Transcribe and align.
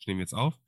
Ich 0.00 0.06
nehme 0.06 0.20
jetzt 0.20 0.32
auf. 0.32 0.58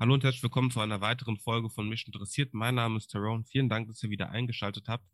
Hallo 0.00 0.14
und 0.14 0.24
herzlich 0.24 0.42
willkommen 0.42 0.72
zu 0.72 0.80
einer 0.80 1.00
weiteren 1.00 1.36
Folge 1.36 1.70
von 1.70 1.88
Mich 1.88 2.04
interessiert. 2.04 2.52
Mein 2.52 2.74
Name 2.74 2.96
ist 2.96 3.12
Tyrone. 3.12 3.44
Vielen 3.44 3.68
Dank, 3.68 3.86
dass 3.86 4.02
ihr 4.02 4.10
wieder 4.10 4.30
eingeschaltet 4.30 4.88
habt. 4.88 5.04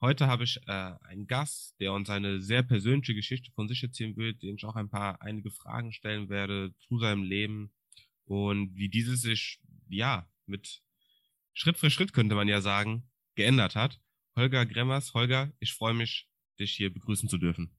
Heute 0.00 0.28
habe 0.28 0.44
ich 0.44 0.60
äh, 0.68 0.92
einen 1.02 1.26
Gast, 1.26 1.74
der 1.80 1.92
uns 1.92 2.08
eine 2.08 2.40
sehr 2.40 2.62
persönliche 2.62 3.16
Geschichte 3.16 3.50
von 3.50 3.66
sich 3.66 3.82
erzählen 3.82 4.16
wird, 4.16 4.44
den 4.44 4.54
ich 4.54 4.64
auch 4.64 4.76
ein 4.76 4.90
paar 4.90 5.20
einige 5.20 5.50
Fragen 5.50 5.92
stellen 5.92 6.28
werde 6.28 6.72
zu 6.78 7.00
seinem 7.00 7.24
Leben 7.24 7.74
und 8.26 8.76
wie 8.76 8.88
dieses 8.88 9.22
sich 9.22 9.60
ja 9.88 10.30
mit 10.46 10.80
Schritt 11.52 11.78
für 11.78 11.90
Schritt 11.90 12.12
könnte 12.12 12.36
man 12.36 12.46
ja 12.46 12.60
sagen 12.60 13.10
geändert 13.34 13.74
hat. 13.74 14.00
Holger 14.36 14.66
Gremmers, 14.66 15.14
Holger, 15.14 15.50
ich 15.58 15.74
freue 15.74 15.94
mich, 15.94 16.28
dich 16.60 16.70
hier 16.70 16.94
begrüßen 16.94 17.28
zu 17.28 17.38
dürfen. 17.38 17.76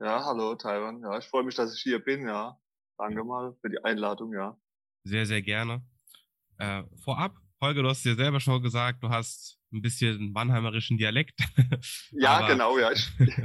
Ja, 0.00 0.24
hallo 0.24 0.56
Taiwan. 0.56 1.02
Ja, 1.02 1.18
ich 1.18 1.26
freue 1.26 1.44
mich, 1.44 1.54
dass 1.54 1.72
ich 1.72 1.82
hier 1.82 2.00
bin. 2.00 2.26
Ja, 2.26 2.58
Danke 2.98 3.24
mal 3.24 3.54
für 3.60 3.70
die 3.70 3.82
Einladung, 3.82 4.32
ja. 4.32 4.56
Sehr, 5.04 5.26
sehr 5.26 5.42
gerne. 5.42 5.82
Äh, 6.58 6.84
vorab, 7.02 7.36
Holger, 7.60 7.82
du 7.82 7.88
hast 7.88 8.04
dir 8.04 8.14
selber 8.14 8.40
schon 8.40 8.62
gesagt, 8.62 9.02
du 9.02 9.08
hast 9.08 9.58
ein 9.72 9.82
bisschen 9.82 10.32
mannheimerischen 10.32 10.98
Dialekt. 10.98 11.38
Ja, 12.12 12.38
aber, 12.38 12.48
genau, 12.48 12.78
ja. 12.78 12.90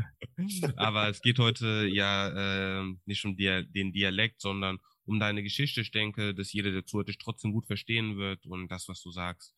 aber 0.76 1.10
es 1.10 1.22
geht 1.22 1.40
heute 1.40 1.88
ja 1.92 2.82
äh, 2.82 2.86
nicht 3.06 3.26
um 3.26 3.36
Dia 3.36 3.64
den 3.64 3.92
Dialekt, 3.92 4.40
sondern 4.40 4.78
um 5.06 5.20
deine 5.20 5.42
Geschichte. 5.44 5.82
Ich 5.82 5.92
denke, 5.92 6.36
dass 6.36 6.54
jeder, 6.54 6.72
der 6.72 6.86
zuhört, 6.86 7.10
dich 7.10 7.18
trotzdem 7.18 7.52
gut 7.52 7.66
verstehen 7.66 8.18
wird 8.18 8.46
und 8.46 8.70
das, 8.70 8.88
was 8.88 9.02
du 9.02 9.12
sagst, 9.12 9.56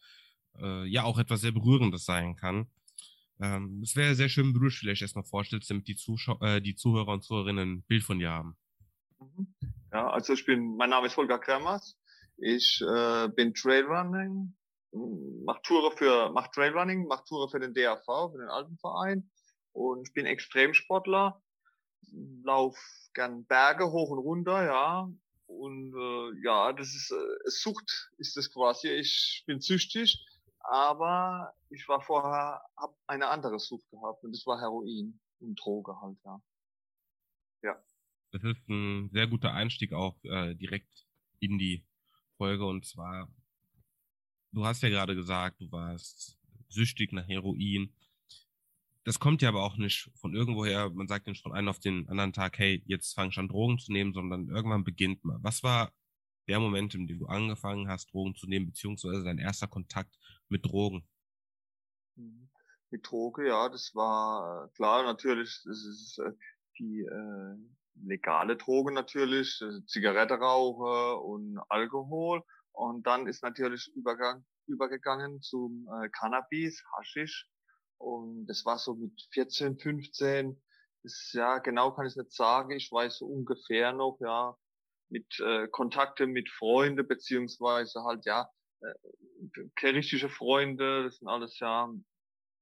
äh, 0.59 0.85
ja 0.88 1.03
auch 1.03 1.19
etwas 1.19 1.41
sehr 1.41 1.52
Berührendes 1.52 2.05
sein 2.05 2.35
kann. 2.35 2.67
Ähm, 3.39 3.81
es 3.83 3.95
wäre 3.95 4.16
sehr 4.16 4.30
schön, 4.30 4.47
wenn 4.47 4.53
du 4.53 4.67
dich 4.67 4.77
vielleicht 4.77 5.02
erstmal 5.02 5.25
vorstellst, 5.25 5.69
damit 5.69 5.88
die, 5.88 5.95
Zuschau 5.95 6.39
äh, 6.41 6.61
die 6.61 6.75
Zuhörer 6.75 7.09
und 7.13 7.23
Zuhörerinnen 7.23 7.71
ein 7.71 7.83
Bild 7.83 8.03
von 8.03 8.19
dir 8.19 8.31
haben. 8.31 8.55
Ja, 9.91 10.09
also 10.09 10.34
ich 10.34 10.45
bin, 10.45 10.77
mein 10.77 10.90
Name 10.90 11.08
ist 11.08 11.18
Holger 11.18 11.38
Kremers. 11.38 11.98
Ich 12.38 12.81
äh, 12.81 13.28
bin 13.28 13.53
Trailrunning, 13.53 14.56
mach 15.44 15.61
Touren 15.64 15.95
für, 15.98 16.31
mach 16.31 16.48
Trailrunning, 16.48 17.08
mach 17.08 17.25
Touren 17.25 17.50
für 17.50 17.59
den 17.59 17.73
DAV, 17.73 18.31
für 18.31 18.38
den 18.38 18.48
Alpenverein. 18.48 19.30
Und 19.73 20.08
ich 20.08 20.14
bin 20.14 20.25
Extremsportler, 20.25 21.42
lauf 22.44 22.78
gern 23.14 23.45
Berge 23.45 23.92
hoch 23.92 24.09
und 24.11 24.20
runter, 24.20 24.64
ja. 24.64 25.09
Und 25.48 25.94
äh, 25.94 26.42
ja, 26.45 26.72
das 26.72 26.88
ist 26.95 27.11
äh, 27.11 27.50
Sucht 27.50 28.11
ist 28.17 28.38
das 28.38 28.52
quasi. 28.52 28.88
Ich 28.88 29.44
bin 29.45 29.59
süchtig, 29.59 30.26
aber 30.59 31.53
ich 31.70 31.86
war 31.89 32.00
vorher, 32.02 32.61
habe 32.78 32.95
eine 33.08 33.28
andere 33.28 33.59
Sucht 33.59 33.89
gehabt 33.92 34.23
und 34.23 34.31
das 34.33 34.45
war 34.45 34.59
Heroin 34.61 35.20
und 35.42 35.55
Droge 35.55 36.00
halt, 36.00 36.17
ja. 36.23 36.42
Ja 37.64 37.91
das 38.31 38.43
ist 38.43 38.69
ein 38.69 39.09
sehr 39.11 39.27
guter 39.27 39.53
Einstieg 39.53 39.93
auch 39.93 40.17
äh, 40.23 40.55
direkt 40.55 41.05
in 41.39 41.57
die 41.57 41.85
Folge. 42.37 42.65
Und 42.65 42.85
zwar, 42.85 43.29
du 44.51 44.65
hast 44.65 44.81
ja 44.83 44.89
gerade 44.89 45.15
gesagt, 45.15 45.61
du 45.61 45.71
warst 45.71 46.37
süchtig 46.69 47.11
nach 47.11 47.27
Heroin. 47.27 47.93
Das 49.03 49.19
kommt 49.19 49.41
ja 49.41 49.49
aber 49.49 49.63
auch 49.63 49.77
nicht 49.77 50.11
von 50.15 50.35
irgendwoher. 50.35 50.89
Man 50.89 51.07
sagt 51.07 51.27
nicht 51.27 51.41
von 51.41 51.53
einem 51.53 51.69
auf 51.69 51.79
den 51.79 52.07
anderen 52.07 52.33
Tag, 52.33 52.57
hey, 52.59 52.83
jetzt 52.85 53.13
fang 53.13 53.29
ich 53.29 53.37
an, 53.37 53.47
Drogen 53.47 53.79
zu 53.79 53.91
nehmen, 53.91 54.13
sondern 54.13 54.47
irgendwann 54.49 54.83
beginnt 54.83 55.23
man. 55.23 55.43
Was 55.43 55.63
war 55.63 55.91
der 56.47 56.59
Moment, 56.59 56.93
in 56.95 57.07
dem 57.07 57.19
du 57.19 57.25
angefangen 57.27 57.87
hast, 57.87 58.13
Drogen 58.13 58.35
zu 58.35 58.47
nehmen, 58.47 58.67
beziehungsweise 58.67 59.23
dein 59.23 59.39
erster 59.39 59.67
Kontakt 59.67 60.17
mit 60.49 60.65
Drogen? 60.65 61.03
Mhm. 62.15 62.49
Mit 62.91 63.09
Droge, 63.09 63.47
ja, 63.47 63.69
das 63.69 63.95
war 63.95 64.65
äh, 64.65 64.69
klar, 64.75 65.03
natürlich, 65.03 65.61
das 65.63 65.85
ist 65.85 66.19
äh, 66.19 66.33
die 66.77 66.99
äh, 66.99 67.55
legale 67.95 68.58
Drogen 68.58 68.94
natürlich, 68.94 69.61
äh, 69.61 69.86
Zigarette 69.86 70.36
rauche 70.36 71.17
und 71.17 71.59
Alkohol. 71.70 72.44
Und 72.72 73.06
dann 73.06 73.28
ist 73.28 73.44
natürlich 73.44 73.92
Übergang, 73.95 74.45
übergegangen 74.67 75.42
zum 75.42 75.88
äh, 75.94 76.09
Cannabis, 76.09 76.83
Haschisch. 76.95 77.48
Und 77.98 78.48
das 78.48 78.65
war 78.65 78.77
so 78.77 78.95
mit 78.95 79.14
14, 79.33 79.77
15. 79.77 80.61
Das, 81.04 81.32
ja, 81.33 81.60
genau 81.60 81.92
kann 81.92 82.08
ich 82.08 82.15
nicht 82.15 82.32
sagen. 82.32 82.71
Ich 82.71 82.92
weiß 82.92 83.17
so 83.17 83.26
ungefähr 83.26 83.94
noch, 83.94 84.17
ja, 84.21 84.55
mit 85.10 85.39
äh, 85.39 85.67
Kontakte 85.67 86.26
mit 86.26 86.49
Freunden, 86.49 87.08
beziehungsweise 87.08 88.04
halt, 88.04 88.26
ja, 88.26 88.49
äh, 88.82 89.88
richtige 89.88 90.30
Freunde, 90.30 91.04
das 91.04 91.17
sind 91.17 91.27
alles, 91.27 91.60
ja, 91.60 91.89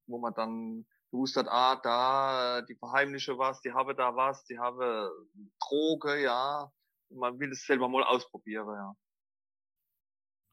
wo 0.07 0.17
man 0.17 0.33
dann 0.33 0.85
gewusst 1.11 1.35
hat, 1.35 1.47
ah, 1.47 1.75
da, 1.75 2.61
die 2.61 2.75
verheimliche 2.75 3.37
was, 3.37 3.61
die 3.61 3.71
habe 3.71 3.95
da 3.95 4.15
was, 4.15 4.43
die 4.45 4.57
habe 4.57 5.11
Droge, 5.59 6.21
ja. 6.21 6.71
Man 7.09 7.39
will 7.39 7.51
es 7.51 7.65
selber 7.65 7.89
mal 7.89 8.03
ausprobieren, 8.03 8.67
ja. 8.67 8.95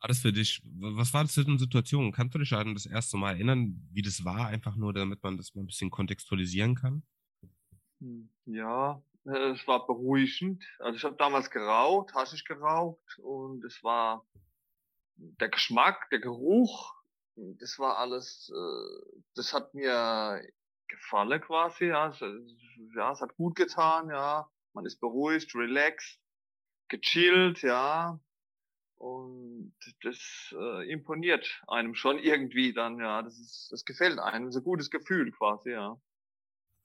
War 0.00 0.08
das 0.08 0.18
für 0.20 0.32
dich, 0.32 0.62
was 0.78 1.12
war 1.14 1.24
das 1.24 1.34
für 1.34 1.40
eine 1.40 1.58
Situation? 1.58 2.12
Kannst 2.12 2.34
du 2.34 2.38
dich 2.38 2.52
an 2.52 2.74
das 2.74 2.86
erste 2.86 3.16
Mal 3.16 3.32
erinnern, 3.32 3.88
wie 3.92 4.02
das 4.02 4.24
war, 4.24 4.46
einfach 4.46 4.76
nur, 4.76 4.92
damit 4.92 5.22
man 5.22 5.36
das 5.36 5.54
mal 5.54 5.62
ein 5.62 5.66
bisschen 5.66 5.90
kontextualisieren 5.90 6.74
kann? 6.74 7.02
Hm, 8.00 8.30
ja, 8.44 9.02
äh, 9.24 9.50
es 9.50 9.66
war 9.66 9.86
beruhigend. 9.86 10.64
Also 10.78 10.96
ich 10.96 11.04
habe 11.04 11.16
damals 11.16 11.50
geraucht, 11.50 12.14
Haschisch 12.14 12.44
geraucht 12.44 13.18
und 13.18 13.64
es 13.64 13.82
war 13.82 14.24
der 15.16 15.48
Geschmack, 15.48 16.08
der 16.10 16.20
Geruch, 16.20 16.94
das 17.36 17.78
war 17.78 17.98
alles, 17.98 18.50
äh, 18.54 19.20
das 19.34 19.52
hat 19.52 19.74
mir 19.74 20.42
gefallen 20.88 21.40
quasi, 21.40 21.86
ja. 21.86 22.08
Es, 22.08 22.20
ja, 22.94 23.12
es 23.12 23.20
hat 23.20 23.36
gut 23.36 23.54
getan, 23.56 24.08
ja. 24.08 24.50
Man 24.72 24.86
ist 24.86 25.00
beruhigt, 25.00 25.54
relaxed, 25.54 26.20
gechillt, 26.88 27.62
ja. 27.62 28.20
Und 28.98 29.76
das 30.02 30.54
äh, 30.58 30.90
imponiert 30.90 31.62
einem 31.68 31.94
schon 31.94 32.18
irgendwie 32.22 32.72
dann, 32.72 32.98
ja. 32.98 33.22
Das 33.22 33.38
ist, 33.38 33.68
das 33.70 33.84
gefällt 33.84 34.18
einem, 34.18 34.50
so 34.50 34.60
ein 34.60 34.64
gutes 34.64 34.90
Gefühl 34.90 35.30
quasi, 35.32 35.70
ja. 35.70 36.00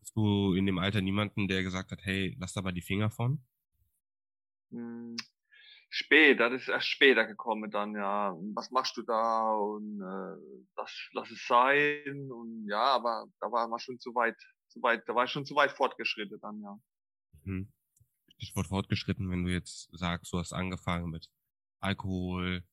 Hast 0.01 0.15
du 0.15 0.53
in 0.53 0.65
dem 0.65 0.79
Alter 0.79 1.01
niemanden, 1.01 1.47
der 1.47 1.63
gesagt 1.63 1.91
hat, 1.91 1.99
hey, 2.03 2.35
lass 2.39 2.53
da 2.53 2.61
mal 2.61 2.73
die 2.73 2.81
Finger 2.81 3.11
von? 3.11 3.45
Später, 5.93 6.49
das 6.49 6.61
ist 6.61 6.67
erst 6.69 6.87
später 6.87 7.25
gekommen 7.25 7.69
dann, 7.69 7.93
ja, 7.95 8.33
was 8.55 8.71
machst 8.71 8.95
du 8.95 9.01
da 9.01 9.51
und 9.51 9.99
äh, 9.99 10.65
das, 10.77 11.09
lass 11.11 11.29
es 11.29 11.45
sein 11.45 12.31
und 12.31 12.65
ja, 12.69 12.95
aber 12.95 13.25
da 13.41 13.51
war 13.51 13.67
man 13.67 13.77
schon 13.77 13.99
zu 13.99 14.15
weit, 14.15 14.37
zu 14.69 14.81
weit, 14.81 15.03
da 15.05 15.13
war 15.13 15.25
ich 15.25 15.31
schon 15.31 15.45
zu 15.45 15.53
weit 15.53 15.73
fortgeschritten 15.73 16.39
dann, 16.39 16.61
ja. 16.61 16.79
Mhm. 17.43 17.73
Stichwort 18.37 18.67
fortgeschritten, 18.67 19.29
wenn 19.29 19.43
du 19.43 19.51
jetzt 19.51 19.89
sagst, 19.91 20.31
du 20.31 20.39
hast 20.39 20.53
angefangen 20.53 21.09
mit 21.09 21.29
Alkohol, 21.81 22.63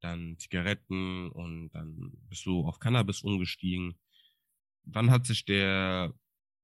dann 0.00 0.36
Zigaretten 0.38 1.30
und 1.30 1.70
dann 1.70 2.12
bist 2.28 2.44
du 2.44 2.60
auf 2.66 2.78
Cannabis 2.78 3.22
umgestiegen. 3.22 3.98
Wann 4.84 5.10
hat 5.10 5.24
sich 5.24 5.46
der 5.46 6.12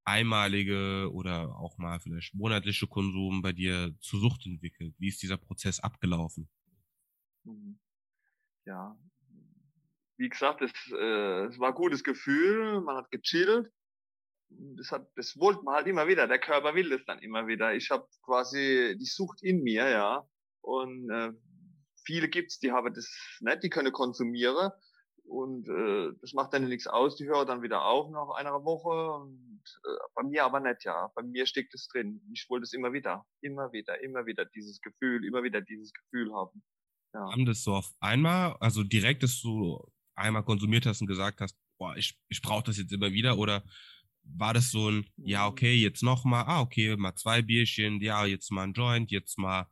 einmalige 0.04 1.10
oder 1.12 1.56
auch 1.56 1.78
mal 1.78 2.00
vielleicht 2.00 2.34
monatliche 2.34 2.86
Konsum 2.86 3.42
bei 3.42 3.52
dir 3.52 3.94
zur 4.00 4.20
Sucht 4.20 4.46
entwickelt? 4.46 4.94
Wie 4.98 5.08
ist 5.08 5.22
dieser 5.22 5.36
Prozess 5.36 5.80
abgelaufen? 5.80 6.48
Mhm. 7.44 7.78
Ja, 8.64 8.96
wie 10.22 10.28
gesagt, 10.28 10.62
es, 10.62 10.70
äh, 10.92 11.46
es 11.46 11.58
war 11.58 11.70
ein 11.70 11.74
gutes 11.74 12.04
Gefühl, 12.04 12.80
man 12.80 12.96
hat 12.96 13.10
gechillt. 13.10 13.70
Das, 14.50 14.92
hat, 14.92 15.08
das 15.16 15.36
wollte 15.36 15.62
man 15.64 15.74
halt 15.74 15.86
immer 15.88 16.06
wieder, 16.06 16.28
der 16.28 16.38
Körper 16.38 16.74
will 16.74 16.90
das 16.90 17.04
dann 17.06 17.18
immer 17.18 17.46
wieder. 17.48 17.74
Ich 17.74 17.90
habe 17.90 18.06
quasi 18.22 18.96
die 19.00 19.04
Sucht 19.04 19.42
in 19.42 19.62
mir, 19.62 19.88
ja. 19.88 20.28
Und 20.60 21.10
äh, 21.10 21.32
viele 22.04 22.28
gibt's, 22.28 22.60
die 22.60 22.70
haben 22.70 22.94
das 22.94 23.10
nicht, 23.40 23.64
die 23.64 23.70
können 23.70 23.92
konsumieren. 23.92 24.70
Und 25.32 25.66
äh, 25.66 26.12
das 26.20 26.34
macht 26.34 26.52
dann 26.52 26.68
nichts 26.68 26.86
aus, 26.86 27.16
die 27.16 27.24
hören 27.24 27.46
dann 27.46 27.62
wieder 27.62 27.86
auf 27.86 28.10
nach 28.10 28.28
einer 28.36 28.64
Woche. 28.64 29.22
Und 29.22 29.64
äh, 29.82 29.98
bei 30.14 30.24
mir 30.24 30.44
aber 30.44 30.60
nicht, 30.60 30.84
ja. 30.84 31.10
Bei 31.14 31.22
mir 31.22 31.46
steckt 31.46 31.74
es 31.74 31.88
drin. 31.88 32.20
Ich 32.34 32.46
wollte 32.50 32.64
es 32.64 32.74
immer 32.74 32.92
wieder, 32.92 33.24
immer 33.40 33.72
wieder, 33.72 33.98
immer 34.02 34.26
wieder 34.26 34.44
dieses 34.44 34.82
Gefühl, 34.82 35.24
immer 35.24 35.42
wieder 35.42 35.62
dieses 35.62 35.92
Gefühl 35.94 36.34
haben. 36.34 36.62
Ja. 37.14 37.20
Haben 37.32 37.46
das 37.46 37.62
so 37.62 37.74
auf 37.74 37.90
einmal, 38.00 38.56
also 38.60 38.82
direkt, 38.82 39.22
dass 39.22 39.40
du 39.40 39.82
einmal 40.14 40.44
konsumiert 40.44 40.84
hast 40.84 41.00
und 41.00 41.06
gesagt 41.06 41.40
hast, 41.40 41.56
boah, 41.78 41.96
ich, 41.96 42.20
ich 42.28 42.42
brauche 42.42 42.64
das 42.64 42.76
jetzt 42.76 42.92
immer 42.92 43.12
wieder? 43.12 43.38
Oder 43.38 43.64
war 44.24 44.52
das 44.52 44.70
so 44.70 44.90
ein, 44.90 45.06
ja, 45.16 45.46
mhm. 45.46 45.52
okay, 45.52 45.74
jetzt 45.74 46.02
noch 46.02 46.24
mal, 46.24 46.42
ah, 46.42 46.60
okay, 46.60 46.94
mal 46.98 47.14
zwei 47.14 47.40
Bierchen, 47.40 48.02
ja, 48.02 48.26
jetzt 48.26 48.50
mal 48.50 48.64
ein 48.64 48.74
Joint, 48.74 49.10
jetzt 49.10 49.38
mal 49.38 49.70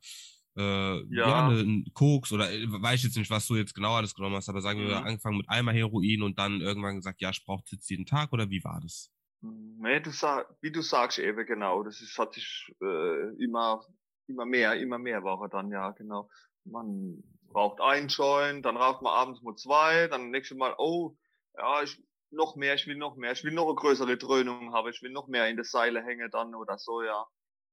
äh, 0.60 1.14
ja. 1.14 1.28
ja 1.28 1.48
ein 1.48 1.84
Koks 1.94 2.32
oder 2.32 2.50
äh, 2.52 2.66
weiß 2.68 3.00
ich 3.00 3.04
jetzt 3.04 3.16
nicht, 3.16 3.30
was 3.30 3.46
du 3.46 3.56
jetzt 3.56 3.74
genau 3.74 3.94
alles 3.94 4.14
genommen 4.14 4.36
hast, 4.36 4.48
aber 4.48 4.60
sagen 4.60 4.84
mhm. 4.84 4.88
wir, 4.88 5.04
angefangen 5.04 5.38
mit 5.38 5.48
einmal 5.48 5.74
Heroin 5.74 6.22
und 6.22 6.38
dann 6.38 6.60
irgendwann 6.60 6.96
gesagt, 6.96 7.20
ja, 7.20 7.30
ich 7.30 7.44
brauche 7.44 7.64
jetzt 7.70 7.88
jeden 7.90 8.06
Tag 8.06 8.32
oder 8.32 8.50
wie 8.50 8.62
war 8.64 8.80
das? 8.80 9.10
Mhm. 9.40 9.78
Nee, 9.80 10.00
du 10.00 10.10
sag, 10.10 10.46
wie 10.60 10.72
du 10.72 10.82
sagst 10.82 11.18
eben 11.18 11.46
genau, 11.46 11.82
das 11.82 12.00
ist, 12.00 12.18
hat 12.18 12.34
sich 12.34 12.72
äh, 12.82 13.42
immer, 13.42 13.84
immer 14.26 14.44
mehr, 14.44 14.74
immer 14.74 14.98
mehr 14.98 15.24
war 15.24 15.40
er 15.42 15.48
dann, 15.48 15.70
ja, 15.70 15.90
genau. 15.92 16.28
Man 16.64 17.22
raucht 17.54 17.80
ein 17.80 18.08
Joint, 18.08 18.64
dann 18.64 18.76
raucht 18.76 19.02
man 19.02 19.12
abends 19.12 19.42
mal 19.42 19.56
zwei, 19.56 20.08
dann 20.08 20.30
nächstes 20.30 20.58
Mal, 20.58 20.74
oh, 20.78 21.16
ja, 21.56 21.82
ich 21.82 22.00
noch 22.30 22.56
mehr, 22.56 22.74
ich 22.74 22.86
will 22.86 22.96
noch 22.96 23.16
mehr, 23.16 23.32
ich 23.32 23.42
will 23.42 23.52
noch 23.52 23.66
eine 23.66 23.74
größere 23.74 24.16
Dröhnung 24.16 24.72
haben, 24.72 24.88
ich 24.88 25.02
will 25.02 25.10
noch 25.10 25.26
mehr 25.26 25.48
in 25.48 25.56
der 25.56 25.64
Seile 25.64 26.02
hängen 26.04 26.30
dann 26.30 26.54
oder 26.54 26.78
so, 26.78 27.02
ja. 27.02 27.26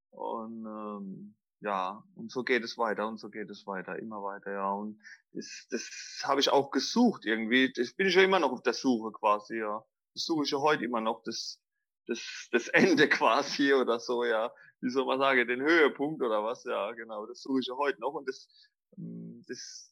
Und 0.09 0.65
ähm, 0.65 1.35
ja, 1.59 2.03
und 2.15 2.31
so 2.31 2.43
geht 2.43 2.63
es 2.63 2.77
weiter 2.77 3.07
und 3.07 3.17
so 3.19 3.29
geht 3.29 3.49
es 3.49 3.65
weiter, 3.65 3.97
immer 3.97 4.21
weiter, 4.21 4.51
ja. 4.51 4.71
Und 4.71 5.01
das, 5.33 5.67
das 5.71 6.21
habe 6.23 6.39
ich 6.39 6.49
auch 6.49 6.69
gesucht 6.69 7.25
irgendwie. 7.25 7.71
Das 7.73 7.93
bin 7.93 8.07
ich 8.07 8.15
ja 8.15 8.23
immer 8.23 8.39
noch 8.39 8.51
auf 8.51 8.61
der 8.61 8.73
Suche 8.73 9.11
quasi, 9.11 9.57
ja. 9.57 9.83
Das 10.13 10.25
suche 10.25 10.43
ich 10.43 10.51
ja 10.51 10.59
heute 10.59 10.85
immer 10.85 11.01
noch, 11.01 11.23
das, 11.23 11.59
das, 12.05 12.47
das 12.51 12.67
Ende 12.67 13.09
quasi 13.09 13.73
oder 13.73 13.99
so, 13.99 14.23
ja. 14.23 14.51
Wie 14.81 14.89
soll 14.91 15.05
man 15.05 15.19
sagen, 15.19 15.47
den 15.47 15.61
Höhepunkt 15.61 16.21
oder 16.21 16.43
was, 16.43 16.63
ja, 16.63 16.91
genau. 16.91 17.25
Das 17.25 17.41
suche 17.41 17.59
ich 17.61 17.67
ja 17.67 17.75
heute 17.75 17.99
noch 18.01 18.13
und 18.13 18.29
das, 18.29 18.47
hm, 18.95 19.43
das, 19.47 19.91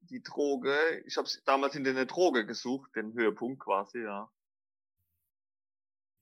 die 0.00 0.22
Droge, 0.22 1.02
ich 1.06 1.18
habe 1.18 1.28
damals 1.44 1.74
in 1.74 1.84
der 1.84 2.06
Droge 2.06 2.46
gesucht, 2.46 2.90
den 2.96 3.12
Höhepunkt 3.12 3.62
quasi, 3.62 3.98
ja. 4.02 4.30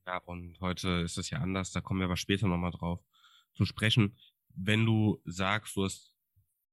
Ja, 0.07 0.19
und 0.25 0.59
heute 0.61 1.03
ist 1.05 1.19
es 1.19 1.31
ja 1.31 1.39
anders, 1.39 1.71
da 1.71 1.81
kommen 1.81 2.01
wir 2.01 2.07
aber 2.07 2.17
später 2.17 2.49
nochmal 2.49 2.73
drauf 2.73 3.01
zu 3.55 3.65
sprechen. 3.65 4.17
Wenn 4.55 4.85
du 4.85 5.21
sagst, 5.25 5.77
du 5.77 5.85
hast 5.85 6.15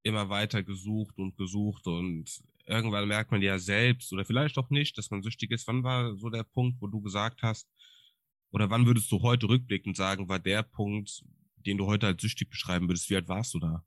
immer 0.03 0.29
weiter 0.29 0.63
gesucht 0.63 1.17
und 1.17 1.37
gesucht 1.37 1.87
und 1.87 2.25
irgendwann 2.65 3.07
merkt 3.07 3.31
man 3.31 3.41
ja 3.41 3.59
selbst 3.59 4.11
oder 4.13 4.25
vielleicht 4.25 4.57
auch 4.57 4.69
nicht, 4.69 4.97
dass 4.97 5.11
man 5.11 5.23
süchtig 5.23 5.51
ist. 5.51 5.67
Wann 5.67 5.83
war 5.83 6.15
so 6.17 6.29
der 6.29 6.43
Punkt, 6.43 6.81
wo 6.81 6.87
du 6.87 7.01
gesagt 7.01 7.41
hast, 7.43 7.69
oder 8.51 8.69
wann 8.69 8.85
würdest 8.85 9.11
du 9.11 9.21
heute 9.21 9.49
rückblickend 9.49 9.97
sagen, 9.97 10.29
war 10.29 10.39
der 10.39 10.63
Punkt, 10.63 11.23
den 11.65 11.77
du 11.77 11.85
heute 11.85 12.07
als 12.07 12.21
süchtig 12.21 12.49
beschreiben 12.49 12.87
würdest? 12.87 13.09
Wie 13.09 13.15
alt 13.15 13.27
warst 13.27 13.53
du 13.53 13.59
da? 13.59 13.85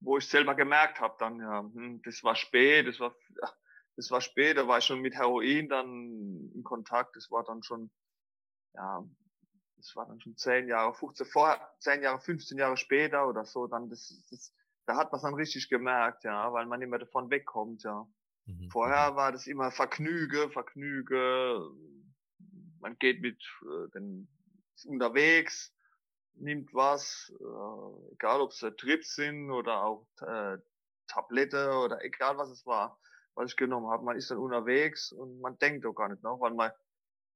Wo 0.00 0.18
ich 0.18 0.28
selber 0.28 0.54
gemerkt 0.54 1.00
habe, 1.00 1.16
dann 1.18 1.40
ja, 1.40 1.60
hm, 1.60 2.00
das 2.04 2.22
war 2.22 2.36
spät, 2.36 2.86
das 2.86 3.00
war, 3.00 3.14
das 3.96 4.10
war 4.10 4.20
spät, 4.20 4.56
da 4.56 4.68
war 4.68 4.78
ich 4.78 4.84
schon 4.84 5.00
mit 5.00 5.14
Heroin 5.14 5.68
dann 5.68 6.52
in 6.54 6.62
Kontakt, 6.62 7.16
das 7.16 7.30
war 7.30 7.42
dann 7.44 7.64
schon, 7.64 7.90
ja, 8.74 9.04
das 9.78 9.96
war 9.96 10.06
dann 10.06 10.20
schon 10.20 10.36
zehn 10.36 10.68
Jahre, 10.68 10.92
15, 10.92 11.26
vorher, 11.26 11.60
zehn 11.78 12.02
Jahre, 12.02 12.20
15 12.20 12.58
Jahre 12.58 12.76
später 12.76 13.28
oder 13.28 13.44
so, 13.44 13.66
dann 13.66 13.88
das, 13.88 14.22
das 14.30 14.52
da 14.86 14.96
hat 14.96 15.12
man 15.12 15.18
es 15.18 15.22
dann 15.22 15.34
richtig 15.34 15.68
gemerkt, 15.68 16.24
ja, 16.24 16.52
weil 16.52 16.66
man 16.66 16.82
immer 16.82 16.98
davon 16.98 17.30
wegkommt, 17.30 17.82
ja. 17.84 18.08
Mhm. 18.46 18.70
Vorher 18.70 19.12
mhm. 19.12 19.16
war 19.16 19.32
das 19.32 19.46
immer 19.46 19.70
Vergnüge, 19.70 20.50
Vergnüge, 20.50 21.70
man 22.80 22.98
geht 22.98 23.20
mit 23.20 23.42
äh, 23.62 23.90
den 23.90 24.28
unterwegs, 24.86 25.74
nimmt 26.34 26.72
was, 26.72 27.32
äh, 27.38 28.12
egal 28.14 28.40
ob 28.40 28.50
es 28.50 28.64
Trips 28.78 29.14
sind 29.14 29.50
oder 29.50 29.84
auch 29.84 30.06
äh, 30.22 30.58
Tablette 31.06 31.72
oder 31.72 32.02
egal 32.04 32.38
was 32.38 32.50
es 32.50 32.64
war, 32.64 32.98
was 33.34 33.50
ich 33.50 33.56
genommen 33.56 33.88
habe. 33.88 34.04
Man 34.04 34.16
ist 34.16 34.30
dann 34.30 34.38
unterwegs 34.38 35.12
und 35.12 35.40
man 35.40 35.58
denkt 35.58 35.84
doch 35.84 35.94
gar 35.94 36.08
nicht 36.08 36.22
noch, 36.22 36.40
weil 36.40 36.54
man 36.54 36.70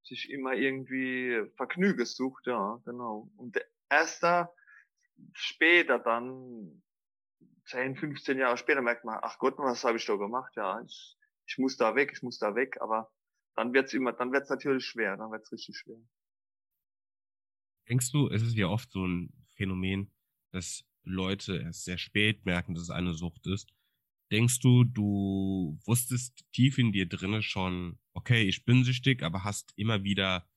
sich 0.04 0.30
immer 0.30 0.54
irgendwie 0.54 1.42
Vergnüge 1.56 2.06
sucht, 2.06 2.46
ja, 2.46 2.80
genau. 2.84 3.30
Und 3.36 3.54
der 3.54 3.64
erste 3.88 4.48
später 5.32 5.98
dann 5.98 6.82
10, 7.66 7.96
15 7.96 8.38
Jahre 8.38 8.56
später 8.56 8.82
merkt 8.82 9.04
man, 9.04 9.18
ach 9.22 9.38
Gott, 9.38 9.54
was 9.58 9.84
habe 9.84 9.96
ich 9.96 10.06
da 10.06 10.16
gemacht? 10.16 10.52
Ja, 10.56 10.82
ich, 10.82 11.16
ich 11.46 11.58
muss 11.58 11.76
da 11.76 11.94
weg, 11.94 12.12
ich 12.14 12.22
muss 12.22 12.38
da 12.38 12.54
weg, 12.54 12.80
aber 12.80 13.10
dann 13.54 13.72
wird's 13.72 13.94
immer, 13.94 14.12
dann 14.12 14.32
wird's 14.32 14.50
natürlich 14.50 14.84
schwer, 14.84 15.16
dann 15.16 15.30
wird's 15.30 15.52
richtig 15.52 15.76
schwer. 15.76 15.98
Denkst 17.88 18.10
du, 18.12 18.28
es 18.28 18.42
ist 18.42 18.56
ja 18.56 18.68
oft 18.68 18.90
so 18.90 19.06
ein 19.06 19.32
Phänomen, 19.56 20.10
dass 20.50 20.84
Leute 21.04 21.58
erst 21.58 21.84
sehr 21.84 21.98
spät 21.98 22.44
merken, 22.44 22.74
dass 22.74 22.84
es 22.84 22.90
eine 22.90 23.14
Sucht 23.14 23.46
ist. 23.46 23.72
Denkst 24.30 24.60
du, 24.60 24.84
du 24.84 25.78
wusstest 25.84 26.44
tief 26.52 26.78
in 26.78 26.92
dir 26.92 27.08
drinne 27.08 27.42
schon, 27.42 27.98
okay, 28.14 28.42
ich 28.42 28.64
bin 28.64 28.84
süchtig, 28.84 29.22
aber 29.22 29.44
hast 29.44 29.72
immer 29.76 30.04
wieder 30.04 30.48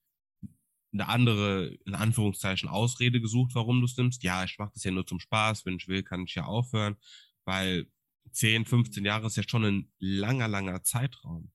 eine 0.93 1.09
andere, 1.09 1.77
in 1.85 1.95
Anführungszeichen, 1.95 2.69
Ausrede 2.69 3.19
gesucht, 3.19 3.51
warum 3.53 3.81
du 3.81 3.85
es 3.85 3.97
nimmst. 3.97 4.23
Ja, 4.23 4.43
ich 4.43 4.57
mache 4.57 4.71
das 4.73 4.83
ja 4.83 4.91
nur 4.91 5.05
zum 5.05 5.19
Spaß, 5.19 5.65
wenn 5.65 5.75
ich 5.75 5.87
will, 5.87 6.03
kann 6.03 6.23
ich 6.23 6.35
ja 6.35 6.45
aufhören, 6.45 6.97
weil 7.43 7.87
10, 8.31 8.65
15 8.65 9.05
Jahre 9.05 9.27
ist 9.27 9.37
ja 9.37 9.43
schon 9.47 9.65
ein 9.65 9.91
langer, 9.99 10.47
langer 10.47 10.83
Zeitraum. 10.83 11.51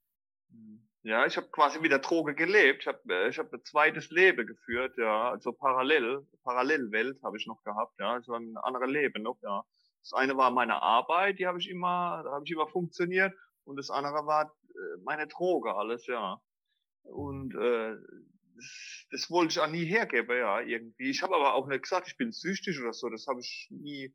Ja, 1.02 1.24
ich 1.24 1.38
habe 1.38 1.48
quasi 1.48 1.80
mit 1.80 1.90
der 1.90 2.00
Droge 2.00 2.34
gelebt. 2.34 2.82
Ich 2.82 2.86
habe 2.86 3.00
äh, 3.08 3.30
ich 3.30 3.38
hab 3.38 3.50
ein 3.52 3.64
zweites 3.64 4.10
Leben 4.10 4.46
geführt, 4.46 4.98
ja, 4.98 5.30
also 5.30 5.52
parallel, 5.52 6.26
Parallelwelt 6.42 7.22
habe 7.22 7.38
ich 7.38 7.46
noch 7.46 7.62
gehabt, 7.62 7.98
ja, 7.98 8.12
also 8.12 8.34
ein 8.34 8.54
anderes 8.58 8.90
Leben 8.90 9.22
noch, 9.22 9.38
ja. 9.42 9.64
Das 10.02 10.12
eine 10.12 10.36
war 10.36 10.50
meine 10.50 10.82
Arbeit, 10.82 11.38
die 11.38 11.46
habe 11.46 11.58
ich 11.58 11.68
immer, 11.68 12.22
da 12.24 12.32
habe 12.32 12.44
ich 12.44 12.50
immer 12.50 12.66
funktioniert, 12.66 13.32
und 13.64 13.76
das 13.76 13.90
andere 13.90 14.26
war 14.26 14.46
äh, 14.46 15.02
meine 15.04 15.26
Droge, 15.26 15.74
alles, 15.74 16.06
ja. 16.06 16.40
Und 17.02 17.54
äh, 17.54 17.96
das, 18.56 19.06
das 19.10 19.30
wollte 19.30 19.52
ich 19.52 19.60
auch 19.60 19.70
nie 19.70 19.84
hergeben, 19.84 20.36
ja, 20.36 20.60
irgendwie. 20.60 21.10
Ich 21.10 21.22
habe 21.22 21.34
aber 21.34 21.54
auch 21.54 21.66
nicht 21.66 21.82
gesagt, 21.82 22.08
ich 22.08 22.16
bin 22.16 22.32
süchtig 22.32 22.80
oder 22.80 22.92
so. 22.92 23.08
Das 23.08 23.26
habe 23.26 23.40
ich 23.40 23.68
nie, 23.70 24.14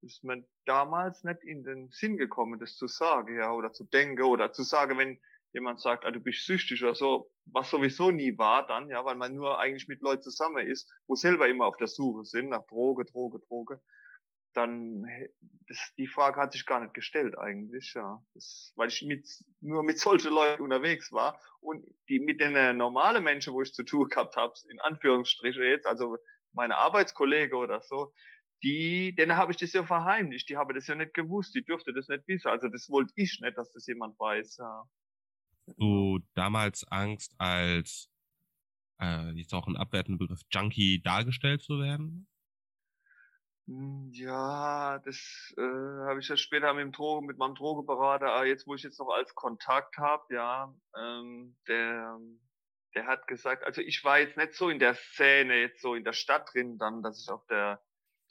das 0.00 0.12
ist 0.12 0.24
mir 0.24 0.44
damals 0.64 1.24
nicht 1.24 1.42
in 1.42 1.64
den 1.64 1.90
Sinn 1.90 2.16
gekommen, 2.16 2.60
das 2.60 2.76
zu 2.76 2.86
sagen, 2.86 3.36
ja, 3.36 3.52
oder 3.52 3.72
zu 3.72 3.84
denken, 3.84 4.22
oder 4.22 4.52
zu 4.52 4.62
sagen, 4.62 4.98
wenn 4.98 5.20
jemand 5.52 5.80
sagt, 5.80 6.04
ah, 6.04 6.12
du 6.12 6.20
bist 6.20 6.46
süchtig 6.46 6.82
oder 6.82 6.94
so, 6.94 7.30
was 7.46 7.70
sowieso 7.70 8.12
nie 8.12 8.38
war 8.38 8.66
dann, 8.66 8.88
ja, 8.88 9.04
weil 9.04 9.16
man 9.16 9.34
nur 9.34 9.58
eigentlich 9.58 9.88
mit 9.88 10.00
Leuten 10.00 10.22
zusammen 10.22 10.66
ist, 10.66 10.92
wo 11.08 11.16
selber 11.16 11.48
immer 11.48 11.66
auf 11.66 11.76
der 11.76 11.88
Suche 11.88 12.24
sind, 12.24 12.50
nach 12.50 12.64
Droge, 12.66 13.04
Droge, 13.04 13.40
Droge 13.40 13.80
dann 14.54 15.06
das, 15.68 15.78
die 15.96 16.06
Frage 16.06 16.40
hat 16.40 16.52
sich 16.52 16.66
gar 16.66 16.80
nicht 16.80 16.94
gestellt 16.94 17.38
eigentlich, 17.38 17.94
ja. 17.94 18.22
Das, 18.34 18.72
weil 18.76 18.88
ich 18.88 19.02
mit, 19.02 19.28
nur 19.60 19.82
mit 19.82 19.98
solchen 19.98 20.32
Leuten 20.32 20.62
unterwegs 20.62 21.12
war 21.12 21.40
und 21.60 21.84
die 22.08 22.20
mit 22.20 22.40
den 22.40 22.56
äh, 22.56 22.72
normalen 22.72 23.22
Menschen, 23.22 23.52
wo 23.52 23.62
ich 23.62 23.72
zu 23.72 23.84
tun 23.84 24.08
gehabt 24.08 24.36
habe, 24.36 24.54
in 24.68 24.80
Anführungsstriche 24.80 25.64
jetzt, 25.64 25.86
also 25.86 26.16
meine 26.52 26.76
Arbeitskollege 26.76 27.56
oder 27.56 27.80
so, 27.80 28.12
die, 28.62 29.14
denen 29.14 29.36
habe 29.36 29.52
ich 29.52 29.58
das 29.58 29.72
ja 29.72 29.84
verheimlicht, 29.84 30.48
die 30.48 30.56
haben 30.56 30.74
das 30.74 30.86
ja 30.86 30.94
nicht 30.94 31.14
gewusst, 31.14 31.54
die 31.54 31.64
dürfte 31.64 31.92
das 31.94 32.08
nicht 32.08 32.26
wissen. 32.26 32.48
Also 32.48 32.68
das 32.68 32.90
wollte 32.90 33.12
ich 33.16 33.40
nicht, 33.40 33.56
dass 33.56 33.72
das 33.72 33.86
jemand 33.86 34.18
weiß, 34.18 34.58
ja. 34.58 34.84
Du 35.78 36.18
damals 36.34 36.84
Angst 36.88 37.34
als 37.38 38.10
äh, 39.00 39.30
jetzt 39.30 39.54
auch 39.54 39.66
ein 39.66 39.76
abwertender 39.76 40.18
Begriff 40.18 40.42
Junkie 40.50 41.00
dargestellt 41.00 41.62
zu 41.62 41.80
werden? 41.80 42.26
Hm, 43.70 44.10
ja, 44.12 44.98
das 45.04 45.54
äh, 45.56 45.60
habe 45.60 46.18
ich 46.18 46.28
ja 46.28 46.36
später 46.36 46.74
mit 46.74 46.82
dem 46.82 46.90
Drogen, 46.90 47.26
mit 47.26 47.38
meinem 47.38 47.54
Drogenberater, 47.54 48.32
ah, 48.32 48.44
jetzt 48.44 48.66
wo 48.66 48.74
ich 48.74 48.82
jetzt 48.82 48.98
noch 48.98 49.10
als 49.10 49.32
Kontakt 49.36 49.96
habe, 49.96 50.34
ja, 50.34 50.74
ähm, 50.98 51.56
der, 51.68 52.18
der 52.96 53.06
hat 53.06 53.28
gesagt, 53.28 53.62
also 53.62 53.80
ich 53.80 54.02
war 54.02 54.18
jetzt 54.18 54.36
nicht 54.36 54.54
so 54.54 54.70
in 54.70 54.80
der 54.80 54.94
Szene, 54.94 55.54
jetzt 55.60 55.82
so 55.82 55.94
in 55.94 56.02
der 56.02 56.14
Stadt 56.14 56.52
drin, 56.52 56.78
dann, 56.78 57.04
dass 57.04 57.22
ich 57.22 57.30
auf 57.30 57.46
der, 57.46 57.80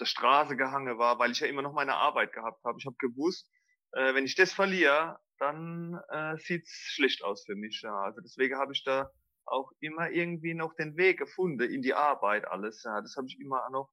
der 0.02 0.06
Straße 0.06 0.58
gehangen 0.58 0.98
war, 0.98 1.20
weil 1.20 1.32
ich 1.32 1.40
ja 1.40 1.48
immer 1.48 1.62
noch 1.62 1.74
meine 1.74 1.96
Arbeit 1.96 2.34
gehabt 2.34 2.62
habe. 2.66 2.78
Ich 2.78 2.86
habe 2.86 2.98
gewusst, 2.98 3.50
äh, 3.94 4.14
wenn 4.14 4.26
ich 4.26 4.36
das 4.36 4.52
verliere, 4.52 5.22
dann 5.38 6.02
äh, 6.10 6.36
sieht's 6.38 6.70
schlecht 6.70 7.24
aus 7.24 7.46
für 7.46 7.56
mich. 7.56 7.82
Ja. 7.82 7.96
Also 8.02 8.20
deswegen 8.20 8.58
habe 8.58 8.74
ich 8.74 8.84
da 8.84 9.10
auch 9.46 9.72
immer 9.80 10.10
irgendwie 10.10 10.54
noch 10.54 10.74
den 10.76 10.98
Weg 10.98 11.18
gefunden 11.18 11.72
in 11.72 11.82
die 11.82 11.94
Arbeit 11.94 12.46
alles. 12.46 12.84
Ja. 12.84 13.00
Das 13.00 13.16
habe 13.16 13.28
ich 13.28 13.40
immer 13.40 13.70
noch 13.70 13.90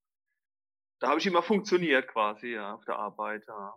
da 0.99 1.09
habe 1.09 1.21
ich 1.21 1.27
immer 1.27 1.43
funktioniert 1.43 2.09
quasi, 2.09 2.55
ja, 2.55 2.75
auf 2.75 2.85
der 2.85 2.97
Arbeit, 2.99 3.45
ja. 3.47 3.75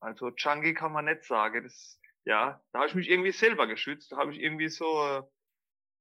Also 0.00 0.30
Junkie 0.30 0.74
kann 0.74 0.92
man 0.92 1.04
nicht 1.06 1.24
sagen. 1.24 1.62
Das, 1.62 2.00
ja, 2.24 2.62
da 2.72 2.80
habe 2.80 2.88
ich 2.88 2.94
mich 2.94 3.08
irgendwie 3.10 3.32
selber 3.32 3.66
geschützt. 3.66 4.12
Da 4.12 4.16
habe 4.16 4.32
ich 4.32 4.40
irgendwie 4.40 4.68
so, 4.68 5.22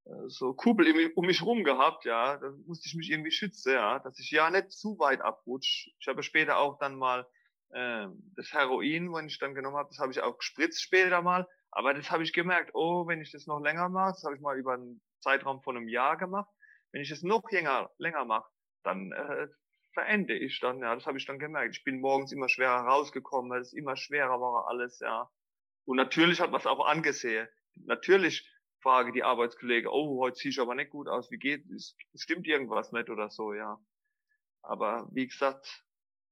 äh, 0.05 0.11
so 0.27 0.53
Kuppel 0.53 1.11
um 1.15 1.25
mich 1.25 1.41
rum 1.41 1.63
gehabt, 1.63 2.05
ja. 2.05 2.37
Da 2.37 2.51
musste 2.65 2.87
ich 2.87 2.95
mich 2.95 3.09
irgendwie 3.09 3.31
schützen, 3.31 3.73
ja, 3.73 3.99
dass 3.99 4.19
ich 4.19 4.31
ja 4.31 4.49
nicht 4.49 4.71
zu 4.71 4.97
weit 4.99 5.21
abrutsche. 5.21 5.91
Ich 5.99 6.07
habe 6.07 6.23
später 6.23 6.57
auch 6.57 6.77
dann 6.79 6.97
mal 6.97 7.27
äh, 7.71 8.07
das 8.35 8.53
Heroin, 8.53 9.13
wenn 9.13 9.27
ich 9.27 9.39
dann 9.39 9.55
genommen 9.55 9.77
habe, 9.77 9.89
das 9.89 9.99
habe 9.99 10.11
ich 10.11 10.21
auch 10.21 10.37
gespritzt 10.37 10.81
später 10.81 11.21
mal. 11.21 11.47
Aber 11.71 11.93
das 11.93 12.09
habe 12.09 12.23
ich 12.23 12.33
gemerkt, 12.33 12.71
oh, 12.73 13.07
wenn 13.07 13.21
ich 13.21 13.31
das 13.31 13.45
noch 13.45 13.59
länger 13.59 13.89
mache, 13.89 14.13
das 14.13 14.23
habe 14.23 14.35
ich 14.35 14.41
mal 14.41 14.57
über 14.57 14.73
einen 14.73 15.01
Zeitraum 15.19 15.61
von 15.61 15.77
einem 15.77 15.87
Jahr 15.87 16.17
gemacht. 16.17 16.49
Wenn 16.91 17.01
ich 17.01 17.09
das 17.09 17.21
noch 17.21 17.43
länger, 17.51 17.91
länger 17.99 18.25
mache, 18.25 18.49
dann 18.83 19.11
äh, 19.11 19.47
verende 19.93 20.37
ich 20.37 20.59
dann, 20.59 20.79
ja, 20.79 20.93
das 20.95 21.05
habe 21.05 21.17
ich 21.17 21.25
dann 21.25 21.39
gemerkt. 21.39 21.75
Ich 21.75 21.83
bin 21.83 22.01
morgens 22.01 22.31
immer 22.31 22.49
schwerer 22.49 22.81
rausgekommen, 22.81 23.51
weil 23.51 23.61
es 23.61 23.73
immer 23.73 23.95
schwerer 23.95 24.39
war 24.39 24.67
alles, 24.67 24.99
ja. 24.99 25.29
Und 25.85 25.97
natürlich 25.97 26.39
hat 26.39 26.51
man 26.51 26.59
es 26.59 26.67
auch 26.67 26.85
angesehen. 26.85 27.47
Natürlich 27.75 28.49
frage 28.81 29.11
die 29.11 29.23
Arbeitskollegen, 29.23 29.89
oh, 29.89 30.19
heute 30.19 30.37
siehst 30.37 30.57
du 30.57 30.61
aber 30.61 30.75
nicht 30.75 30.91
gut 30.91 31.07
aus, 31.07 31.31
wie 31.31 31.37
geht 31.37 31.69
es? 31.71 31.95
Stimmt 32.15 32.47
irgendwas 32.47 32.91
nicht 32.91 33.09
oder 33.09 33.29
so, 33.29 33.53
ja. 33.53 33.79
Aber 34.61 35.07
wie 35.11 35.27
gesagt, 35.27 35.83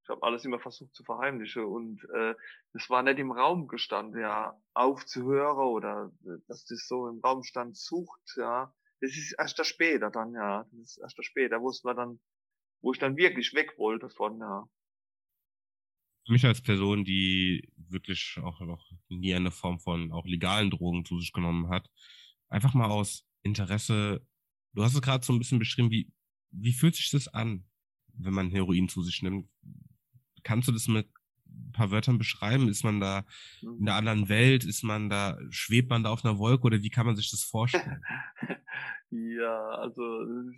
ich 0.02 0.08
habe 0.08 0.22
alles 0.22 0.44
immer 0.44 0.58
versucht 0.58 0.94
zu 0.94 1.04
verheimlichen 1.04 1.64
und 1.64 2.02
äh, 2.14 2.34
das 2.72 2.88
war 2.88 3.02
nicht 3.02 3.18
im 3.18 3.32
Raum 3.32 3.68
gestanden, 3.68 4.20
ja, 4.20 4.58
aufzuhören 4.74 5.58
oder 5.58 6.12
äh, 6.24 6.38
dass 6.46 6.64
das 6.64 6.86
so 6.86 7.08
im 7.08 7.20
Raum 7.20 7.42
stand, 7.42 7.76
sucht, 7.76 8.20
ja. 8.36 8.72
Das 9.00 9.10
ist 9.10 9.34
erst 9.38 9.58
da 9.58 9.64
später 9.64 10.10
dann, 10.10 10.32
ja. 10.32 10.66
Das 10.72 10.92
ist 10.92 10.98
erst 10.98 11.18
da 11.18 11.22
später, 11.22 11.60
wusste 11.60 11.86
man 11.88 11.96
dann, 11.96 12.20
wo 12.80 12.92
ich 12.92 12.98
dann 12.98 13.16
wirklich 13.16 13.54
weg 13.54 13.74
wollte 13.78 14.08
von, 14.10 14.38
ja. 14.38 14.68
Für 16.26 16.32
mich 16.32 16.44
als 16.44 16.60
Person, 16.60 17.04
die 17.04 17.72
wirklich 17.76 18.38
auch 18.42 18.60
noch 18.60 18.90
nie 19.08 19.34
eine 19.34 19.50
Form 19.50 19.80
von 19.80 20.12
auch 20.12 20.26
legalen 20.26 20.70
Drogen 20.70 21.04
zu 21.04 21.18
sich 21.18 21.32
genommen 21.32 21.70
hat, 21.70 21.90
einfach 22.48 22.74
mal 22.74 22.90
aus 22.90 23.26
Interesse, 23.42 24.26
du 24.74 24.82
hast 24.82 24.94
es 24.94 25.00
gerade 25.00 25.24
so 25.24 25.32
ein 25.32 25.38
bisschen 25.38 25.58
beschrieben, 25.58 25.90
wie, 25.90 26.12
wie 26.50 26.72
fühlt 26.72 26.96
sich 26.96 27.10
das 27.10 27.28
an? 27.28 27.64
wenn 28.18 28.34
man 28.34 28.50
Heroin 28.50 28.88
zu 28.88 29.02
sich 29.02 29.22
nimmt. 29.22 29.48
Kannst 30.42 30.68
du 30.68 30.72
das 30.72 30.88
mit 30.88 31.08
ein 31.46 31.72
paar 31.72 31.90
Wörtern 31.90 32.18
beschreiben? 32.18 32.68
Ist 32.68 32.84
man 32.84 33.00
da 33.00 33.24
in 33.62 33.88
einer 33.88 33.94
anderen 33.94 34.28
Welt? 34.28 34.64
Ist 34.64 34.82
man 34.82 35.08
da, 35.08 35.38
schwebt 35.50 35.90
man 35.90 36.02
da 36.02 36.10
auf 36.10 36.24
einer 36.24 36.38
Wolke 36.38 36.64
oder 36.64 36.82
wie 36.82 36.90
kann 36.90 37.06
man 37.06 37.16
sich 37.16 37.30
das 37.30 37.42
vorstellen? 37.42 38.02
Ja, 39.10 39.70
also 39.70 40.02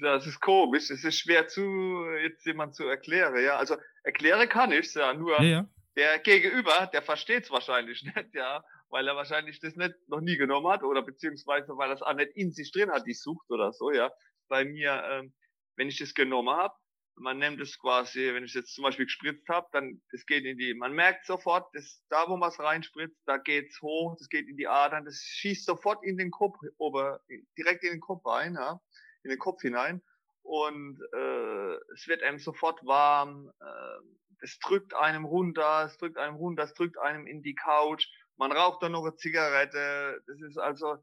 ja, 0.00 0.16
es 0.16 0.26
ist 0.26 0.40
komisch. 0.40 0.90
Es 0.90 1.04
ist 1.04 1.18
schwer 1.18 1.46
zu 1.46 2.04
jetzt 2.22 2.44
jemand 2.46 2.74
zu 2.74 2.84
erklären. 2.84 3.40
Ja, 3.42 3.56
also 3.56 3.76
erklären 4.02 4.48
kann 4.48 4.72
ich's 4.72 4.94
ja. 4.94 5.14
Nur 5.14 5.40
Ja, 5.40 5.42
ja. 5.42 5.68
der 5.96 6.18
Gegenüber, 6.18 6.90
der 6.92 7.02
versteht's 7.02 7.50
wahrscheinlich 7.50 8.02
nicht, 8.16 8.34
ja, 8.34 8.64
weil 8.88 9.06
er 9.06 9.14
wahrscheinlich 9.14 9.60
das 9.60 9.76
nicht 9.76 9.94
noch 10.08 10.20
nie 10.20 10.36
genommen 10.36 10.68
hat 10.68 10.82
oder 10.82 11.02
beziehungsweise 11.02 11.76
weil 11.76 11.90
er 11.90 11.94
es 11.94 12.02
auch 12.02 12.14
nicht 12.14 12.32
in 12.34 12.50
sich 12.50 12.72
drin 12.72 12.90
hat, 12.90 13.06
die 13.06 13.14
Sucht 13.14 13.48
oder 13.50 13.72
so. 13.72 13.92
Ja, 13.92 14.10
bei 14.48 14.64
mir, 14.64 15.04
ähm, 15.08 15.32
wenn 15.76 15.88
ich 15.88 15.98
das 15.98 16.14
genommen 16.14 16.54
habe, 16.56 16.74
man 17.20 17.38
nennt 17.38 17.60
es 17.60 17.78
quasi, 17.78 18.32
wenn 18.34 18.44
ich 18.44 18.54
jetzt 18.54 18.74
zum 18.74 18.82
Beispiel 18.82 19.04
gespritzt 19.04 19.48
habe, 19.48 19.68
dann 19.72 20.00
das 20.10 20.24
geht 20.26 20.44
in 20.44 20.56
die, 20.56 20.74
man 20.74 20.92
merkt 20.92 21.26
sofort, 21.26 21.68
das, 21.74 22.02
da 22.08 22.28
wo 22.28 22.36
man 22.36 22.48
es 22.48 22.58
reinspritzt, 22.58 23.20
da 23.26 23.36
geht's 23.36 23.80
hoch, 23.82 24.16
das 24.18 24.28
geht 24.28 24.48
in 24.48 24.56
die 24.56 24.66
Adern, 24.66 25.04
das 25.04 25.16
schießt 25.16 25.66
sofort 25.66 26.02
in 26.04 26.16
den 26.16 26.30
Kopf, 26.30 26.58
ober, 26.78 27.20
direkt 27.58 27.84
in 27.84 27.92
den 27.92 28.00
Kopf 28.00 28.24
rein, 28.26 28.54
ja, 28.54 28.80
in 29.22 29.30
den 29.30 29.38
Kopf 29.38 29.60
hinein. 29.60 30.02
Und 30.42 30.98
äh, 31.12 31.74
es 31.94 32.08
wird 32.08 32.22
einem 32.22 32.38
sofort 32.38 32.84
warm, 32.86 33.52
äh, 33.60 34.42
es 34.42 34.58
drückt 34.58 34.94
einem 34.94 35.26
runter, 35.26 35.84
es 35.84 35.98
drückt 35.98 36.16
einem 36.16 36.36
runter, 36.36 36.64
es 36.64 36.74
drückt 36.74 36.98
einem 36.98 37.26
in 37.26 37.42
die 37.42 37.54
Couch, 37.54 38.08
man 38.36 38.52
raucht 38.52 38.82
dann 38.82 38.92
noch 38.92 39.04
eine 39.04 39.14
Zigarette, 39.16 40.22
das 40.26 40.40
ist 40.40 40.56
also 40.56 40.96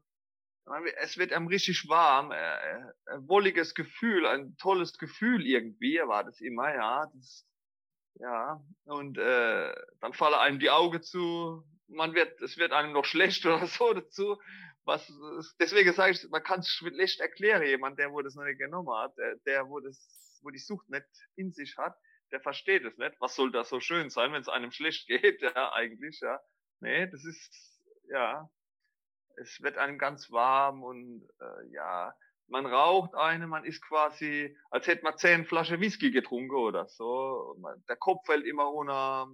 es 1.00 1.16
wird 1.18 1.32
einem 1.32 1.46
richtig 1.46 1.88
warm, 1.88 2.32
äh, 2.32 2.36
äh, 2.36 2.92
ein 3.06 3.28
wolliges 3.28 3.74
Gefühl, 3.74 4.26
ein 4.26 4.56
tolles 4.58 4.98
Gefühl 4.98 5.46
irgendwie, 5.46 5.98
war 6.04 6.24
das 6.24 6.40
immer, 6.40 6.74
ja. 6.74 7.10
Das, 7.14 7.46
ja, 8.20 8.60
und 8.84 9.16
äh, 9.18 9.74
dann 10.00 10.12
fallen 10.12 10.34
einem 10.34 10.58
die 10.58 10.70
Augen 10.70 11.02
zu, 11.02 11.64
man 11.86 12.14
wird, 12.14 12.40
es 12.40 12.58
wird 12.58 12.72
einem 12.72 12.92
noch 12.92 13.04
schlecht 13.04 13.46
oder 13.46 13.66
so 13.66 13.92
dazu. 13.92 14.38
Was, 14.84 15.06
deswegen 15.60 15.92
sage 15.92 16.12
ich, 16.12 16.28
man 16.30 16.42
kann 16.42 16.60
es 16.60 16.68
schlecht 16.68 17.20
erklären, 17.20 17.62
jemand, 17.62 17.98
der 17.98 18.10
wo 18.10 18.22
das 18.22 18.34
noch 18.34 18.44
nicht 18.44 18.58
genommen 18.58 18.94
hat, 18.96 19.16
der, 19.18 19.36
der 19.46 19.68
wo 19.68 19.80
das, 19.80 20.40
wo 20.42 20.50
die 20.50 20.58
Sucht 20.58 20.88
nicht 20.88 21.06
in 21.36 21.52
sich 21.52 21.76
hat, 21.76 21.94
der 22.32 22.40
versteht 22.40 22.84
es 22.84 22.96
nicht. 22.96 23.14
Was 23.20 23.34
soll 23.34 23.52
das 23.52 23.68
so 23.68 23.80
schön 23.80 24.08
sein, 24.10 24.32
wenn 24.32 24.40
es 24.40 24.48
einem 24.48 24.72
schlecht 24.72 25.06
geht, 25.06 25.42
ja, 25.42 25.72
eigentlich, 25.72 26.20
ja. 26.20 26.40
Nee, 26.80 27.06
das 27.10 27.24
ist, 27.24 27.82
ja, 28.10 28.48
es 29.40 29.60
wird 29.62 29.78
einem 29.78 29.98
ganz 29.98 30.30
warm 30.30 30.82
und 30.82 31.28
äh, 31.40 31.72
ja, 31.72 32.14
man 32.48 32.66
raucht 32.66 33.14
eine, 33.14 33.46
man 33.46 33.64
ist 33.64 33.82
quasi, 33.82 34.56
als 34.70 34.86
hätte 34.86 35.04
man 35.04 35.18
zehn 35.18 35.44
Flaschen 35.44 35.80
Whisky 35.80 36.10
getrunken 36.10 36.54
oder 36.54 36.86
so. 36.88 37.56
Man, 37.60 37.82
der 37.88 37.96
Kopf 37.96 38.24
fällt 38.26 38.46
immer 38.46 38.64
runter, 38.64 39.28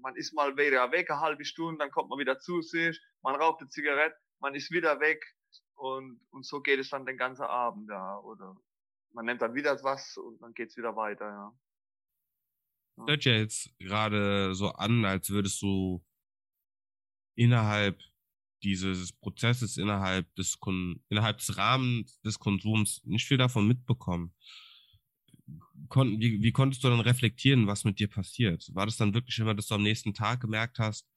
man 0.00 0.16
ist 0.16 0.34
mal 0.34 0.56
wieder 0.56 0.90
weg, 0.92 1.10
eine 1.10 1.20
halbe 1.20 1.44
Stunde, 1.44 1.78
dann 1.78 1.90
kommt 1.90 2.10
man 2.10 2.18
wieder 2.18 2.38
zu 2.38 2.60
sich, 2.60 3.00
man 3.22 3.36
raucht 3.36 3.60
eine 3.60 3.70
Zigarette, 3.70 4.16
man 4.40 4.54
ist 4.54 4.70
wieder 4.70 5.00
weg 5.00 5.24
und, 5.74 6.20
und 6.30 6.44
so 6.44 6.60
geht 6.60 6.78
es 6.78 6.90
dann 6.90 7.06
den 7.06 7.16
ganzen 7.16 7.44
Abend, 7.44 7.88
ja. 7.88 8.18
Oder 8.18 8.56
man 9.12 9.24
nimmt 9.24 9.42
dann 9.42 9.54
wieder 9.54 9.82
was 9.82 10.16
und 10.16 10.40
dann 10.42 10.52
geht's 10.52 10.76
wieder 10.76 10.94
weiter, 10.96 11.26
ja. 11.26 11.52
ja. 12.96 13.06
Hört 13.06 13.24
ja 13.24 13.32
jetzt 13.32 13.70
gerade 13.78 14.54
so 14.54 14.70
an, 14.72 15.04
als 15.04 15.30
würdest 15.30 15.62
du 15.62 16.04
innerhalb 17.34 17.98
dieses 18.62 19.12
Prozesses 19.12 19.76
innerhalb 19.76 20.32
des 20.34 20.58
Kon 20.58 21.02
innerhalb 21.08 21.38
des 21.38 21.56
Rahmens 21.56 22.20
des 22.22 22.38
Konsums 22.38 23.00
nicht 23.04 23.26
viel 23.26 23.38
davon 23.38 23.66
mitbekommen. 23.66 24.34
Kon 25.88 26.20
wie, 26.20 26.42
wie 26.42 26.52
konntest 26.52 26.84
du 26.84 26.88
dann 26.88 27.00
reflektieren, 27.00 27.66
was 27.66 27.84
mit 27.84 27.98
dir 27.98 28.08
passiert? 28.08 28.68
War 28.74 28.86
das 28.86 28.96
dann 28.96 29.14
wirklich 29.14 29.38
immer, 29.38 29.54
dass 29.54 29.68
du 29.68 29.74
am 29.74 29.82
nächsten 29.82 30.12
Tag 30.12 30.40
gemerkt 30.40 30.78
hast, 30.78 31.08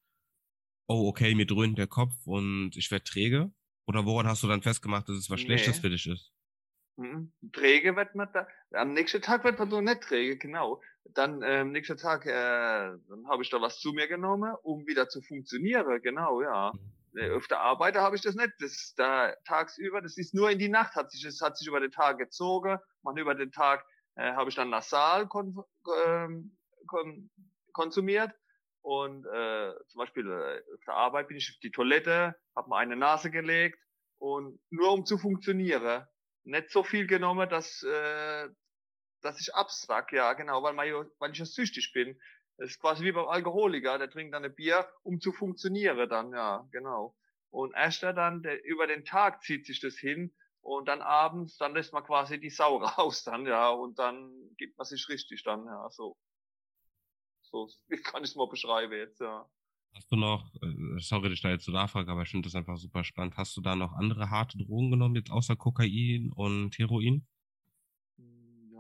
oh, 0.88 1.08
okay, 1.08 1.36
mir 1.36 1.46
dröhnt 1.46 1.78
der 1.78 1.88
Kopf 1.88 2.16
und 2.26 2.76
ich 2.76 2.90
werde 2.92 3.04
träge? 3.04 3.52
Oder 3.88 4.06
woran 4.06 4.28
hast 4.28 4.44
du 4.44 4.48
dann 4.48 4.62
festgemacht, 4.62 5.10
dass 5.10 5.18
es 5.18 5.30
was 5.30 5.40
nee. 5.42 5.48
Schlechtes 5.48 5.80
für 5.80 5.90
dich 5.90 6.08
ist? 6.08 6.32
Mhm. 6.98 7.34
Träge 7.52 7.96
wird 7.96 8.16
man 8.16 8.30
da, 8.34 8.48
am 8.74 8.94
nächsten 8.94 9.22
Tag 9.22 9.44
wird 9.44 9.58
man 9.58 9.70
doch 9.70 9.82
nicht 9.82 10.02
träge, 10.02 10.38
genau. 10.38 10.82
Dann 11.14 11.42
äh, 11.42 11.60
am 11.60 11.72
nächsten 11.72 11.98
Tag, 11.98 12.26
äh, 12.26 12.30
dann 12.30 13.28
habe 13.28 13.42
ich 13.42 13.50
da 13.50 13.60
was 13.60 13.80
zu 13.80 13.92
mir 13.92 14.08
genommen, 14.08 14.54
um 14.64 14.86
wieder 14.86 15.10
zu 15.10 15.22
funktionieren, 15.22 16.02
genau, 16.02 16.42
ja. 16.42 16.72
Mhm 16.74 17.01
auf 17.36 17.48
der 17.48 17.60
Arbeit 17.60 17.96
habe 17.96 18.16
ich 18.16 18.22
das 18.22 18.36
nicht. 18.36 18.52
Das 18.60 18.94
da 18.96 19.34
tagsüber, 19.46 20.02
das 20.02 20.18
ist 20.18 20.34
nur 20.34 20.50
in 20.50 20.60
die 20.60 20.70
Nacht 20.70 20.96
hat 20.96 21.12
sich, 21.12 21.24
das 21.24 21.42
hat 21.42 21.58
sich 21.58 21.68
über 21.68 21.80
den 21.80 21.92
Tag 21.92 22.18
gezogen. 22.18 22.78
Man 23.04 23.18
über 23.18 23.36
den 23.36 23.52
Tag 23.52 23.86
äh, 24.16 24.32
habe 24.34 24.50
ich 24.50 24.56
dann 24.56 24.70
nasal 24.70 25.28
kon, 25.28 25.62
ähm, 26.06 26.58
kon, 26.88 27.30
konsumiert 27.74 28.32
und 28.82 29.26
äh, 29.26 29.74
zum 29.88 30.00
Beispiel 30.00 30.30
äh, 30.30 30.74
auf 30.74 30.84
der 30.86 30.96
Arbeit 30.96 31.28
bin 31.28 31.38
ich 31.38 31.52
auf 31.52 31.60
die 31.62 31.72
Toilette, 31.72 32.36
habe 32.56 32.70
mir 32.70 32.78
eine 32.78 32.96
Nase 32.96 33.30
gelegt 33.30 33.80
und 34.18 34.60
nur 34.70 34.92
um 34.94 35.06
zu 35.06 35.18
funktionieren. 35.18 36.08
Nicht 36.44 36.72
so 36.72 36.84
viel 36.84 37.08
genommen, 37.08 37.50
dass 37.50 37.84
äh, 37.84 38.50
dass 39.22 39.40
ich 39.40 39.54
absack, 39.54 40.12
ja 40.14 40.34
genau, 40.34 40.64
weil, 40.64 40.74
man, 40.74 40.88
weil 41.20 41.32
ich 41.32 41.38
ja 41.38 41.46
süchtig 41.46 41.92
bin. 41.94 42.20
Das 42.62 42.70
ist 42.70 42.80
quasi 42.80 43.04
wie 43.04 43.12
beim 43.12 43.28
Alkoholiker, 43.28 43.98
der 43.98 44.08
trinkt 44.08 44.36
dann 44.36 44.46
ein 44.46 44.54
Bier, 44.54 44.88
um 45.02 45.20
zu 45.20 45.32
funktionieren 45.32 46.08
dann, 46.08 46.32
ja, 46.32 46.68
genau. 46.72 47.18
Und 47.50 47.74
erst 47.74 48.04
dann, 48.04 48.44
der, 48.44 48.64
über 48.64 48.86
den 48.86 49.04
Tag 49.04 49.42
zieht 49.42 49.66
sich 49.66 49.80
das 49.80 49.96
hin 49.96 50.32
und 50.60 50.88
dann 50.88 51.02
abends, 51.02 51.58
dann 51.58 51.74
lässt 51.74 51.92
man 51.92 52.04
quasi 52.04 52.40
die 52.40 52.52
Sau 52.52 52.78
raus 52.84 53.24
dann, 53.24 53.48
ja, 53.48 53.70
und 53.72 53.98
dann 53.98 54.32
gibt 54.58 54.78
man 54.78 54.86
sich 54.86 55.10
richtig 55.10 55.42
dann, 55.42 55.66
ja, 55.66 55.90
so. 55.90 56.16
So, 57.42 57.68
wie 57.88 57.98
kann 57.98 58.24
ich 58.24 58.30
es 58.30 58.36
mal 58.36 58.48
beschreiben 58.48 58.94
jetzt, 58.94 59.20
ja. 59.22 59.50
Hast 59.96 60.12
du 60.12 60.16
noch, 60.16 60.48
sorry, 61.00 61.30
dass 61.30 61.34
ich 61.34 61.42
da 61.42 61.50
jetzt 61.50 61.66
so 61.66 61.72
nachfrage, 61.72 62.12
aber 62.12 62.22
ich 62.22 62.30
finde 62.30 62.46
das 62.46 62.54
einfach 62.54 62.78
super 62.78 63.04
spannend. 63.04 63.38
Hast 63.38 63.58
du 63.58 63.62
da 63.62 63.76
noch 63.76 63.94
andere 63.94 64.30
harte 64.30 64.60
Drogen 64.60 64.92
genommen, 64.92 65.16
jetzt 65.16 65.32
außer 65.32 65.56
Kokain 65.56 66.32
und 66.32 66.78
Heroin? 66.78 67.26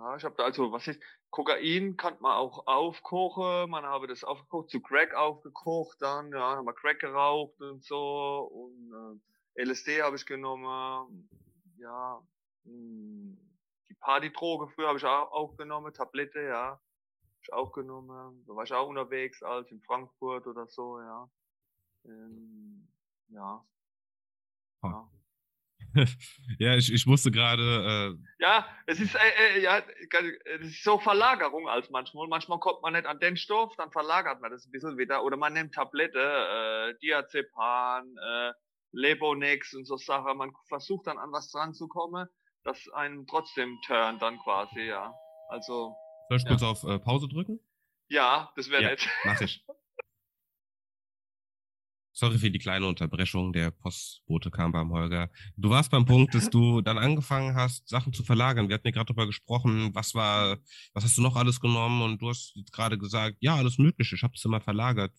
Ja, 0.01 0.15
ich 0.15 0.24
habe 0.24 0.34
da 0.36 0.46
also, 0.46 0.72
was 0.72 0.88
ist, 0.88 1.00
Kokain 1.29 1.96
kann 1.96 2.17
man 2.22 2.36
auch 2.36 2.65
aufkochen, 2.65 3.70
man 3.70 3.86
habe 3.86 4.08
das 4.08 4.24
aufgekocht, 4.24 4.72
zu 4.72 4.81
Crack 4.81 5.13
aufgekocht, 5.13 6.01
dann, 6.01 6.31
ja, 6.31 6.55
haben 6.55 6.65
wir 6.65 6.74
Crack 6.74 7.00
geraucht 7.00 7.62
und 7.62 7.84
so, 7.84 8.50
und 8.51 9.22
äh, 9.55 9.63
LSD 9.63 10.01
habe 10.01 10.15
ich 10.15 10.25
genommen, 10.25 11.29
ja, 11.77 12.20
mh, 12.63 13.38
die 13.89 13.93
Partydroge 14.00 14.70
früher 14.74 14.88
habe 14.88 14.98
ich 14.98 15.05
auch, 15.05 15.31
auch 15.31 15.55
genommen, 15.55 15.93
Tablette, 15.93 16.41
ja, 16.41 16.70
habe 16.72 16.81
ich 17.43 17.53
auch 17.53 17.72
genommen, 17.72 18.43
da 18.48 18.55
war 18.55 18.63
ich 18.63 18.74
auch 18.74 18.88
unterwegs, 18.88 19.43
als 19.43 19.70
in 19.70 19.81
Frankfurt 19.84 20.48
oder 20.48 20.65
so, 20.67 21.00
ja, 21.00 21.29
ähm, 22.05 22.88
ja, 23.27 23.63
ja. 24.81 25.12
ja, 26.60 26.75
ich, 26.75 26.91
ich 26.91 27.05
musste 27.05 27.31
gerade. 27.31 28.15
Äh 28.17 28.43
ja, 28.43 28.65
es 28.86 29.00
ist 29.00 29.15
äh, 29.15 29.57
äh, 29.57 29.62
ja, 29.62 29.81
es 30.60 30.67
ist 30.67 30.83
so 30.83 31.00
Verlagerung 31.00 31.67
als 31.67 31.89
manchmal. 31.89 32.27
Manchmal 32.27 32.60
kommt 32.60 32.81
man 32.81 32.93
nicht 32.93 33.05
an 33.05 33.19
den 33.19 33.38
Stoff, 33.38 33.75
dann 33.75 33.91
verlagert 33.91 34.41
man 34.41 34.51
das 34.51 34.65
ein 34.65 34.71
bisschen 34.71 34.98
wieder. 34.98 35.24
Oder 35.24 35.38
man 35.38 35.53
nimmt 35.53 35.74
Tablette, 35.74 36.19
äh, 36.19 36.93
Diazepam, 37.01 38.17
äh, 38.17 38.51
Lebonex 38.91 39.74
und 39.74 39.86
so 39.86 39.98
Sachen. 39.98 40.38
Man 40.38 40.51
versucht 40.67 41.07
dann 41.07 41.17
an 41.17 41.31
was 41.31 41.51
dran 41.51 41.74
zu 41.74 41.88
kommen, 41.88 42.27
das 42.63 42.88
einen 42.93 43.27
trotzdem 43.27 43.79
turnt 43.86 44.21
dann 44.21 44.39
quasi, 44.39 44.81
ja. 44.81 45.13
Also. 45.50 45.95
Soll 46.29 46.38
ich 46.38 46.43
ja. 46.43 46.50
kurz 46.50 46.63
auf 46.63 46.83
äh, 46.83 47.00
Pause 47.00 47.27
drücken? 47.27 47.60
Ja, 48.10 48.51
das 48.55 48.69
wäre 48.69 48.83
ja, 48.83 48.89
nett. 48.89 49.07
Mach 49.25 49.41
ich. 49.41 49.65
Sorry 52.21 52.37
für 52.37 52.51
die 52.51 52.59
kleine 52.59 52.85
Unterbrechung. 52.85 53.51
Der 53.51 53.71
Postbote 53.71 54.51
kam 54.51 54.71
beim 54.71 54.91
Holger. 54.91 55.31
Du 55.57 55.71
warst 55.71 55.89
beim 55.89 56.05
Punkt, 56.05 56.35
dass 56.35 56.51
du 56.51 56.81
dann 56.81 56.99
angefangen 56.99 57.55
hast, 57.55 57.89
Sachen 57.89 58.13
zu 58.13 58.23
verlagern. 58.23 58.69
Wir 58.69 58.75
hatten 58.75 58.85
ja 58.85 58.91
gerade 58.91 59.07
darüber 59.07 59.25
gesprochen, 59.25 59.89
was 59.95 60.13
war, 60.13 60.59
was 60.93 61.03
hast 61.03 61.17
du 61.17 61.23
noch 61.23 61.35
alles 61.35 61.59
genommen? 61.59 62.03
Und 62.03 62.21
du 62.21 62.29
hast 62.29 62.55
jetzt 62.55 62.73
gerade 62.73 62.99
gesagt, 62.99 63.37
ja, 63.39 63.55
alles 63.55 63.79
Mögliche. 63.79 64.13
Ich 64.13 64.21
habe 64.21 64.35
es 64.35 64.45
immer 64.45 64.61
verlagert. 64.61 65.11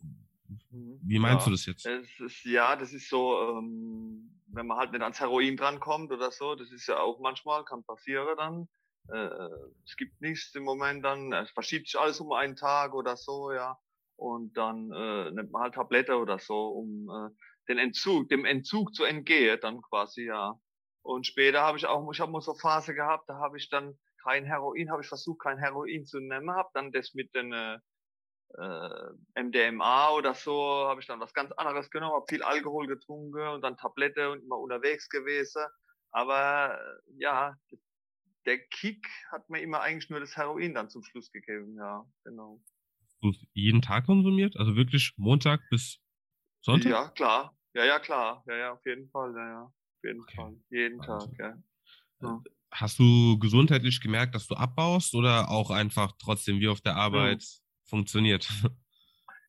Wie 0.71 1.19
meinst 1.19 1.45
ja, 1.45 1.45
du 1.47 1.51
das 1.51 1.67
jetzt? 1.67 1.85
Das 1.85 2.07
ist, 2.21 2.45
ja, 2.45 2.77
das 2.77 2.93
ist 2.93 3.09
so, 3.09 3.49
ähm, 3.49 4.41
wenn 4.47 4.69
man 4.69 4.79
halt 4.79 4.93
nicht 4.93 5.03
ans 5.03 5.19
Heroin 5.19 5.57
drankommt 5.57 6.13
oder 6.13 6.31
so, 6.31 6.55
das 6.55 6.71
ist 6.71 6.87
ja 6.87 7.01
auch 7.01 7.19
manchmal, 7.19 7.65
kann 7.65 7.83
passieren 7.83 8.37
dann. 8.37 8.69
Äh, 9.09 9.49
es 9.85 9.97
gibt 9.97 10.21
nichts 10.21 10.55
im 10.55 10.63
Moment 10.63 11.05
dann, 11.05 11.33
es 11.33 11.51
verschiebt 11.51 11.89
sich 11.89 11.99
alles 11.99 12.21
um 12.21 12.31
einen 12.31 12.55
Tag 12.55 12.95
oder 12.95 13.17
so, 13.17 13.51
ja 13.51 13.77
und 14.23 14.57
dann 14.57 14.93
äh, 14.93 15.31
nimmt 15.33 15.51
man 15.51 15.63
halt 15.63 15.75
Tablette 15.75 16.17
oder 16.17 16.39
so, 16.39 16.69
um 16.69 17.11
äh, 17.11 17.31
den 17.69 17.79
Entzug, 17.79 18.29
dem 18.29 18.45
Entzug 18.45 18.95
zu 18.95 19.05
entgehen, 19.05 19.59
dann 19.61 19.83
quasi, 19.83 20.27
ja. 20.27 20.55
Und 21.03 21.27
später 21.27 21.63
habe 21.63 21.79
ich 21.79 21.87
auch, 21.87 22.09
ich 22.13 22.21
habe 22.21 22.31
mal 22.31 22.41
so 22.41 22.55
Phase 22.55 22.95
gehabt, 22.95 23.29
da 23.29 23.35
habe 23.35 23.59
ich 23.59 23.69
dann 23.69 23.99
kein 24.23 24.45
Heroin, 24.45 24.91
habe 24.91 25.03
ich 25.03 25.09
versucht, 25.09 25.41
kein 25.41 25.59
Heroin 25.59 26.07
zu 26.07 26.21
nehmen, 26.21 26.53
habe 26.53 26.69
dann 26.75 26.93
das 26.93 27.15
mit 27.15 27.35
den 27.35 27.53
äh, 27.53 27.79
MDMA 29.35 30.11
oder 30.11 30.35
so, 30.35 30.87
habe 30.87 31.01
ich 31.01 31.07
dann 31.09 31.19
was 31.19 31.35
ganz 31.35 31.51
anderes 31.53 31.91
genommen, 31.91 32.15
habe 32.15 32.27
viel 32.29 32.45
Alkohol 32.45 32.87
getrunken 32.87 33.49
und 33.49 33.63
dann 33.63 33.77
Tablette 33.77 34.31
und 34.31 34.45
immer 34.45 34.59
unterwegs 34.59 35.09
gewesen. 35.09 35.65
Aber 36.13 36.79
ja, 37.17 37.57
der 38.47 38.59
Kick 38.69 39.05
hat 39.33 39.49
mir 39.51 39.63
immer 39.63 39.81
eigentlich 39.81 40.11
nur 40.11 40.21
das 40.21 40.37
Heroin 40.37 40.75
dann 40.75 40.91
zum 40.91 41.03
Schluss 41.03 41.33
gegeben, 41.33 41.77
ja, 41.77 42.05
genau. 42.23 42.61
Du 43.23 43.33
jeden 43.53 43.83
Tag 43.83 44.07
konsumiert? 44.07 44.57
Also 44.57 44.75
wirklich 44.75 45.15
Montag 45.17 45.61
bis 45.71 45.99
Sonntag? 46.61 46.91
Ja, 46.91 47.09
klar. 47.09 47.57
Ja, 47.75 47.85
ja, 47.85 47.99
klar. 48.01 48.43
Ja, 48.47 48.57
ja, 48.57 48.73
auf 48.73 48.85
jeden 48.85 49.09
Fall, 49.11 49.33
ja, 49.35 49.49
ja. 49.49 49.63
Auf 49.63 50.05
jeden 50.05 50.21
okay. 50.21 50.37
Fall. 50.37 50.57
Jeden 50.71 51.01
also. 51.01 51.27
Tag, 51.27 51.39
ja. 51.39 51.63
ja. 52.21 52.43
Hast 52.73 52.99
du 52.99 53.39
gesundheitlich 53.39 54.01
gemerkt, 54.01 54.35
dass 54.35 54.49
du 54.49 54.57
abbaust 54.57 55.15
oder 55.15 55.51
auch 55.51 55.71
einfach 55.71 56.13
trotzdem 56.19 56.59
wie 56.59 56.69
auf 56.69 56.81
der 56.81 56.97
Arbeit 56.97 57.43
ja. 57.43 57.49
funktioniert? 57.89 58.49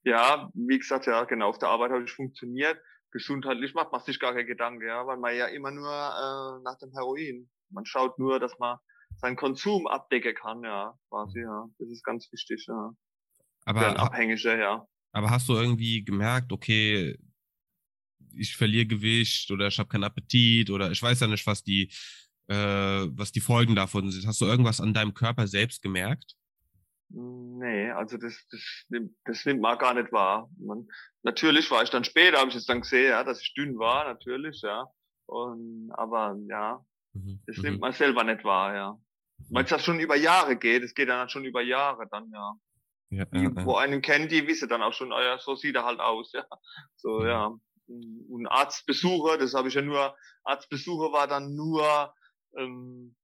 Ja, 0.06 0.51
wie 0.53 0.77
gesagt, 0.77 1.06
ja, 1.06 1.24
genau, 1.24 1.48
auf 1.48 1.60
der 1.60 1.70
Arbeit 1.70 1.92
habe 1.92 2.03
ich 2.03 2.12
funktioniert. 2.12 2.77
Gesundheitlich 3.12 3.74
macht 3.74 3.94
man 3.94 4.01
sich 4.01 4.20
gar 4.20 4.34
keine 4.34 4.46
Gedanken, 4.46 4.86
ja, 4.86 5.08
weil 5.08 5.18
man 5.18 5.34
ja 5.34 5.46
immer 5.46 5.72
nur 5.72 5.88
äh, 5.88 6.62
nach 6.63 6.77
dem 6.80 6.92
Heroin. 6.92 7.50
Man 7.70 7.86
schaut 7.86 8.20
nur, 8.20 8.38
dass 8.38 8.60
man 8.60 8.80
seinen 9.15 9.38
Konsum 9.38 9.88
abdecken 9.88 10.36
kann, 10.36 10.62
ja, 10.62 10.94
quasi, 11.08 11.39
ja. 11.39 11.70
Das 11.80 11.88
ist 11.88 12.03
ganz 12.03 12.30
wichtig, 12.34 12.65
ja. 12.68 12.92
Aber, 13.65 14.00
Abhängige, 14.00 14.60
ja. 14.60 14.88
Aber 15.12 15.29
hast 15.29 15.48
du 15.48 15.53
irgendwie 15.53 16.03
gemerkt, 16.03 16.51
okay, 16.51 17.17
ich 18.36 18.55
verliere 18.55 18.86
Gewicht 18.86 19.51
oder 19.51 19.67
ich 19.67 19.77
habe 19.77 19.89
keinen 19.89 20.03
Appetit 20.03 20.70
oder 20.70 20.91
ich 20.91 21.01
weiß 21.01 21.20
ja 21.20 21.27
nicht, 21.27 21.46
was 21.46 21.63
die, 21.63 21.91
äh, 22.48 22.55
was 22.55 23.32
die 23.32 23.41
Folgen 23.41 23.75
davon 23.75 24.10
sind. 24.12 24.27
Hast 24.27 24.41
du 24.41 24.46
irgendwas 24.46 24.82
an 24.82 24.93
deinem 24.93 25.13
Körper 25.13 25.48
selbst 25.48 25.82
gemerkt? 25.82 26.36
Nee, 27.10 27.91
also 27.91 28.17
das, 28.17 28.43
das, 28.50 28.86
nimmt, 28.89 29.15
das 29.25 29.46
nimmt 29.46 29.62
man 29.62 29.77
gar 29.77 29.93
nicht 29.93 30.12
wahr. 30.12 30.50
Man, 30.58 30.88
natürlich 31.22 31.70
war 31.70 31.84
ich 31.84 31.91
dann 31.91 32.03
später, 32.03 32.39
habe 32.39 32.50
ich 32.50 32.55
es 32.55 32.65
dann 32.65 32.82
gesehen, 32.82 33.10
ja, 33.10 33.24
dass 33.24 33.39
ich 33.39 33.53
dünn 33.53 33.77
war, 33.77 34.05
natürlich, 34.05 34.62
ja. 34.62 34.88
Und, 35.27 35.91
aber 35.93 36.36
ja, 36.50 36.84
mhm. 37.13 37.39
das 37.46 37.58
mhm. 37.58 37.63
nimmt 37.63 37.82
man 37.82 37.93
selber 37.93 38.24
nicht 38.24 38.43
wahr, 38.43 38.75
ja. 38.75 38.98
Weil 39.50 39.63
es 39.63 39.70
das 39.70 39.84
schon 39.84 40.00
über 40.00 40.15
Jahre 40.15 40.58
geht, 40.58 40.84
es 40.84 40.96
geht 40.96 41.10
dann 41.10 41.29
schon 41.29 41.46
über 41.46 41.62
Jahre 41.62 42.08
dann, 42.10 42.32
ja. 42.34 42.53
Ja 43.15 43.25
die, 43.25 43.46
äh, 43.46 43.65
wo 43.65 43.75
einen 43.75 44.01
kennt, 44.01 44.32
die 44.32 44.48
wissen 44.48 44.70
dann 44.70 44.82
auch 44.82 44.93
schon, 44.93 45.12
oh 45.12 45.20
ja, 45.20 45.38
so 45.39 45.55
sieht 45.55 45.75
er 45.75 45.86
halt 45.86 46.00
aus, 46.00 46.32
ja. 46.34 46.46
So, 46.96 47.25
ja. 47.25 47.55
Und 47.88 48.48
Arztbesuche, 48.48 49.38
das 49.38 49.53
habe 49.53 49.67
ich 49.67 49.74
ja 49.74 49.82
nur, 49.82 50.15
Arztbesuche 50.43 51.12
war 51.12 51.27
dann 51.27 51.53
nur, 51.55 52.13
ähm, 52.58 53.15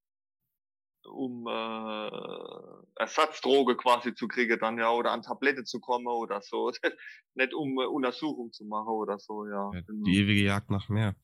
um 1.05 1.47
äh, 1.47 3.01
Ersatzdroge 3.01 3.77
quasi 3.77 4.13
zu 4.13 4.27
kriegen 4.27 4.59
dann 4.59 4.77
ja 4.77 4.91
oder 4.91 5.11
an 5.11 5.21
Tablette 5.21 5.63
zu 5.63 5.79
kommen 5.79 6.07
oder 6.07 6.41
so. 6.41 6.71
Nicht 7.35 7.53
um 7.53 7.79
äh, 7.79 7.85
Untersuchung 7.85 8.51
zu 8.51 8.65
machen 8.65 8.89
oder 8.89 9.17
so, 9.19 9.45
ja. 9.45 9.71
ja 9.73 9.81
genau. 9.81 10.03
Die 10.03 10.17
ewige 10.17 10.43
Jagd 10.43 10.69
nach 10.69 10.89
mehr. 10.89 11.15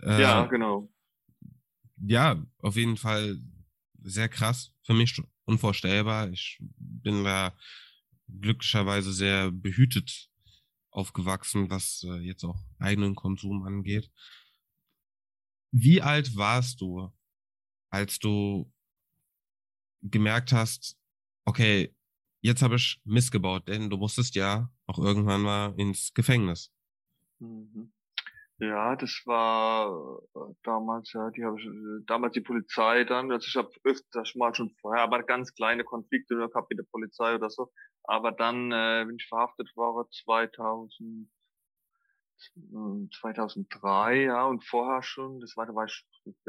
Äh, 0.00 0.20
ja, 0.20 0.44
genau. 0.46 0.90
Ja, 2.04 2.42
auf 2.58 2.76
jeden 2.76 2.96
Fall 2.96 3.38
sehr 4.02 4.28
krass. 4.28 4.72
Für 4.84 4.94
mich 4.94 5.22
unvorstellbar. 5.44 6.28
Ich 6.30 6.58
bin 6.76 7.24
da 7.24 7.56
glücklicherweise 8.28 9.12
sehr 9.12 9.50
behütet 9.50 10.30
aufgewachsen, 10.90 11.70
was 11.70 12.04
äh, 12.04 12.18
jetzt 12.20 12.44
auch 12.44 12.58
eigenen 12.78 13.14
Konsum 13.14 13.62
angeht. 13.62 14.10
Wie 15.70 16.02
alt 16.02 16.36
warst 16.36 16.80
du, 16.80 17.10
als 17.90 18.18
du 18.18 18.70
gemerkt 20.02 20.52
hast, 20.52 20.98
okay, 21.44 21.94
jetzt 22.42 22.62
habe 22.62 22.76
ich 22.76 23.00
missgebaut, 23.04 23.68
denn 23.68 23.88
du 23.88 23.96
musstest 23.96 24.34
ja 24.34 24.70
auch 24.86 24.98
irgendwann 24.98 25.42
mal 25.42 25.74
ins 25.78 26.12
Gefängnis. 26.12 26.72
Mhm. 27.38 27.92
Ja, 28.62 28.94
das 28.94 29.22
war 29.26 30.20
äh, 30.36 30.54
damals, 30.62 31.12
ja, 31.14 31.30
die 31.30 31.44
habe 31.44 31.58
ich, 31.58 31.66
äh, 31.66 32.04
damals 32.06 32.32
die 32.34 32.42
Polizei 32.42 33.02
dann, 33.02 33.32
also 33.32 33.44
ich 33.48 33.56
habe 33.56 33.68
öfters 33.82 34.36
mal 34.36 34.54
schon 34.54 34.70
vorher, 34.80 35.02
aber 35.02 35.24
ganz 35.24 35.52
kleine 35.52 35.82
Konflikte 35.82 36.36
gehabt 36.36 36.70
mit 36.70 36.78
der 36.78 36.84
Polizei 36.84 37.34
oder 37.34 37.50
so. 37.50 37.72
Aber 38.04 38.30
dann, 38.30 38.70
äh, 38.70 39.04
wenn 39.08 39.16
ich 39.16 39.26
verhaftet 39.26 39.68
war, 39.74 40.08
2000, 40.08 41.28
2003, 43.20 44.14
hm, 44.14 44.26
ja, 44.28 44.44
und 44.46 44.64
vorher 44.64 45.02
schon, 45.02 45.40
das 45.40 45.56
war, 45.56 45.66
da 45.66 45.74
war 45.74 45.86
ich, 45.86 46.04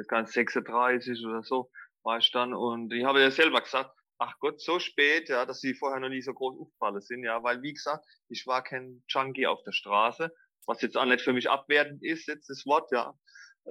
gar 0.08 0.22
nicht 0.22 0.34
36 0.34 1.26
oder 1.26 1.42
so, 1.42 1.72
war 2.04 2.20
ich 2.20 2.32
dann 2.32 2.54
und 2.54 2.94
ich 2.94 3.06
habe 3.06 3.22
ja 3.22 3.32
selber 3.32 3.62
gesagt, 3.62 3.90
ach 4.20 4.36
Gott, 4.40 4.62
so 4.62 4.78
spät, 4.78 5.30
ja, 5.30 5.48
dass 5.48 5.62
sie 5.62 5.74
vorher 5.74 6.00
noch 6.00 6.10
nie 6.10 6.22
so 6.22 6.34
groß 6.34 6.60
aufgefallen 6.60 7.02
sind, 7.02 7.24
ja, 7.24 7.42
weil 7.42 7.64
wie 7.64 7.74
gesagt, 7.74 8.06
ich 8.30 8.46
war 8.46 8.64
kein 8.64 9.04
Junkie 9.08 9.48
auf 9.48 9.64
der 9.64 9.72
Straße, 9.72 10.32
was 10.66 10.82
jetzt 10.82 10.98
auch 10.98 11.06
nicht 11.06 11.22
für 11.22 11.34
mich 11.34 11.50
abwertend 11.50 12.04
ist, 12.04 12.28
jetzt 12.28 12.50
das 12.50 12.66
Wort, 12.66 12.92
ja. 12.92 13.14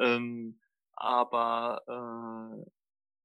Ähm, 0.00 0.60
aber 0.94 1.82
äh, 1.88 2.70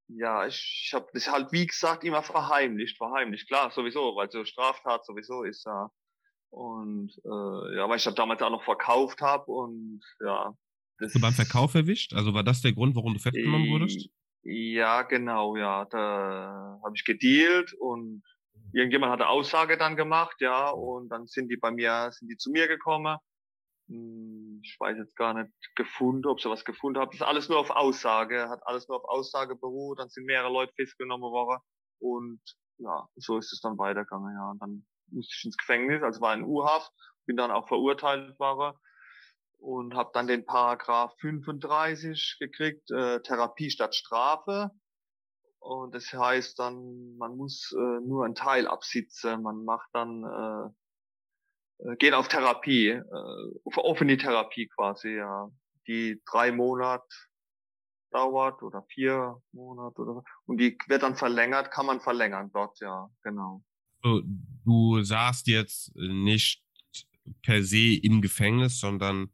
ja, 0.09 0.47
ich, 0.47 0.85
ich 0.85 0.93
habe 0.93 1.07
das 1.13 1.31
halt, 1.31 1.51
wie 1.51 1.67
gesagt, 1.67 2.03
immer 2.03 2.23
verheimlicht, 2.23 2.97
verheimlicht, 2.97 3.47
klar, 3.47 3.71
sowieso, 3.71 4.15
weil 4.15 4.31
so 4.31 4.45
Straftat 4.45 5.05
sowieso 5.05 5.43
ist 5.43 5.65
ja. 5.65 5.89
Und 6.49 7.11
äh, 7.25 7.75
ja, 7.75 7.89
weil 7.89 7.97
ich 7.97 8.03
das 8.03 8.15
damals 8.15 8.41
auch 8.41 8.49
noch 8.49 8.63
verkauft 8.63 9.21
habe 9.21 9.51
und 9.51 10.01
ja. 10.21 10.53
Das, 10.99 11.07
Hast 11.07 11.15
du 11.15 11.21
beim 11.21 11.33
Verkauf 11.33 11.75
erwischt? 11.75 12.13
Also 12.13 12.33
war 12.33 12.43
das 12.43 12.61
der 12.61 12.73
Grund, 12.73 12.95
warum 12.95 13.13
du 13.13 13.19
festgenommen 13.19 13.69
wurdest? 13.69 14.09
Ja, 14.43 15.03
genau, 15.03 15.55
ja. 15.57 15.85
Da 15.85 16.79
habe 16.83 16.95
ich 16.95 17.03
gedealt 17.03 17.73
und 17.73 18.23
irgendjemand 18.73 19.11
hat 19.11 19.21
eine 19.21 19.29
Aussage 19.29 19.77
dann 19.77 19.95
gemacht, 19.95 20.37
ja, 20.39 20.69
und 20.69 21.09
dann 21.09 21.27
sind 21.27 21.49
die 21.49 21.57
bei 21.57 21.71
mir, 21.71 22.09
sind 22.11 22.29
die 22.29 22.37
zu 22.37 22.49
mir 22.49 22.67
gekommen. 22.67 23.17
Hm, 23.87 24.59
ich 24.63 24.75
weiß 24.79 24.97
jetzt 24.97 25.15
gar 25.15 25.33
nicht 25.33 25.51
gefunden, 25.75 26.27
ob 26.27 26.41
sie 26.41 26.49
was 26.49 26.65
gefunden 26.65 26.99
haben. 26.99 27.09
Das 27.11 27.21
ist 27.21 27.27
alles 27.27 27.49
nur 27.49 27.59
auf 27.59 27.69
Aussage, 27.69 28.49
hat 28.49 28.65
alles 28.65 28.87
nur 28.87 28.97
auf 28.97 29.09
Aussage 29.09 29.55
beruht. 29.55 29.99
Dann 29.99 30.09
sind 30.09 30.25
mehrere 30.25 30.51
Leute 30.51 30.73
festgenommen 30.75 31.31
worden 31.31 31.61
und 31.99 32.41
ja, 32.79 33.07
so 33.15 33.37
ist 33.37 33.53
es 33.53 33.61
dann 33.61 33.77
weitergegangen, 33.77 34.33
ja. 34.33 34.51
Und 34.51 34.61
dann 34.61 34.85
musste 35.09 35.33
ich 35.37 35.45
ins 35.45 35.57
Gefängnis, 35.57 36.03
also 36.03 36.21
war 36.21 36.33
in 36.33 36.43
U-Haft, 36.43 36.91
bin 37.25 37.37
dann 37.37 37.51
auch 37.51 37.67
verurteilt 37.67 38.39
worden 38.39 38.77
und 39.59 39.95
habe 39.95 40.11
dann 40.13 40.27
den 40.27 40.45
Paragraph 40.45 41.15
35 41.19 42.37
gekriegt, 42.39 42.91
äh, 42.91 43.21
Therapie 43.21 43.69
statt 43.71 43.95
Strafe. 43.95 44.71
Und 45.59 45.95
das 45.95 46.13
heißt 46.13 46.59
dann, 46.59 47.17
man 47.17 47.35
muss 47.35 47.73
äh, 47.73 47.99
nur 48.01 48.25
einen 48.25 48.35
Teil 48.35 48.67
absitzen, 48.67 49.41
man 49.41 49.65
macht 49.65 49.89
dann, 49.93 50.23
äh, 50.23 50.69
äh, 51.79 51.95
geht 51.97 52.13
auf 52.13 52.27
Therapie, 52.27 52.89
äh, 52.89 53.03
auf 53.65 53.77
offene 53.77 54.17
Therapie 54.17 54.67
quasi, 54.67 55.15
ja, 55.15 55.49
die 55.87 56.21
drei 56.25 56.51
Monate 56.51 57.07
dauert 58.11 58.61
oder 58.63 58.83
vier 58.83 59.41
Monate 59.51 60.01
oder 60.01 60.23
und 60.45 60.59
die 60.59 60.77
wird 60.87 61.03
dann 61.03 61.15
verlängert, 61.15 61.71
kann 61.71 61.85
man 61.85 61.99
verlängern 62.01 62.49
dort, 62.53 62.79
ja, 62.79 63.09
genau. 63.23 63.63
Also, 64.01 64.21
du 64.65 65.01
saßt 65.01 65.47
jetzt 65.47 65.95
nicht 65.95 66.63
per 67.41 67.63
se 67.63 67.95
im 67.95 68.21
Gefängnis, 68.21 68.79
sondern 68.79 69.33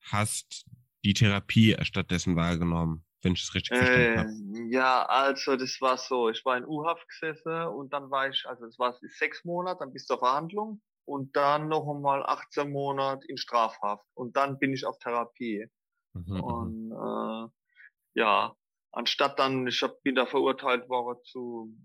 hast 0.00 0.66
die 1.04 1.14
Therapie 1.14 1.76
stattdessen 1.82 2.36
wahrgenommen, 2.36 3.04
wenn 3.22 3.34
ich 3.34 3.42
es 3.42 3.54
richtig 3.54 3.78
äh, 3.78 3.84
verstanden 3.84 4.56
habe? 4.56 4.70
Ja, 4.70 5.04
also 5.06 5.56
das 5.56 5.78
war 5.80 5.98
so, 5.98 6.30
ich 6.30 6.44
war 6.44 6.56
in 6.56 6.64
U-Haft 6.64 7.06
gesessen 7.08 7.66
und 7.66 7.92
dann 7.92 8.10
war 8.10 8.28
ich, 8.28 8.44
also 8.46 8.64
es 8.64 8.78
war 8.78 8.96
sechs 9.02 9.44
Monate, 9.44 9.80
dann 9.80 9.92
bis 9.92 10.06
zur 10.06 10.18
Verhandlung 10.18 10.80
und 11.04 11.36
dann 11.36 11.68
noch 11.68 11.88
einmal 11.88 12.24
18 12.24 12.70
Monate 12.70 13.26
in 13.26 13.36
Strafhaft. 13.36 14.04
Und 14.14 14.36
dann 14.36 14.58
bin 14.58 14.72
ich 14.72 14.86
auf 14.86 14.98
Therapie. 14.98 15.66
Mhm, 16.14 16.24
mhm, 16.26 16.40
und 16.40 16.92
äh, 16.92 18.20
ja, 18.20 18.54
anstatt 18.92 19.38
dann, 19.38 19.66
ich 19.66 19.82
hab, 19.82 20.02
bin 20.02 20.14
da 20.14 20.26
verurteilt 20.26 20.88
worden 20.88 21.20
zu 21.24 21.76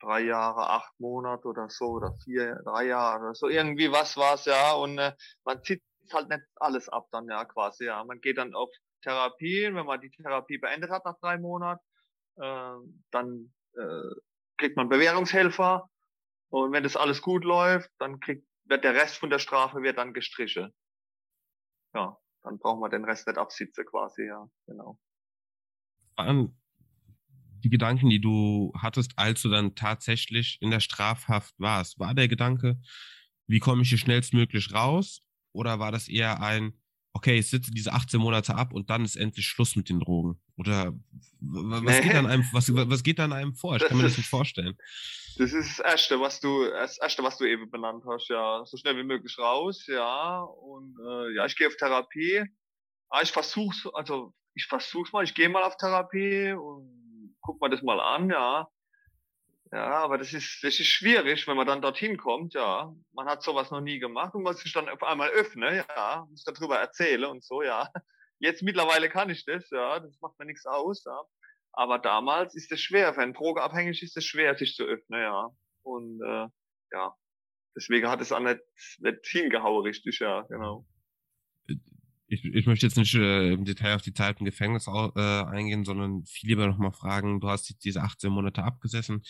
drei 0.00 0.20
Jahre, 0.20 0.70
acht 0.70 0.92
Monate 0.98 1.46
oder 1.48 1.68
so 1.68 1.86
oder 1.86 2.14
vier, 2.24 2.60
drei 2.64 2.86
Jahre. 2.86 3.24
Oder 3.24 3.34
so, 3.34 3.48
irgendwie 3.48 3.90
was 3.92 4.16
war's 4.16 4.44
ja. 4.44 4.72
Und 4.74 4.98
äh, 4.98 5.12
man 5.44 5.62
zieht 5.62 5.82
halt 6.12 6.28
nicht 6.28 6.42
alles 6.56 6.88
ab 6.88 7.08
dann 7.12 7.28
ja 7.28 7.44
quasi, 7.44 7.86
ja. 7.86 8.04
Man 8.04 8.20
geht 8.20 8.38
dann 8.38 8.54
auf 8.54 8.70
Therapie, 9.02 9.64
wenn 9.72 9.86
man 9.86 10.00
die 10.00 10.10
Therapie 10.10 10.58
beendet 10.58 10.90
hat 10.90 11.04
nach 11.04 11.18
drei 11.20 11.38
Monaten, 11.38 11.84
äh, 12.36 12.74
dann 13.10 13.54
äh, 13.74 14.14
kriegt 14.56 14.76
man 14.76 14.88
Bewährungshelfer 14.88 15.88
und 16.48 16.72
wenn 16.72 16.82
das 16.82 16.96
alles 16.96 17.22
gut 17.22 17.44
läuft, 17.44 17.90
dann 17.98 18.20
kriegt, 18.20 18.46
wird 18.64 18.84
der 18.84 18.94
Rest 18.94 19.18
von 19.18 19.30
der 19.30 19.38
Strafe 19.38 19.82
wird 19.82 19.98
dann 19.98 20.12
gestrichen. 20.12 20.72
Ja, 21.94 22.16
dann 22.42 22.58
braucht 22.58 22.80
man 22.80 22.90
den 22.90 23.04
Rest 23.04 23.26
nicht 23.26 23.38
absitzen 23.38 23.84
quasi, 23.86 24.26
ja, 24.26 24.48
genau. 24.66 24.98
An 26.16 26.56
die 27.62 27.70
Gedanken, 27.70 28.10
die 28.10 28.20
du 28.20 28.72
hattest, 28.76 29.12
als 29.16 29.42
du 29.42 29.48
dann 29.48 29.74
tatsächlich 29.74 30.58
in 30.60 30.70
der 30.70 30.80
Strafhaft 30.80 31.54
warst, 31.58 31.98
war 31.98 32.14
der 32.14 32.28
Gedanke, 32.28 32.80
wie 33.48 33.58
komme 33.58 33.82
ich 33.82 33.88
hier 33.88 33.98
schnellstmöglich 33.98 34.72
raus? 34.72 35.22
Oder 35.52 35.78
war 35.78 35.90
das 35.90 36.08
eher 36.08 36.42
ein, 36.42 36.74
okay, 37.16 37.38
ich 37.38 37.48
sitze 37.48 37.70
diese 37.70 37.92
18 37.92 38.20
Monate 38.20 38.54
ab 38.54 38.72
und 38.72 38.90
dann 38.90 39.04
ist 39.04 39.16
endlich 39.16 39.46
Schluss 39.46 39.74
mit 39.74 39.88
den 39.88 40.00
Drogen? 40.00 40.38
Oder 40.58 40.92
was, 41.40 42.00
geht, 42.02 42.14
an 42.14 42.26
einem, 42.26 42.44
was, 42.52 42.72
was 42.74 43.02
geht 43.02 43.18
an 43.20 43.32
einem 43.32 43.54
vor? 43.54 43.76
Ich 43.76 43.84
kann 43.84 43.96
mir 43.96 44.02
das 44.02 44.18
nicht 44.18 44.28
vorstellen. 44.28 44.76
Das 45.38 45.52
ist 45.52 45.78
das 45.78 45.84
Erste, 45.84 46.20
was 46.20 46.40
du, 46.40 46.64
das 46.64 46.98
Erste, 46.98 47.22
was 47.22 47.38
du 47.38 47.44
eben 47.44 47.70
benannt 47.70 48.04
hast, 48.06 48.28
ja. 48.28 48.64
So 48.66 48.76
schnell 48.76 48.96
wie 48.98 49.04
möglich 49.04 49.36
raus, 49.38 49.86
ja. 49.86 50.42
Und 50.42 50.96
äh, 51.00 51.34
ja, 51.36 51.46
ich 51.46 51.56
gehe 51.56 51.66
auf 51.66 51.76
Therapie. 51.76 52.44
Ah, 53.08 53.20
ich 53.22 53.32
versuch's, 53.32 53.86
also 53.94 54.34
ich 54.54 54.66
versuch's 54.66 55.12
mal, 55.12 55.24
ich 55.24 55.34
gehe 55.34 55.48
mal 55.48 55.62
auf 55.62 55.76
Therapie 55.76 56.52
und 56.52 57.36
guck 57.40 57.60
mal 57.60 57.70
das 57.70 57.82
mal 57.82 58.00
an, 58.00 58.28
ja. 58.28 58.68
Ja, 59.72 59.98
aber 59.98 60.18
das 60.18 60.32
ist, 60.32 60.62
das 60.62 60.78
ist 60.78 60.86
schwierig, 60.86 61.46
wenn 61.48 61.56
man 61.56 61.66
dann 61.66 61.82
dorthin 61.82 62.16
kommt, 62.16 62.54
ja. 62.54 62.94
Man 63.12 63.26
hat 63.26 63.42
sowas 63.42 63.70
noch 63.70 63.80
nie 63.80 63.98
gemacht 63.98 64.34
und 64.34 64.44
muss 64.44 64.60
sich 64.60 64.72
dann 64.72 64.88
auf 64.88 65.02
einmal 65.02 65.30
öffnen, 65.30 65.84
ja, 65.96 66.26
muss 66.30 66.44
darüber 66.44 66.78
erzählen 66.78 67.24
und 67.24 67.44
so, 67.44 67.62
ja. 67.62 67.90
Jetzt 68.38 68.62
mittlerweile 68.62 69.08
kann 69.08 69.30
ich 69.30 69.44
das, 69.44 69.68
ja, 69.70 69.98
das 69.98 70.20
macht 70.20 70.38
mir 70.38 70.46
nichts 70.46 70.66
aus, 70.66 71.04
ja. 71.04 71.20
Aber 71.72 71.98
damals 71.98 72.54
ist 72.54 72.70
es 72.70 72.80
schwer, 72.80 73.12
für 73.12 73.22
einen 73.22 73.34
Drogeabhängig 73.34 74.02
ist 74.02 74.16
es 74.16 74.24
schwer, 74.24 74.56
sich 74.56 74.74
zu 74.74 74.84
öffnen, 74.84 75.20
ja. 75.20 75.50
Und 75.82 76.20
äh, 76.22 76.46
ja, 76.92 77.14
deswegen 77.76 78.08
hat 78.08 78.20
es 78.20 78.32
auch 78.32 78.40
nicht, 78.40 78.60
nicht 78.98 79.26
hingehauen 79.26 79.82
richtig, 79.82 80.20
ja, 80.20 80.42
genau 80.42 80.86
ich, 82.28 82.44
ich 82.44 82.66
möchte 82.66 82.86
jetzt 82.86 82.96
nicht 82.96 83.14
äh, 83.14 83.52
im 83.52 83.64
Detail 83.64 83.94
auf 83.94 84.02
die 84.02 84.12
Zeit 84.12 84.40
im 84.40 84.46
Gefängnis 84.46 84.86
äh, 84.88 85.20
eingehen, 85.20 85.84
sondern 85.84 86.24
viel 86.24 86.50
lieber 86.50 86.66
nochmal 86.66 86.92
fragen, 86.92 87.40
du 87.40 87.48
hast 87.48 87.68
jetzt 87.68 87.84
diese 87.84 88.02
18 88.02 88.30
Monate 88.32 88.64
abgesessen, 88.64 89.22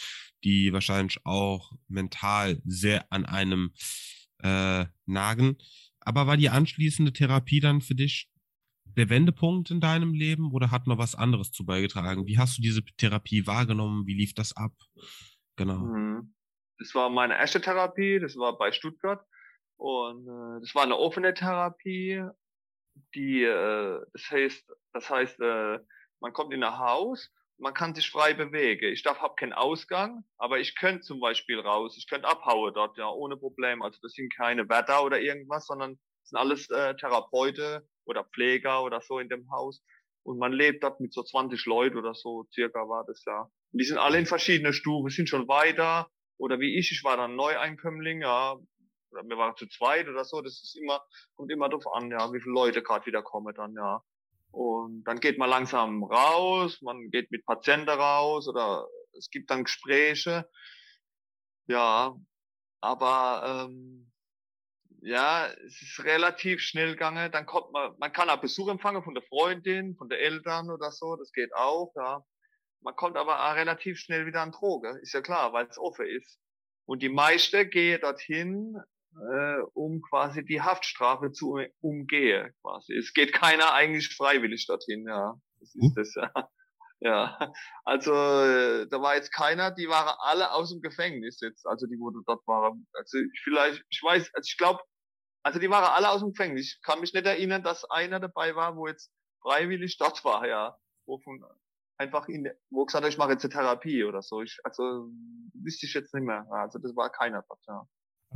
die 0.45 0.73
wahrscheinlich 0.73 1.19
auch 1.25 1.73
mental 1.89 2.61
sehr 2.65 3.11
an 3.13 3.27
einem 3.27 3.73
äh, 4.43 4.87
nagen. 5.05 5.59
Aber 6.01 6.27
war 6.27 6.37
die 6.37 6.51
anschließende 6.51 7.13
Therapie 7.13 7.61
dann 7.61 7.81
für 7.81 7.95
dich 7.95 8.31
der 8.97 9.11
Wendepunkt 9.11 9.71
in 9.71 9.81
deinem 9.81 10.15
Leben 10.15 10.53
oder 10.53 10.71
hat 10.71 10.87
noch 10.87 10.99
was 10.99 11.15
anderes 11.15 11.51
zu 11.51 11.67
beigetragen? 11.67 12.27
Wie 12.27 12.39
hast 12.39 12.57
du 12.57 12.63
diese 12.63 12.83
Therapie 12.97 13.47
wahrgenommen? 13.47 14.07
Wie 14.07 14.15
lief 14.15 14.33
das 14.33 14.57
ab? 14.57 14.73
Genau. 15.57 15.79
Mhm. 15.79 16.35
Das 16.79 16.95
war 16.95 17.11
meine 17.11 17.35
erste 17.35 17.61
Therapie, 17.61 18.19
das 18.21 18.37
war 18.37 18.57
bei 18.57 18.73
Stuttgart. 18.73 19.25
Und 19.77 20.27
äh, 20.27 20.61
das 20.61 20.75
war 20.75 20.85
eine 20.85 20.97
offene 20.97 21.35
Therapie 21.35 22.23
die, 23.15 23.43
äh, 23.43 24.01
das 24.13 24.31
heißt, 24.31 24.73
das 24.93 25.11
heißt, 25.11 25.41
äh, 25.41 25.79
man 26.21 26.33
kommt 26.33 26.53
in 26.53 26.65
ein 26.65 26.79
Haus, 26.79 27.33
man 27.59 27.75
kann 27.75 27.95
sich 27.95 28.11
frei 28.11 28.35
bewegen. 28.35 28.93
Ich 28.93 29.03
darf, 29.03 29.21
habe 29.21 29.35
keinen 29.37 29.53
Ausgang, 29.53 30.25
aber 30.37 30.59
ich 30.59 30.77
könnte 30.77 31.03
zum 31.03 31.21
Beispiel 31.21 31.59
raus, 31.59 31.97
ich 31.97 32.09
könnte 32.09 32.29
abhauen 32.29 32.75
dort, 32.75 32.99
ja, 32.99 33.09
ohne 33.09 33.37
Problem. 33.37 33.83
Also 33.83 33.99
das 34.03 34.13
sind 34.13 34.35
keine 34.35 34.69
Wärter 34.69 35.05
oder 35.05 35.21
irgendwas, 35.21 35.67
sondern 35.67 35.99
sind 36.25 36.39
alles 36.39 36.69
äh, 36.71 36.95
Therapeute 36.97 37.87
oder 38.05 38.25
Pfleger 38.25 38.83
oder 38.83 39.01
so 39.01 39.19
in 39.19 39.29
dem 39.29 39.51
Haus. 39.51 39.83
Und 40.23 40.39
man 40.39 40.53
lebt 40.53 40.83
dort 40.83 41.01
mit 41.01 41.13
so 41.13 41.23
20 41.23 41.65
Leuten 41.67 41.97
oder 41.97 42.15
so, 42.15 42.47
circa 42.53 42.89
war 42.89 43.05
das 43.07 43.25
ja. 43.25 43.43
Und 43.73 43.81
die 43.81 43.85
sind 43.85 43.99
alle 43.99 44.19
in 44.19 44.27
verschiedene 44.27 44.73
Stufen, 44.73 45.09
sind 45.11 45.29
schon 45.29 45.49
weiter. 45.49 46.11
Oder 46.39 46.61
wie 46.61 46.79
ich, 46.79 46.93
ich 46.93 47.05
war 47.05 47.17
dann 47.17 47.37
Neueinkömmling, 47.37 48.23
ja, 48.23 48.57
wir 49.25 49.39
waren 49.39 49.57
zu 49.57 49.67
zweit 49.69 50.09
oder 50.09 50.25
so, 50.25 50.41
das 50.41 50.63
ist 50.63 50.77
immer, 50.77 51.03
kommt 51.35 51.51
immer 51.51 51.69
drauf 51.69 51.87
an, 51.95 52.11
ja, 52.11 52.33
wie 52.33 52.41
viele 52.41 52.55
Leute 52.55 52.83
gerade 52.83 53.07
wieder 53.07 53.23
kommen 53.23 53.55
dann, 53.55 53.75
ja. 53.75 54.03
Und 54.51 55.05
dann 55.05 55.21
geht 55.21 55.39
man 55.39 55.51
langsam 55.51 56.03
raus, 56.05 56.81
man 56.81 57.11
geht 57.11 57.31
mit 57.31 57.45
Patienten 57.45 57.91
raus 57.91 58.49
oder 58.49 58.87
es 59.19 59.29
gibt 59.31 59.51
dann 59.51 59.65
Gespräche. 59.65 60.49
Ja, 61.67 62.17
aber 62.81 63.67
ähm, 63.69 64.11
ja, 65.03 65.47
es 65.47 65.83
ist 65.83 66.05
relativ 66.05 66.61
schnell 66.61 66.93
gegangen. 66.93 67.31
Dann 67.33 67.47
kommt 67.47 67.73
man, 67.73 67.95
man 67.99 68.13
kann 68.13 68.31
auch 68.31 68.41
Besuch 68.41 68.69
empfangen 68.69 69.03
von 69.05 69.15
der 69.15 69.23
Freundin, 69.25 69.97
von 69.97 70.09
den 70.09 70.19
Eltern 70.19 70.71
oder 70.71 70.91
so, 70.91 71.17
das 71.17 71.33
geht 71.33 71.55
auch, 71.55 71.93
ja. 71.97 72.25
Man 72.81 72.95
kommt 72.95 73.17
aber 73.17 73.45
auch 73.45 73.57
relativ 73.57 73.99
schnell 73.99 74.27
wieder 74.27 74.43
an 74.43 74.53
Droge, 74.53 74.99
ist 75.03 75.13
ja 75.13 75.21
klar, 75.21 75.53
weil 75.53 75.67
es 75.67 75.79
offen 75.79 76.07
ist. 76.07 76.39
Und 76.87 77.03
die 77.03 77.09
meisten 77.09 77.69
gehen 77.71 78.01
dorthin, 78.01 78.81
äh, 79.17 79.63
um 79.75 80.03
quasi 80.03 80.45
die 80.45 80.63
Haftstrafe 80.63 81.33
zu 81.33 81.59
umgehen. 81.81 82.55
Quasi. 82.63 82.95
Es 82.95 83.13
geht 83.13 83.33
keiner 83.33 83.73
eigentlich 83.73 84.15
freiwillig 84.15 84.67
dorthin, 84.67 85.07
ja. 85.07 85.35
Das 85.61 85.75
ist 85.75 85.83
hm? 85.83 85.93
das, 85.95 86.15
ja. 86.15 86.33
Ja, 86.99 87.53
also 87.85 88.11
äh, 88.15 88.89
da 88.89 89.03
war 89.03 89.17
jetzt 89.17 89.31
keiner, 89.31 89.71
die 89.71 89.87
waren 89.87 90.17
alle 90.19 90.53
aus 90.53 90.71
dem 90.71 90.81
Gefängnis 90.81 91.41
jetzt, 91.43 91.67
also 91.67 91.87
die, 91.87 91.99
wo 91.99 92.11
dort 92.11 92.47
waren. 92.47 92.87
Also 92.95 93.19
ich 93.19 93.41
vielleicht, 93.45 93.85
ich 93.91 94.01
weiß, 94.03 94.31
also 94.33 94.47
ich 94.47 94.57
glaube, 94.57 94.81
also 95.43 95.59
die 95.59 95.69
waren 95.69 95.85
alle 95.85 96.09
aus 96.09 96.21
dem 96.21 96.31
Gefängnis. 96.31 96.77
Ich 96.77 96.83
kann 96.83 97.01
mich 97.01 97.13
nicht 97.13 97.27
erinnern, 97.27 97.63
dass 97.63 97.85
einer 97.91 98.19
dabei 98.19 98.57
war, 98.57 98.77
wo 98.77 98.87
jetzt 98.87 99.13
freiwillig 99.43 99.99
dort 99.99 100.25
war, 100.25 100.47
ja. 100.49 100.79
Wo 101.05 101.19
von 101.19 101.45
einfach 101.99 102.29
in, 102.29 102.51
wo 102.71 102.87
gesagt 102.87 103.05
hat, 103.05 103.13
ich 103.13 103.19
mache 103.19 103.33
jetzt 103.33 103.45
eine 103.45 103.53
Therapie 103.53 104.05
oder 104.05 104.23
so. 104.23 104.41
Ich, 104.41 104.59
also 104.65 105.11
wüsste 105.53 105.87
ich 105.87 105.93
jetzt 105.93 106.15
nicht 106.15 106.25
mehr. 106.25 106.47
Also 106.51 106.79
das 106.79 106.97
war 106.97 107.11
keiner 107.11 107.45
dort, 107.47 107.61
ja. 107.69 107.87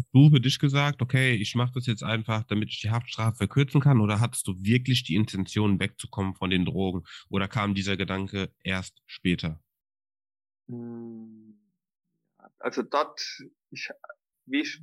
Hast 0.00 0.14
du 0.14 0.30
für 0.30 0.40
dich 0.40 0.58
gesagt, 0.58 1.02
okay, 1.02 1.34
ich 1.34 1.54
mache 1.54 1.72
das 1.74 1.84
jetzt 1.84 2.02
einfach, 2.02 2.42
damit 2.44 2.70
ich 2.70 2.80
die 2.80 2.90
Haftstrafe 2.90 3.36
verkürzen 3.36 3.82
kann? 3.82 4.00
Oder 4.00 4.18
hattest 4.18 4.46
du 4.46 4.54
wirklich 4.58 5.04
die 5.04 5.14
Intention, 5.14 5.78
wegzukommen 5.78 6.34
von 6.34 6.48
den 6.48 6.64
Drogen? 6.64 7.04
Oder 7.28 7.48
kam 7.48 7.74
dieser 7.74 7.98
Gedanke 7.98 8.50
erst 8.64 9.02
später? 9.04 9.60
Hm, 10.68 11.60
also 12.58 12.82
dort, 12.82 13.20
ich, 13.70 13.90
wie 14.46 14.60
ich 14.62 14.80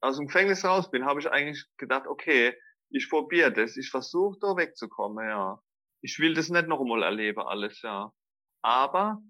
aus 0.00 0.18
dem 0.18 0.28
Gefängnis 0.28 0.64
raus 0.64 0.88
bin, 0.88 1.04
habe 1.04 1.18
ich 1.18 1.28
eigentlich 1.28 1.64
gedacht, 1.76 2.06
okay, 2.06 2.54
ich 2.90 3.10
probiere 3.10 3.52
das, 3.52 3.76
ich 3.76 3.90
versuche 3.90 4.38
da 4.40 4.56
wegzukommen, 4.56 5.28
ja. 5.28 5.60
Ich 6.00 6.20
will 6.20 6.34
das 6.34 6.48
nicht 6.48 6.68
noch 6.68 6.80
einmal 6.80 7.02
erleben, 7.02 7.40
alles, 7.40 7.82
ja. 7.82 8.12
Aber, 8.62 9.20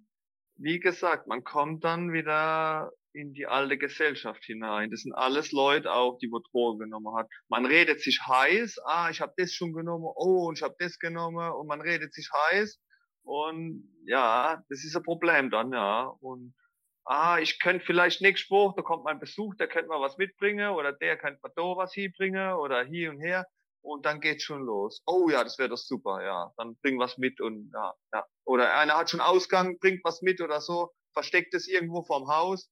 wie 0.56 0.80
gesagt, 0.80 1.26
man 1.28 1.44
kommt 1.44 1.82
dann 1.84 2.12
wieder 2.12 2.92
in 3.12 3.32
die 3.32 3.46
alte 3.46 3.78
Gesellschaft 3.78 4.44
hinein. 4.44 4.90
Das 4.90 5.02
sind 5.02 5.12
alles 5.12 5.52
Leute 5.52 5.92
auch, 5.92 6.18
die 6.18 6.30
wo 6.30 6.38
Drogen 6.38 6.78
genommen 6.80 7.16
hat. 7.16 7.28
Man 7.48 7.66
redet 7.66 8.00
sich 8.00 8.20
heiß, 8.26 8.78
ah, 8.84 9.10
ich 9.10 9.20
habe 9.20 9.34
das 9.36 9.52
schon 9.52 9.72
genommen, 9.72 10.04
oh, 10.14 10.48
und 10.48 10.58
ich 10.58 10.62
habe 10.62 10.76
das 10.78 10.98
genommen 10.98 11.50
und 11.52 11.66
man 11.66 11.80
redet 11.80 12.12
sich 12.14 12.28
heiß 12.32 12.80
und 13.22 13.88
ja, 14.06 14.62
das 14.68 14.84
ist 14.84 14.96
ein 14.96 15.02
Problem 15.02 15.50
dann, 15.50 15.72
ja. 15.72 16.04
Und 16.20 16.54
ah, 17.04 17.38
ich 17.38 17.60
könnte 17.60 17.84
vielleicht 17.84 18.20
nächste 18.22 18.50
Woche, 18.50 18.74
da 18.76 18.82
kommt 18.82 19.04
mein 19.04 19.20
Besuch, 19.20 19.54
der 19.56 19.68
könnte 19.68 19.88
mal 19.88 20.00
was 20.00 20.16
mitbringen 20.16 20.70
oder 20.70 20.92
der 20.92 21.16
könnte 21.16 21.40
mal 21.42 21.52
da 21.54 21.76
was 21.76 21.92
hinbringen 21.92 22.54
oder 22.54 22.84
hier 22.84 23.10
und 23.10 23.20
her 23.20 23.46
und 23.82 24.04
dann 24.06 24.20
geht's 24.20 24.44
schon 24.44 24.62
los. 24.64 25.02
Oh 25.06 25.28
ja, 25.30 25.42
das 25.42 25.58
wäre 25.58 25.70
doch 25.70 25.78
super, 25.78 26.22
ja. 26.22 26.52
Dann 26.56 26.76
bring 26.82 26.98
was 26.98 27.18
mit 27.18 27.40
und 27.40 27.70
ja, 27.74 27.94
ja. 28.12 28.26
Oder 28.44 28.74
einer 28.76 28.96
hat 28.96 29.10
schon 29.10 29.20
Ausgang, 29.20 29.78
bringt 29.78 30.04
was 30.04 30.22
mit 30.22 30.40
oder 30.40 30.60
so, 30.60 30.90
versteckt 31.12 31.54
es 31.54 31.66
irgendwo 31.66 32.02
vorm 32.02 32.28
Haus 32.28 32.70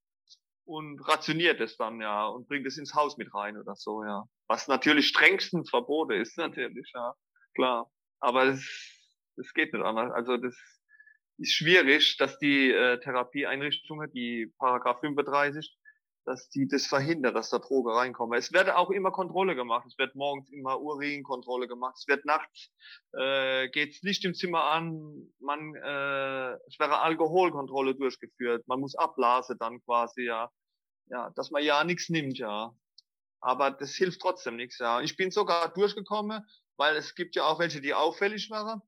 und 0.68 1.00
rationiert 1.09 1.61
es 1.62 1.78
dann, 1.78 1.98
ja, 1.98 2.26
und 2.26 2.46
bringt 2.46 2.66
es 2.66 2.76
ins 2.76 2.94
Haus 2.94 3.16
mit 3.16 3.33
rein 3.35 3.57
oder 3.57 3.74
so, 3.74 4.04
ja. 4.04 4.24
Was 4.48 4.68
natürlich 4.68 5.09
strengstens 5.09 5.70
verboten 5.70 6.20
ist, 6.20 6.37
natürlich, 6.38 6.92
ja, 6.94 7.14
klar. 7.54 7.90
Aber 8.20 8.44
es, 8.44 8.61
es 9.37 9.54
geht 9.54 9.72
nicht 9.72 9.83
anders. 9.83 10.12
Also 10.12 10.37
das 10.37 10.54
ist 11.38 11.54
schwierig, 11.54 12.18
dass 12.18 12.38
die 12.38 12.70
äh, 12.70 13.00
Therapieeinrichtungen, 13.00 14.12
die 14.12 14.52
Paragraph 14.59 15.00
35, 15.00 15.77
dass 16.28 16.50
die 16.50 16.68
das 16.68 16.86
verhindern, 16.86 17.32
dass 17.32 17.48
da 17.48 17.58
Droge 17.58 17.94
reinkommen. 17.94 18.38
Es 18.38 18.52
wird 18.52 18.68
auch 18.70 18.90
immer 18.90 19.10
Kontrolle 19.10 19.56
gemacht. 19.56 19.86
Es 19.86 19.96
wird 19.96 20.14
morgens 20.14 20.50
immer 20.50 20.78
Urinkontrolle 20.78 21.66
gemacht. 21.66 21.96
Es 21.96 22.06
wird 22.06 22.26
nachts 22.26 22.70
äh, 23.12 23.68
geht's 23.70 24.02
Licht 24.02 24.26
im 24.26 24.34
Zimmer 24.34 24.64
an. 24.64 25.32
Man 25.40 25.74
äh, 25.74 26.52
es 26.66 26.78
wäre 26.78 27.00
Alkoholkontrolle 27.00 27.94
durchgeführt. 27.94 28.68
Man 28.68 28.80
muss 28.80 28.94
abblasen 28.94 29.56
dann 29.58 29.82
quasi 29.84 30.26
ja, 30.26 30.50
ja, 31.06 31.30
dass 31.30 31.50
man 31.50 31.64
ja 31.64 31.82
nichts 31.82 32.10
nimmt 32.10 32.36
ja. 32.36 32.74
Aber 33.40 33.70
das 33.70 33.94
hilft 33.94 34.20
trotzdem 34.20 34.56
nichts 34.56 34.78
ja. 34.78 35.00
Ich 35.00 35.16
bin 35.16 35.30
sogar 35.30 35.72
durchgekommen, 35.72 36.44
weil 36.76 36.94
es 36.96 37.14
gibt 37.14 37.36
ja 37.36 37.46
auch 37.46 37.58
welche, 37.58 37.80
die 37.80 37.94
auffällig 37.94 38.50
waren 38.50 38.82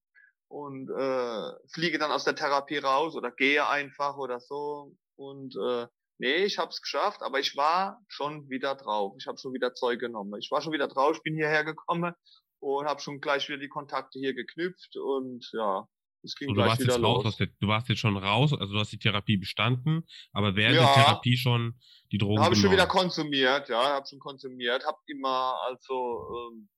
und 0.49 0.91
äh, 0.91 1.53
fliege 1.73 1.99
dann 1.99 2.13
aus 2.13 2.25
der 2.25 2.35
Therapie 2.35 2.79
raus 2.79 3.17
oder 3.17 3.31
gehe 3.31 3.67
einfach 3.67 4.19
oder 4.19 4.41
so 4.41 4.95
und 5.17 5.57
äh, 5.57 5.87
nee, 6.21 6.45
ich 6.45 6.59
habe 6.59 6.69
es 6.69 6.81
geschafft, 6.81 7.23
aber 7.23 7.41
ich 7.41 7.57
war 7.57 7.99
schon 8.09 8.49
wieder 8.49 8.75
drauf. 8.77 9.15
Ich 9.19 9.27
habe 9.27 9.39
schon 9.39 9.53
wieder 9.55 9.75
Zeug 9.75 9.99
genommen. 9.99 10.39
Ich 10.39 10.51
war 10.51 10.61
schon 10.61 10.73
wieder 10.73 10.87
drauf, 10.87 11.17
ich 11.17 11.23
bin 11.23 11.35
hierher 11.35 11.65
gekommen 11.65 12.15
und 12.61 12.87
habe 12.87 13.01
schon 13.01 13.21
gleich 13.21 13.49
wieder 13.49 13.59
die 13.59 13.69
Kontakte 13.69 14.19
hier 14.19 14.35
geknüpft 14.35 14.97
und 14.97 15.49
ja, 15.53 15.89
es 16.23 16.37
ging 16.37 16.49
so, 16.49 16.55
gleich 16.55 16.79
wieder 16.79 16.99
los. 16.99 17.25
Raus, 17.25 17.37
du 17.39 17.69
warst 17.69 17.89
jetzt 17.89 18.01
schon 18.01 18.19
raus, 18.19 18.53
also 18.53 18.75
du 18.75 18.79
hast 18.79 18.93
die 18.93 18.99
Therapie 18.99 19.39
bestanden, 19.39 20.07
aber 20.33 20.55
während 20.55 20.77
ja, 20.77 20.85
der 20.85 21.05
Therapie 21.05 21.39
schon 21.39 21.81
die 22.13 22.19
Drogen 22.19 22.43
Habe 22.43 22.55
ich 22.55 22.61
schon 22.61 22.71
wieder 22.71 22.87
konsumiert, 22.87 23.71
ja, 23.71 23.83
habe 23.83 24.07
schon 24.07 24.19
konsumiert, 24.19 24.85
habe 24.87 24.99
immer 25.07 25.59
also 25.65 26.51
ähm, 26.53 26.69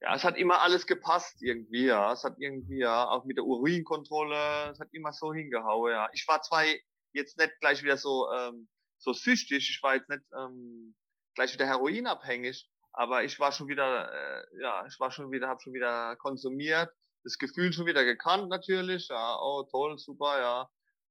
ja, 0.00 0.14
es 0.14 0.24
hat 0.24 0.36
immer 0.36 0.60
alles 0.60 0.86
gepasst 0.86 1.42
irgendwie, 1.42 1.86
ja. 1.86 2.12
Es 2.12 2.22
hat 2.22 2.36
irgendwie, 2.38 2.80
ja, 2.80 3.08
auch 3.08 3.24
mit 3.24 3.38
der 3.38 3.44
Urinkontrolle, 3.44 4.70
es 4.70 4.78
hat 4.78 4.88
immer 4.92 5.12
so 5.12 5.32
hingehauen, 5.32 5.90
ja. 5.90 6.08
Ich 6.12 6.24
war 6.28 6.42
zwar 6.42 6.64
jetzt 7.12 7.38
nicht 7.38 7.52
gleich 7.60 7.82
wieder 7.82 7.96
so 7.96 8.28
ähm, 8.30 8.68
so 8.98 9.12
süchtig. 9.12 9.70
Ich 9.70 9.82
war 9.82 9.94
jetzt 9.94 10.08
nicht 10.08 10.22
ähm, 10.38 10.94
gleich 11.34 11.52
wieder 11.54 11.66
heroinabhängig, 11.66 12.68
aber 12.92 13.24
ich 13.24 13.38
war 13.38 13.52
schon 13.52 13.68
wieder, 13.68 14.10
äh, 14.12 14.62
ja, 14.62 14.86
ich 14.86 14.98
war 14.98 15.10
schon 15.10 15.30
wieder, 15.30 15.48
habe 15.48 15.60
schon 15.60 15.74
wieder 15.74 16.16
konsumiert, 16.16 16.90
das 17.24 17.38
Gefühl 17.38 17.72
schon 17.72 17.86
wieder 17.86 18.04
gekannt 18.04 18.48
natürlich, 18.48 19.08
ja, 19.08 19.38
oh 19.40 19.66
toll, 19.70 19.98
super, 19.98 20.38
ja. 20.38 20.68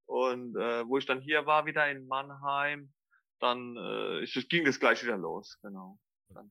Und 0.08 0.56
äh, 0.56 0.88
wo 0.88 0.98
ich 0.98 1.06
dann 1.06 1.22
hier 1.22 1.46
war, 1.46 1.66
wieder 1.66 1.90
in 1.90 2.08
Mannheim, 2.08 2.94
dann 3.40 3.76
äh, 3.78 4.24
ich, 4.24 4.34
ging 4.50 4.66
das 4.66 4.80
gleich 4.80 5.04
wieder 5.04 5.18
los, 5.18 5.58
genau. 5.62 6.00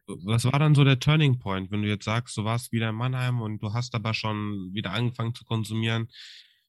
Was 0.07 0.45
war 0.45 0.59
dann 0.59 0.75
so 0.75 0.85
der 0.85 1.01
Turning 1.01 1.41
Point, 1.41 1.71
wenn 1.71 1.83
du 1.83 1.89
jetzt 1.89 2.05
sagst, 2.05 2.37
du 2.37 2.45
warst 2.45 2.73
wieder 2.73 2.91
in 2.91 2.95
Mannheim 2.95 3.41
und 3.41 3.61
du 3.61 3.73
hast 3.73 3.95
aber 3.95 4.15
schon 4.15 4.71
wieder 4.73 4.93
angefangen 4.93 5.35
zu 5.35 5.45
konsumieren? 5.45 6.09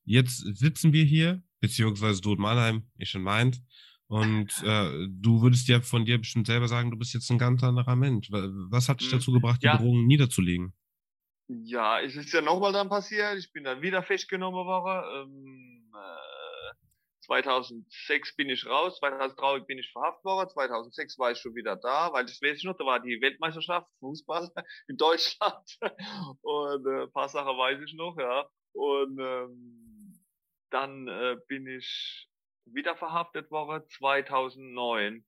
Jetzt 0.03 0.39
sitzen 0.57 0.91
wir 0.91 1.03
hier 1.03 1.43
beziehungsweise 1.59 2.21
du 2.21 2.33
in 2.33 2.39
Mannheim, 2.39 2.91
ich 2.97 3.13
in 3.15 3.21
Mainz. 3.21 3.61
Und 4.07 4.51
äh, 4.63 5.07
du 5.09 5.41
würdest 5.41 5.67
ja 5.67 5.81
von 5.81 6.05
dir 6.05 6.19
bestimmt 6.19 6.47
selber 6.47 6.67
sagen, 6.67 6.91
du 6.91 6.97
bist 6.97 7.13
jetzt 7.13 7.29
ein 7.31 7.39
ganz 7.39 7.63
anderer 7.63 7.95
Mensch. 7.95 8.29
Was 8.31 8.87
hat 8.87 9.01
dich 9.01 9.11
mhm. 9.11 9.17
dazu 9.17 9.31
gebracht, 9.31 9.61
die 9.63 9.67
ja. 9.67 9.77
Drogen 9.77 10.05
niederzulegen? 10.05 10.73
Ja, 11.47 11.99
es 11.99 12.15
ist 12.15 12.31
ja 12.33 12.41
nochmal 12.41 12.73
dann 12.73 12.89
passiert. 12.89 13.37
Ich 13.37 13.51
bin 13.51 13.63
dann 13.63 13.81
wieder 13.81 14.03
festgenommen 14.03 14.65
worden. 14.65 15.29
Ähm, 15.31 15.91
äh, 15.93 16.35
2006 17.25 18.35
bin 18.35 18.49
ich 18.49 18.65
raus, 18.65 18.97
2003 18.99 19.61
bin 19.61 19.79
ich 19.79 19.91
verhaftet 19.91 20.25
worden, 20.25 20.49
2006 20.49 21.17
war 21.17 21.31
ich 21.31 21.39
schon 21.39 21.55
wieder 21.55 21.75
da, 21.75 22.13
weil 22.13 22.25
das 22.25 22.41
weiß 22.41 22.57
ich 22.57 22.63
noch, 22.63 22.77
da 22.77 22.85
war 22.85 22.99
die 22.99 23.19
Weltmeisterschaft 23.21 23.87
Fußball 23.99 24.49
in 24.87 24.97
Deutschland 24.97 25.77
und 26.41 26.85
äh, 26.85 27.03
ein 27.03 27.11
paar 27.11 27.29
Sachen 27.29 27.57
weiß 27.57 27.81
ich 27.83 27.93
noch, 27.95 28.15
ja. 28.17 28.47
Und 28.73 29.17
ähm, 29.19 30.19
dann 30.69 31.07
äh, 31.07 31.37
bin 31.47 31.65
ich 31.67 32.27
wieder 32.65 32.95
verhaftet 32.95 33.51
worden 33.51 33.87
2009 33.89 35.25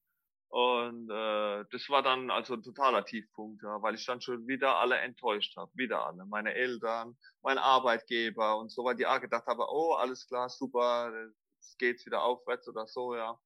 und 0.49 1.09
äh, 1.09 1.65
das 1.71 1.89
war 1.89 2.01
dann 2.01 2.31
also 2.31 2.53
ein 2.53 2.63
totaler 2.63 3.03
Tiefpunkt, 3.03 3.63
ja, 3.63 3.81
weil 3.81 3.95
ich 3.95 4.05
dann 4.05 4.21
schon 4.21 4.47
wieder 4.47 4.77
alle 4.77 4.97
enttäuscht 4.99 5.57
habe. 5.57 5.71
Wieder 5.75 6.05
alle. 6.05 6.25
Meine 6.25 6.53
Eltern, 6.53 7.17
mein 7.43 7.57
Arbeitgeber 7.57 8.57
und 8.57 8.71
so, 8.71 8.85
weil 8.85 8.95
die 8.95 9.05
auch 9.05 9.19
gedacht 9.19 9.45
haben, 9.45 9.59
oh, 9.59 9.93
alles 9.95 10.25
klar, 10.27 10.49
super, 10.49 11.11
jetzt 11.55 11.77
geht's 11.79 12.05
wieder 12.05 12.23
aufwärts 12.23 12.67
oder 12.69 12.87
so, 12.87 13.15
ja. 13.15 13.37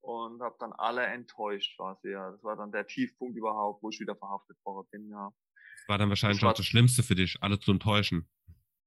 Und 0.00 0.40
habe 0.40 0.56
dann 0.58 0.72
alle 0.72 1.04
enttäuscht 1.04 1.76
quasi, 1.76 2.12
ja. 2.12 2.30
Das 2.30 2.42
war 2.42 2.56
dann 2.56 2.72
der 2.72 2.86
Tiefpunkt 2.86 3.36
überhaupt, 3.36 3.82
wo 3.82 3.90
ich 3.90 4.00
wieder 4.00 4.16
verhaftet 4.16 4.56
worden 4.64 4.88
bin, 4.90 5.10
ja. 5.10 5.30
Das 5.76 5.88
war 5.88 5.98
dann 5.98 6.08
wahrscheinlich 6.08 6.40
das 6.40 6.48
auch 6.48 6.54
das 6.56 6.66
Schlimmste 6.66 7.02
für 7.02 7.14
dich, 7.14 7.36
alle 7.42 7.60
zu 7.60 7.72
enttäuschen. 7.72 8.26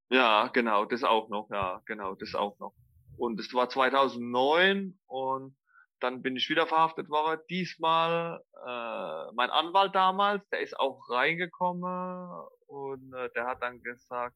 Ja, 0.10 0.48
genau, 0.48 0.86
das 0.86 1.04
auch 1.04 1.30
noch, 1.30 1.50
ja, 1.52 1.82
genau, 1.86 2.16
das 2.16 2.34
auch 2.34 2.58
noch. 2.58 2.74
Und 3.22 3.40
es 3.40 3.54
war 3.54 3.70
2009 3.70 5.00
und 5.06 5.56
dann 6.00 6.24
bin 6.24 6.36
ich 6.36 6.50
wieder 6.50 6.66
verhaftet 6.66 7.08
worden. 7.08 7.40
Diesmal 7.52 8.42
äh, 8.56 9.32
mein 9.36 9.52
Anwalt 9.52 9.94
damals, 9.94 10.44
der 10.50 10.62
ist 10.62 10.80
auch 10.80 11.08
reingekommen 11.08 12.48
und 12.66 13.14
äh, 13.14 13.30
der 13.36 13.46
hat 13.46 13.62
dann 13.62 13.84
gesagt, 13.84 14.36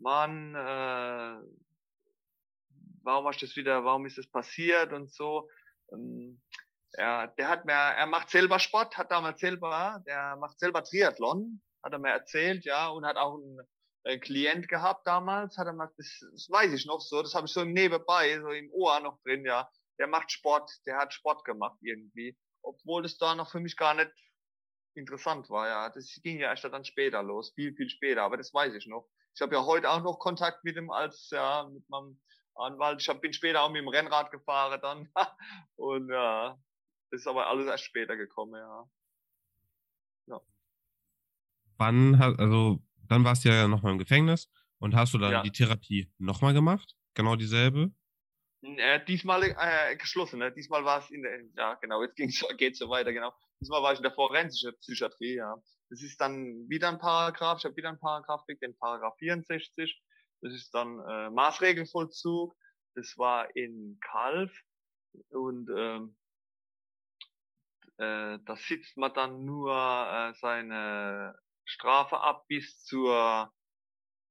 Mann, 0.00 0.56
äh, 0.56 1.38
warum 3.04 3.28
hast 3.28 3.42
du 3.42 3.46
das 3.46 3.54
wieder, 3.54 3.84
warum 3.84 4.06
ist 4.06 4.18
das 4.18 4.26
passiert 4.26 4.92
und 4.92 5.08
so. 5.14 5.48
Ähm, 5.92 6.42
ja, 6.94 7.28
der 7.28 7.48
hat 7.48 7.64
mir, 7.64 7.74
er 7.74 8.06
macht 8.06 8.30
selber 8.30 8.58
Sport, 8.58 8.98
hat 8.98 9.12
damals 9.12 9.38
selber, 9.38 10.02
der 10.04 10.34
macht 10.34 10.58
selber 10.58 10.82
Triathlon, 10.82 11.62
hat 11.80 11.92
er 11.92 12.00
mir 12.00 12.10
erzählt, 12.10 12.64
ja, 12.64 12.88
und 12.88 13.06
hat 13.06 13.18
auch 13.18 13.36
einen, 13.36 13.60
einen 14.06 14.20
Klient 14.20 14.68
gehabt 14.68 15.06
damals, 15.06 15.58
hat 15.58 15.66
er 15.66 15.72
mal, 15.72 15.90
das, 15.96 16.24
das 16.32 16.48
weiß 16.48 16.72
ich 16.72 16.86
noch 16.86 17.00
so, 17.00 17.22
das 17.22 17.34
habe 17.34 17.46
ich 17.46 17.52
so 17.52 17.64
Nebenbei, 17.64 18.40
so 18.40 18.50
im 18.50 18.70
Ohr 18.72 19.00
noch 19.00 19.20
drin, 19.22 19.44
ja, 19.44 19.68
der 19.98 20.06
macht 20.06 20.30
Sport, 20.30 20.70
der 20.86 20.98
hat 20.98 21.12
Sport 21.12 21.44
gemacht 21.44 21.78
irgendwie, 21.82 22.36
obwohl 22.62 23.04
es 23.04 23.18
da 23.18 23.34
noch 23.34 23.50
für 23.50 23.60
mich 23.60 23.76
gar 23.76 23.94
nicht 23.94 24.10
interessant 24.94 25.50
war, 25.50 25.68
ja. 25.68 25.90
Das 25.90 26.18
ging 26.22 26.38
ja 26.38 26.50
erst 26.50 26.64
dann 26.64 26.84
später 26.84 27.22
los, 27.22 27.52
viel, 27.54 27.74
viel 27.74 27.90
später, 27.90 28.22
aber 28.22 28.36
das 28.36 28.54
weiß 28.54 28.74
ich 28.74 28.86
noch. 28.86 29.08
Ich 29.34 29.42
habe 29.42 29.54
ja 29.54 29.64
heute 29.64 29.90
auch 29.90 30.02
noch 30.02 30.18
Kontakt 30.18 30.64
mit 30.64 30.76
ihm 30.76 30.90
als, 30.90 31.28
ja, 31.30 31.68
mit 31.68 31.88
meinem 31.90 32.20
Anwalt. 32.54 33.02
Ich 33.02 33.08
hab, 33.08 33.20
bin 33.20 33.32
später 33.32 33.62
auch 33.62 33.70
mit 33.70 33.82
dem 33.82 33.88
Rennrad 33.88 34.30
gefahren 34.30 34.80
dann. 34.80 35.10
Und 35.76 36.08
ja, 36.10 36.58
das 37.10 37.20
ist 37.20 37.26
aber 37.26 37.48
alles 37.48 37.66
erst 37.66 37.84
später 37.84 38.16
gekommen, 38.16 38.54
ja. 38.54 38.88
ja. 40.26 40.40
Wann, 41.76 42.14
also, 42.14 42.80
dann 43.10 43.24
warst 43.24 43.44
du 43.44 43.48
ja 43.48 43.68
nochmal 43.68 43.92
im 43.92 43.98
Gefängnis 43.98 44.48
und 44.78 44.94
hast 44.94 45.14
du 45.14 45.18
dann 45.18 45.32
ja. 45.32 45.42
die 45.42 45.52
Therapie 45.52 46.10
nochmal 46.18 46.54
gemacht? 46.54 46.94
Genau 47.14 47.36
dieselbe? 47.36 47.92
Äh, 48.62 49.04
diesmal 49.04 49.42
äh, 49.44 49.96
geschlossen, 49.96 50.38
ne? 50.38 50.52
Diesmal 50.52 50.84
war 50.84 50.98
es 50.98 51.10
in 51.10 51.22
der, 51.22 51.40
ja 51.56 51.74
genau, 51.74 52.02
jetzt 52.02 52.16
ging's, 52.16 52.42
geht's 52.58 52.78
so 52.78 52.88
weiter, 52.88 53.12
genau. 53.12 53.32
Diesmal 53.60 53.82
war 53.82 53.92
ich 53.92 53.98
in 53.98 54.02
der 54.02 54.12
forensischen 54.12 54.76
Psychiatrie, 54.80 55.36
ja. 55.36 55.56
Das 55.88 56.02
ist 56.02 56.20
dann 56.20 56.68
wieder 56.68 56.88
ein 56.88 56.98
Paragraph, 56.98 57.58
ich 57.58 57.64
habe 57.64 57.76
wieder 57.76 57.90
ein 57.90 58.00
Paragraph 58.00 58.44
gekriegt, 58.46 58.62
den 58.62 58.76
Paragraph 58.76 59.16
64. 59.18 60.02
Das 60.42 60.52
ist 60.52 60.74
dann 60.74 60.98
äh, 61.00 61.30
Maßregelvollzug. 61.30 62.56
Das 62.94 63.16
war 63.18 63.54
in 63.54 63.98
Kalf 64.00 64.52
und 65.28 65.70
ähm, 65.76 66.16
äh, 67.98 68.38
da 68.44 68.56
sitzt 68.56 68.96
man 68.96 69.12
dann 69.14 69.44
nur 69.44 69.72
äh, 69.72 70.34
seine 70.34 71.38
Strafe 71.66 72.20
ab 72.20 72.46
bis 72.48 72.82
zur 72.84 73.52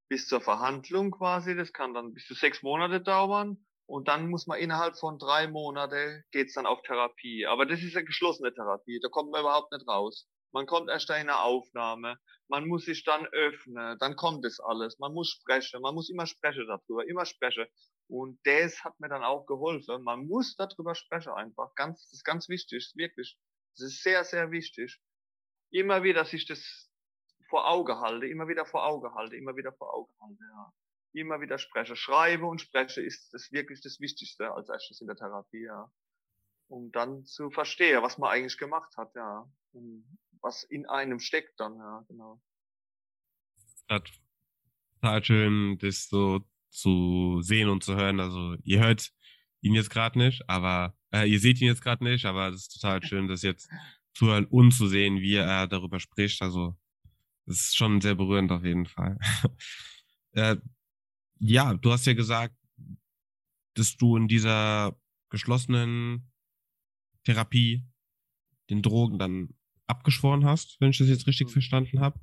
bis 0.10 0.28
zur 0.28 0.42
Verhandlung 0.42 1.12
quasi. 1.12 1.56
Das 1.56 1.74
kann 1.74 1.94
dann 1.94 2.14
bis 2.14 2.26
zu 2.28 2.34
sechs 2.34 2.64
Monate 2.64 3.02
dauern. 3.02 3.66
Und 3.88 4.08
dann 4.08 4.30
muss 4.30 4.48
man 4.48 4.60
innerhalb 4.60 4.98
von 4.98 5.20
drei 5.20 5.48
Monate 5.48 6.24
geht's 6.32 6.54
dann 6.54 6.66
auf 6.66 6.82
Therapie. 6.82 7.46
Aber 7.46 7.66
das 7.66 7.82
ist 7.82 7.96
eine 7.96 8.06
geschlossene 8.06 8.54
Therapie. 8.54 9.00
Da 9.02 9.10
kommt 9.10 9.32
man 9.32 9.42
überhaupt 9.42 9.72
nicht 9.72 9.88
raus. 9.88 10.28
Man 10.52 10.66
kommt 10.66 10.90
erst 10.90 11.10
in 11.10 11.16
eine 11.16 11.40
Aufnahme. 11.40 12.18
Man 12.48 12.68
muss 12.68 12.86
sich 12.86 13.04
dann 13.04 13.28
öffnen. 13.28 13.98
Dann 14.00 14.16
kommt 14.16 14.46
es 14.46 14.60
alles. 14.60 14.98
Man 15.00 15.14
muss 15.14 15.30
sprechen. 15.30 15.82
Man 15.82 15.94
muss 15.94 16.10
immer 16.10 16.26
sprechen 16.26 16.66
darüber. 16.68 17.08
Immer 17.08 17.26
sprechen. 17.26 17.66
Und 18.08 18.40
das 18.44 18.84
hat 18.84 19.00
mir 19.00 19.10
dann 19.10 19.24
auch 19.24 19.46
geholfen. 19.46 20.04
Man 20.04 20.26
muss 20.26 20.56
darüber 20.56 20.96
sprechen 20.96 21.34
einfach. 21.34 21.76
Ganz, 21.76 22.02
das 22.04 22.14
ist 22.14 22.24
ganz 22.24 22.50
wichtig. 22.50 22.92
Wirklich. 22.96 23.38
Das 23.78 23.88
ist 23.88 24.02
sehr, 24.02 24.24
sehr 24.24 24.50
wichtig. 24.52 25.00
Immer 25.72 26.04
wieder 26.04 26.26
sich 26.26 26.48
das 26.48 26.85
vor 27.56 27.70
Auge 27.70 28.02
halte. 28.02 28.28
Immer 28.28 28.50
wieder 28.50 28.66
vor 28.66 28.86
Auge 28.86 29.14
halte. 29.14 29.38
Immer 29.38 29.56
wieder 29.56 29.72
vor 29.72 29.94
Auge 29.94 30.12
halte, 30.20 30.44
ja 30.44 30.74
immer 31.16 31.42
wieder 31.42 31.58
spreche. 31.58 31.96
Schreibe 31.96 32.46
und 32.46 32.62
spreche 32.62 33.02
ist 33.02 33.34
das 33.34 33.52
wirklich 33.52 33.82
das 33.82 34.00
Wichtigste 34.00 34.54
als 34.54 34.70
erstes 34.70 35.02
in 35.02 35.08
der 35.08 35.16
Therapie, 35.16 35.64
ja. 35.64 35.92
Um 36.68 36.92
dann 36.92 37.26
zu 37.26 37.52
verstehen, 37.52 38.02
was 38.02 38.18
man 38.18 38.32
eigentlich 38.32 38.58
gemacht 38.58 38.98
hat, 38.98 39.16
ja. 39.16 39.50
Und 39.72 40.06
was 40.42 40.64
in 40.64 40.86
einem 40.88 41.20
steckt 41.20 41.60
dann, 41.60 41.78
ja, 41.78 42.06
genau. 42.08 42.42
Total 45.02 45.24
schön, 45.24 45.78
das 45.80 46.08
so 46.08 46.42
zu 46.70 47.42
sehen 47.42 47.70
und 47.70 47.84
zu 47.84 47.96
hören. 47.96 48.20
Also 48.20 48.56
ihr 48.64 48.80
hört 48.80 49.12
ihn 49.62 49.74
jetzt 49.74 49.90
gerade 49.90 50.18
nicht, 50.18 50.44
aber 50.50 50.98
äh, 51.14 51.30
ihr 51.30 51.40
seht 51.40 51.62
ihn 51.62 51.68
jetzt 51.68 51.84
gerade 51.84 52.04
nicht, 52.04 52.26
aber 52.26 52.50
es 52.50 52.64
ist 52.64 52.80
total 52.80 53.04
schön, 53.04 53.28
das 53.28 53.42
jetzt 53.42 53.70
zu 54.14 54.28
hören 54.28 54.46
und 54.46 54.72
zu 54.72 54.88
sehen, 54.88 55.22
wie 55.22 55.36
er 55.36 55.68
darüber 55.68 56.00
spricht. 56.00 56.42
Also 56.42 56.76
das 57.46 57.58
ist 57.58 57.78
schon 57.78 58.02
sehr 58.02 58.16
berührend 58.16 58.52
auf 58.52 58.64
jeden 58.64 58.86
Fall. 58.86 59.18
äh, 60.34 60.58
ja, 61.40 61.74
du 61.74 61.92
hast 61.92 62.06
ja 62.06 62.14
gesagt, 62.14 62.56
dass 63.76 63.98
du 63.98 64.18
in 64.18 64.28
dieser 64.28 64.98
geschlossenen 65.30 66.32
Therapie 67.26 67.86
den 68.70 68.82
Drogen 68.82 69.20
dann 69.20 69.50
abgeschworen 69.88 70.46
hast, 70.46 70.78
wenn 70.80 70.90
ich 70.90 70.98
das 70.98 71.08
jetzt 71.08 71.28
richtig 71.28 71.48
hm. 71.48 71.54
verstanden 71.54 72.00
habe. 72.00 72.20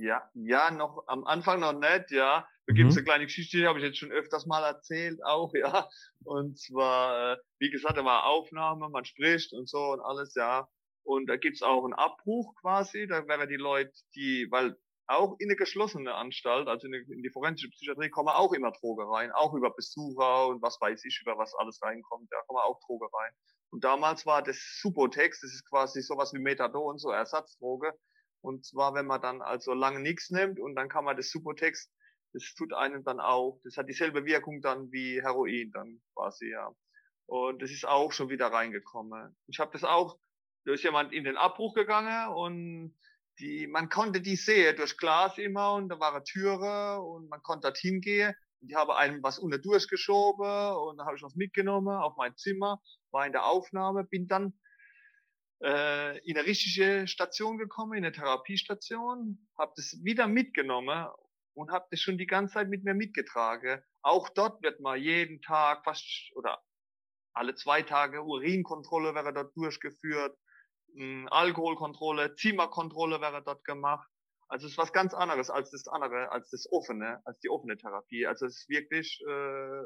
Ja, 0.00 0.30
ja, 0.34 0.70
noch 0.70 1.04
am 1.08 1.24
Anfang 1.24 1.60
noch 1.60 1.78
nicht, 1.78 2.10
ja. 2.10 2.46
Da 2.66 2.74
gibt 2.74 2.90
es 2.90 2.94
mhm. 2.94 2.98
eine 2.98 3.04
kleine 3.04 3.24
Geschichte, 3.24 3.56
die 3.56 3.66
habe 3.66 3.80
ich 3.80 3.84
jetzt 3.84 3.98
schon 3.98 4.12
öfters 4.12 4.46
mal 4.46 4.62
erzählt, 4.62 5.18
auch, 5.24 5.52
ja. 5.54 5.88
Und 6.24 6.58
zwar, 6.58 7.32
äh, 7.32 7.36
wie 7.58 7.70
gesagt, 7.70 7.96
da 7.96 8.04
war 8.04 8.26
Aufnahme, 8.26 8.88
man 8.88 9.04
spricht 9.04 9.52
und 9.52 9.68
so 9.68 9.92
und 9.92 10.00
alles, 10.00 10.34
ja. 10.34 10.68
Und 11.04 11.26
da 11.26 11.36
gibt's 11.36 11.62
auch 11.62 11.84
einen 11.84 11.94
Abbruch 11.94 12.54
quasi, 12.60 13.06
da 13.06 13.26
wären 13.26 13.48
die 13.48 13.56
Leute, 13.56 13.92
die, 14.14 14.46
weil 14.50 14.76
auch 15.06 15.34
in 15.40 15.48
eine 15.48 15.56
geschlossene 15.56 16.14
Anstalt, 16.14 16.68
also 16.68 16.86
in, 16.86 16.94
in 16.94 17.22
die 17.22 17.30
forensische 17.30 17.70
Psychiatrie, 17.70 18.10
kommen 18.10 18.28
auch 18.28 18.52
immer 18.52 18.70
Drogen 18.70 19.08
rein, 19.12 19.32
auch 19.32 19.54
über 19.54 19.70
Besucher 19.74 20.46
und 20.48 20.62
was 20.62 20.80
weiß 20.80 21.04
ich, 21.04 21.20
über 21.22 21.36
was 21.36 21.54
alles 21.56 21.82
reinkommt, 21.82 22.28
da 22.30 22.36
kommen 22.46 22.60
auch 22.60 22.78
Drogen 22.86 23.08
rein. 23.12 23.32
Und 23.70 23.84
damals 23.84 24.24
war 24.26 24.42
das 24.42 24.58
Subotex, 24.80 25.40
das 25.40 25.52
ist 25.52 25.68
quasi 25.68 26.02
sowas 26.02 26.32
wie 26.32 26.38
Methadon, 26.38 26.98
so 26.98 27.10
Ersatzdroge. 27.10 27.92
Und 28.40 28.64
zwar, 28.64 28.94
wenn 28.94 29.06
man 29.06 29.20
dann 29.20 29.42
also 29.42 29.74
lange 29.74 30.00
nichts 30.00 30.30
nimmt 30.30 30.60
und 30.60 30.74
dann 30.74 30.88
kann 30.88 31.04
man 31.04 31.16
das 31.16 31.30
Subotex, 31.30 31.90
das 32.32 32.54
tut 32.56 32.72
einem 32.72 33.04
dann 33.04 33.20
auch, 33.20 33.60
das 33.64 33.76
hat 33.76 33.88
dieselbe 33.88 34.24
Wirkung 34.24 34.60
dann 34.60 34.90
wie 34.92 35.20
Heroin 35.20 35.72
dann 35.72 36.00
quasi, 36.14 36.50
ja. 36.50 36.72
Und 37.26 37.62
das 37.62 37.70
ist 37.70 37.86
auch 37.86 38.12
schon 38.12 38.28
wieder 38.28 38.48
reingekommen. 38.48 39.36
Ich 39.46 39.58
habe 39.58 39.72
das 39.72 39.84
auch, 39.84 40.18
da 40.64 40.72
ist 40.72 40.84
jemand 40.84 41.12
in 41.12 41.24
den 41.24 41.36
Abbruch 41.36 41.74
gegangen 41.74 42.28
und 42.34 42.96
die, 43.38 43.66
man 43.66 43.88
konnte 43.88 44.20
die 44.20 44.36
sehen 44.36 44.76
durch 44.76 44.96
Glas 44.96 45.38
immer 45.38 45.74
und 45.74 45.88
da 45.88 45.98
waren 45.98 46.24
Türe 46.24 47.00
und 47.00 47.28
man 47.28 47.42
konnte 47.42 47.68
dorthin 47.68 48.00
gehen. 48.00 48.34
Und 48.60 48.68
die 48.70 48.76
haben 48.76 48.90
einem 48.90 49.22
was 49.22 49.38
unter 49.38 49.58
durchgeschoben 49.58 50.76
und 50.76 50.98
da 50.98 51.06
habe 51.06 51.16
ich 51.16 51.22
was 51.22 51.34
mitgenommen 51.34 51.96
auf 51.96 52.16
mein 52.16 52.36
Zimmer, 52.36 52.82
war 53.10 53.24
in 53.24 53.32
der 53.32 53.46
Aufnahme, 53.46 54.04
bin 54.04 54.28
dann 54.28 54.52
äh, 55.62 56.18
in 56.28 56.36
eine 56.36 56.46
richtige 56.46 57.06
Station 57.08 57.56
gekommen, 57.56 57.94
in 57.94 58.04
eine 58.04 58.12
Therapiestation, 58.12 59.48
habe 59.58 59.72
das 59.76 59.98
wieder 60.02 60.26
mitgenommen 60.26 61.06
und 61.54 61.70
habe 61.70 61.86
das 61.90 62.00
schon 62.00 62.18
die 62.18 62.26
ganze 62.26 62.54
Zeit 62.54 62.68
mit 62.68 62.84
mir 62.84 62.94
mitgetragen. 62.94 63.82
Auch 64.02 64.28
dort 64.28 64.62
wird 64.62 64.80
mal 64.80 64.98
jeden 64.98 65.40
Tag 65.40 65.84
fast 65.84 66.04
oder 66.34 66.62
alle 67.32 67.54
zwei 67.54 67.80
Tage 67.80 68.22
Urinkontrolle 68.22 69.14
wäre 69.14 69.32
dort 69.32 69.56
durchgeführt 69.56 70.36
Alkoholkontrolle, 71.30 72.34
Zimmerkontrolle 72.34 73.20
wäre 73.20 73.42
dort 73.42 73.64
gemacht. 73.64 74.08
Also 74.48 74.66
es 74.66 74.72
ist 74.72 74.78
was 74.78 74.92
ganz 74.92 75.14
anderes 75.14 75.48
als 75.48 75.70
das 75.70 75.86
andere, 75.86 76.32
als 76.32 76.50
das 76.50 76.66
offene, 76.72 77.20
als 77.24 77.38
die 77.40 77.48
offene 77.50 77.76
Therapie. 77.76 78.26
Also 78.26 78.46
es 78.46 78.62
ist 78.62 78.68
wirklich, 78.68 79.22
äh, 79.28 79.82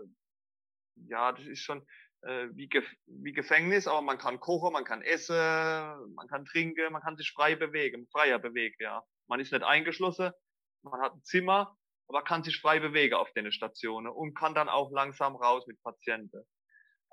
ja, 1.09 1.33
das 1.33 1.45
ist 1.47 1.61
schon 1.61 1.87
äh, 2.23 2.49
wie, 2.55 2.69
Ge 2.69 2.83
wie 3.07 3.33
Gefängnis, 3.33 3.87
aber 3.87 4.01
man 4.01 4.19
kann 4.19 4.40
kochen, 4.40 4.73
man 4.73 4.85
kann 4.85 5.03
essen, 5.03 5.37
man 6.14 6.29
kann 6.29 6.47
trinken, 6.47 6.93
man 6.93 7.03
kann 7.03 7.17
sich 7.17 7.31
frei 7.31 7.57
bewegen, 7.57 8.09
freier 8.11 8.38
bewegen, 8.38 8.77
ja. 8.79 9.03
Man 9.27 9.40
ist 9.40 9.53
nicht 9.53 9.64
eingeschlossen, 9.64 10.33
man 10.83 11.01
hat 11.01 11.14
ein 11.14 11.23
Zimmer, 11.25 11.77
aber 12.09 12.23
kann 12.23 12.43
sich 12.43 12.59
frei 12.61 12.81
bewegen 12.81 13.14
auf 13.14 13.33
den 13.33 13.51
Stationen 13.53 14.12
und 14.12 14.35
kann 14.35 14.55
dann 14.55 14.69
auch 14.69 14.90
langsam 14.90 15.37
raus 15.37 15.67
mit 15.67 15.83
Patienten. 15.83 16.43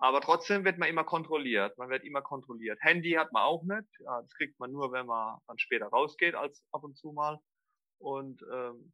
Aber 0.02 0.20
trotzdem 0.20 0.66
wird 0.66 0.80
man 0.80 0.90
immer 0.90 1.04
kontrolliert. 1.04 1.78
Man 1.78 1.90
wird 1.90 2.04
immer 2.04 2.24
kontrolliert. 2.24 2.80
Handy 2.82 3.12
hat 3.12 3.32
man 3.32 3.44
auch 3.44 3.64
nicht. 3.64 3.88
Ja, 4.00 4.22
das 4.22 4.34
kriegt 4.34 4.60
man 4.60 4.72
nur, 4.72 4.92
wenn 4.92 5.06
man 5.06 5.38
dann 5.48 5.60
später 5.60 5.88
rausgeht, 5.88 6.34
als 6.34 6.64
ab 6.72 6.84
und 6.84 6.98
zu 6.98 7.12
mal. 7.12 7.40
Und 8.00 8.42
ähm, 8.52 8.92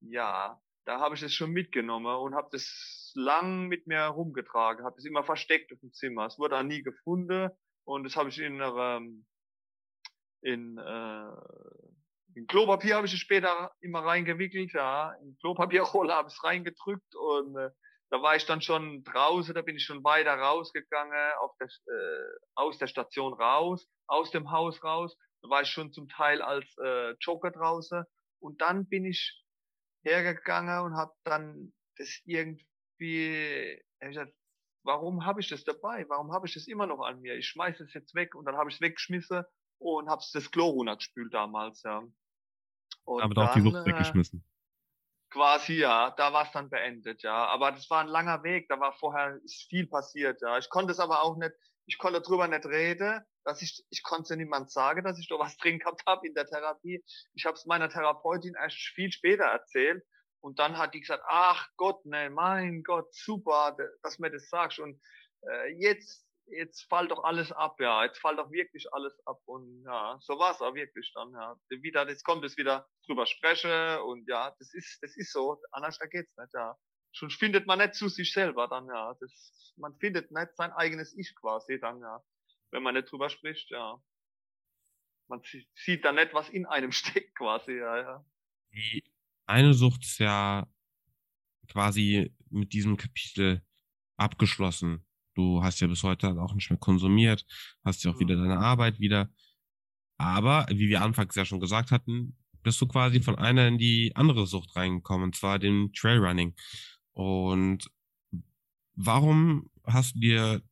ja, 0.00 0.60
da 0.86 0.98
habe 0.98 1.14
ich 1.14 1.22
es 1.22 1.32
schon 1.32 1.52
mitgenommen 1.52 2.16
und 2.16 2.34
habe 2.34 2.48
das 2.50 3.12
lang 3.14 3.68
mit 3.68 3.86
mir 3.86 4.02
rumgetragen, 4.06 4.84
habe 4.84 4.96
es 4.98 5.04
immer 5.04 5.22
versteckt 5.22 5.72
auf 5.72 5.78
dem 5.80 5.92
Zimmer. 5.92 6.26
Es 6.26 6.36
wurde 6.36 6.58
auch 6.58 6.64
nie 6.64 6.82
gefunden 6.82 7.50
und 7.84 8.02
das 8.02 8.16
habe 8.16 8.30
ich 8.30 8.40
in 8.40 8.60
ähm, 8.60 9.24
in, 10.42 10.78
äh, 10.78 11.30
in 12.34 12.46
Klopapier 12.46 12.96
habe 12.96 13.06
ich 13.06 13.12
es 13.12 13.20
später 13.20 13.70
immer 13.80 14.00
reingewickelt, 14.00 14.72
ja, 14.72 15.12
in 15.22 15.36
Klopapierrolle 15.38 16.14
habe 16.14 16.28
ich 16.28 16.34
es 16.34 16.42
reingedrückt 16.42 17.14
und 17.14 17.56
äh, 17.56 17.70
da 18.10 18.20
war 18.22 18.34
ich 18.34 18.44
dann 18.44 18.60
schon 18.60 19.04
draußen, 19.04 19.54
da 19.54 19.62
bin 19.62 19.76
ich 19.76 19.84
schon 19.84 20.02
weiter 20.02 20.34
rausgegangen, 20.34 21.32
auf 21.38 21.52
der, 21.58 21.68
äh, 21.68 22.38
aus 22.56 22.76
der 22.78 22.88
Station 22.88 23.32
raus, 23.32 23.88
aus 24.08 24.32
dem 24.32 24.50
Haus 24.50 24.82
raus. 24.82 25.16
Da 25.42 25.48
war 25.48 25.62
ich 25.62 25.68
schon 25.68 25.92
zum 25.92 26.08
Teil 26.08 26.42
als 26.42 26.66
äh, 26.82 27.12
Joker 27.20 27.52
draußen. 27.52 28.04
Und 28.40 28.60
dann 28.60 28.88
bin 28.88 29.04
ich 29.04 29.44
hergegangen 30.02 30.80
und 30.80 30.96
habe 30.96 31.12
dann 31.24 31.72
das 31.96 32.20
irgendwie, 32.24 33.80
hab 34.00 34.08
gesagt, 34.08 34.32
warum 34.82 35.24
habe 35.24 35.40
ich 35.40 35.48
das 35.48 35.62
dabei? 35.62 36.08
Warum 36.08 36.32
habe 36.32 36.48
ich 36.48 36.54
das 36.54 36.66
immer 36.66 36.86
noch 36.86 37.00
an 37.00 37.20
mir? 37.20 37.36
Ich 37.36 37.46
schmeiße 37.46 37.84
es 37.84 37.94
jetzt 37.94 38.14
weg 38.14 38.34
und 38.34 38.44
dann 38.44 38.56
habe 38.56 38.70
ich 38.70 38.76
es 38.76 38.80
weggeschmissen 38.80 39.44
und 39.78 40.08
habe 40.08 40.22
das 40.32 40.50
Klo 40.50 40.70
runtergespült 40.70 41.32
damals, 41.32 41.82
ja. 41.84 42.02
Und 43.04 43.22
Aber 43.22 43.34
dann, 43.34 43.48
auch 43.48 43.54
die 43.54 43.60
Luft 43.60 43.86
äh, 43.86 43.86
weggeschmissen. 43.86 44.44
Quasi, 45.30 45.74
ja, 45.74 46.10
da 46.16 46.32
war 46.32 46.46
es 46.46 46.52
dann 46.52 46.70
beendet, 46.70 47.22
ja. 47.22 47.46
Aber 47.46 47.70
das 47.70 47.88
war 47.88 48.00
ein 48.00 48.08
langer 48.08 48.42
Weg, 48.42 48.68
da 48.68 48.80
war 48.80 48.92
vorher 48.92 49.38
viel 49.68 49.86
passiert, 49.86 50.42
ja. 50.42 50.58
Ich 50.58 50.68
konnte 50.68 50.92
es 50.92 50.98
aber 50.98 51.22
auch 51.22 51.36
nicht, 51.36 51.52
ich 51.86 51.98
konnte 51.98 52.20
drüber 52.20 52.48
nicht 52.48 52.66
reden, 52.66 53.20
dass 53.44 53.62
ich, 53.62 53.84
ich 53.90 54.02
konnte 54.02 54.36
niemand 54.36 54.70
sagen, 54.70 55.04
dass 55.04 55.18
ich 55.18 55.28
da 55.28 55.38
was 55.38 55.56
drin 55.58 55.78
gehabt 55.78 56.02
habe 56.06 56.26
in 56.26 56.34
der 56.34 56.46
Therapie. 56.46 57.04
Ich 57.34 57.44
habe 57.46 57.54
es 57.54 57.66
meiner 57.66 57.88
Therapeutin 57.88 58.54
erst 58.54 58.76
viel 58.76 59.12
später 59.12 59.44
erzählt 59.44 60.02
und 60.40 60.58
dann 60.58 60.78
hat 60.78 60.94
die 60.94 61.00
gesagt, 61.00 61.22
ach 61.26 61.68
Gott, 61.76 62.04
ne, 62.06 62.30
mein 62.30 62.82
Gott, 62.82 63.14
super, 63.14 63.76
dass 64.02 64.18
mir 64.18 64.30
das 64.30 64.48
sagst 64.48 64.80
und 64.80 65.00
äh, 65.42 65.74
jetzt 65.78 66.26
jetzt 66.50 66.88
fällt 66.88 67.10
doch 67.10 67.24
alles 67.24 67.52
ab, 67.52 67.80
ja, 67.80 68.04
jetzt 68.04 68.18
fällt 68.18 68.38
doch 68.38 68.50
wirklich 68.50 68.92
alles 68.92 69.14
ab 69.26 69.40
und 69.46 69.84
ja, 69.84 70.18
so 70.20 70.38
war 70.38 70.52
es 70.52 70.60
auch 70.60 70.74
wirklich 70.74 71.10
dann, 71.14 71.32
ja. 71.32 71.56
Wieder, 71.68 72.08
jetzt 72.08 72.24
kommt 72.24 72.44
es 72.44 72.56
wieder 72.56 72.88
drüber 73.06 73.26
spreche 73.26 74.02
und 74.04 74.28
ja, 74.28 74.54
das 74.58 74.74
ist, 74.74 74.98
das 75.02 75.16
ist 75.16 75.32
so, 75.32 75.60
anders 75.72 75.98
da 75.98 76.06
geht's 76.06 76.36
nicht, 76.36 76.54
ja. 76.54 76.76
Schon 77.12 77.30
findet 77.30 77.66
man 77.66 77.78
nicht 77.78 77.94
zu 77.94 78.08
sich 78.08 78.32
selber 78.32 78.68
dann, 78.68 78.86
ja. 78.86 79.14
Das, 79.20 79.74
man 79.76 79.96
findet 79.98 80.30
nicht 80.30 80.56
sein 80.56 80.72
eigenes 80.72 81.16
Ich 81.16 81.34
quasi 81.36 81.78
dann, 81.80 82.00
ja. 82.00 82.22
Wenn 82.70 82.82
man 82.82 82.94
nicht 82.94 83.10
drüber 83.10 83.30
spricht, 83.30 83.70
ja. 83.70 84.00
Man 85.28 85.42
sieht 85.74 86.04
dann 86.04 86.16
nicht, 86.16 86.34
was 86.34 86.48
in 86.48 86.66
einem 86.66 86.92
steckt 86.92 87.36
quasi, 87.36 87.72
ja, 87.72 87.96
ja. 87.98 88.24
Die 88.72 89.04
eine 89.46 89.74
Sucht 89.74 90.04
ist 90.04 90.18
ja 90.18 90.68
quasi 91.68 92.32
mit 92.50 92.72
diesem 92.72 92.96
Kapitel 92.96 93.64
abgeschlossen. 94.16 95.04
Du 95.40 95.62
hast 95.62 95.80
ja 95.80 95.86
bis 95.86 96.02
heute 96.02 96.38
auch 96.38 96.52
nicht 96.52 96.68
mehr 96.68 96.78
konsumiert, 96.78 97.46
hast 97.82 98.04
ja 98.04 98.10
auch 98.10 98.20
wieder 98.20 98.36
deine 98.36 98.58
Arbeit 98.58 99.00
wieder. 99.00 99.30
Aber, 100.18 100.66
wie 100.68 100.90
wir 100.90 101.00
anfangs 101.00 101.34
ja 101.34 101.46
schon 101.46 101.60
gesagt 101.60 101.90
hatten, 101.90 102.36
bist 102.62 102.78
du 102.80 102.86
quasi 102.86 103.22
von 103.22 103.36
einer 103.36 103.66
in 103.66 103.78
die 103.78 104.12
andere 104.14 104.46
Sucht 104.46 104.76
reingekommen, 104.76 105.28
und 105.28 105.36
zwar 105.36 105.58
dem 105.58 105.92
Trailrunning. 105.94 106.54
Und 107.12 107.90
warum 108.94 109.70
hast 109.84 110.16
du 110.16 110.20
dir 110.20 110.62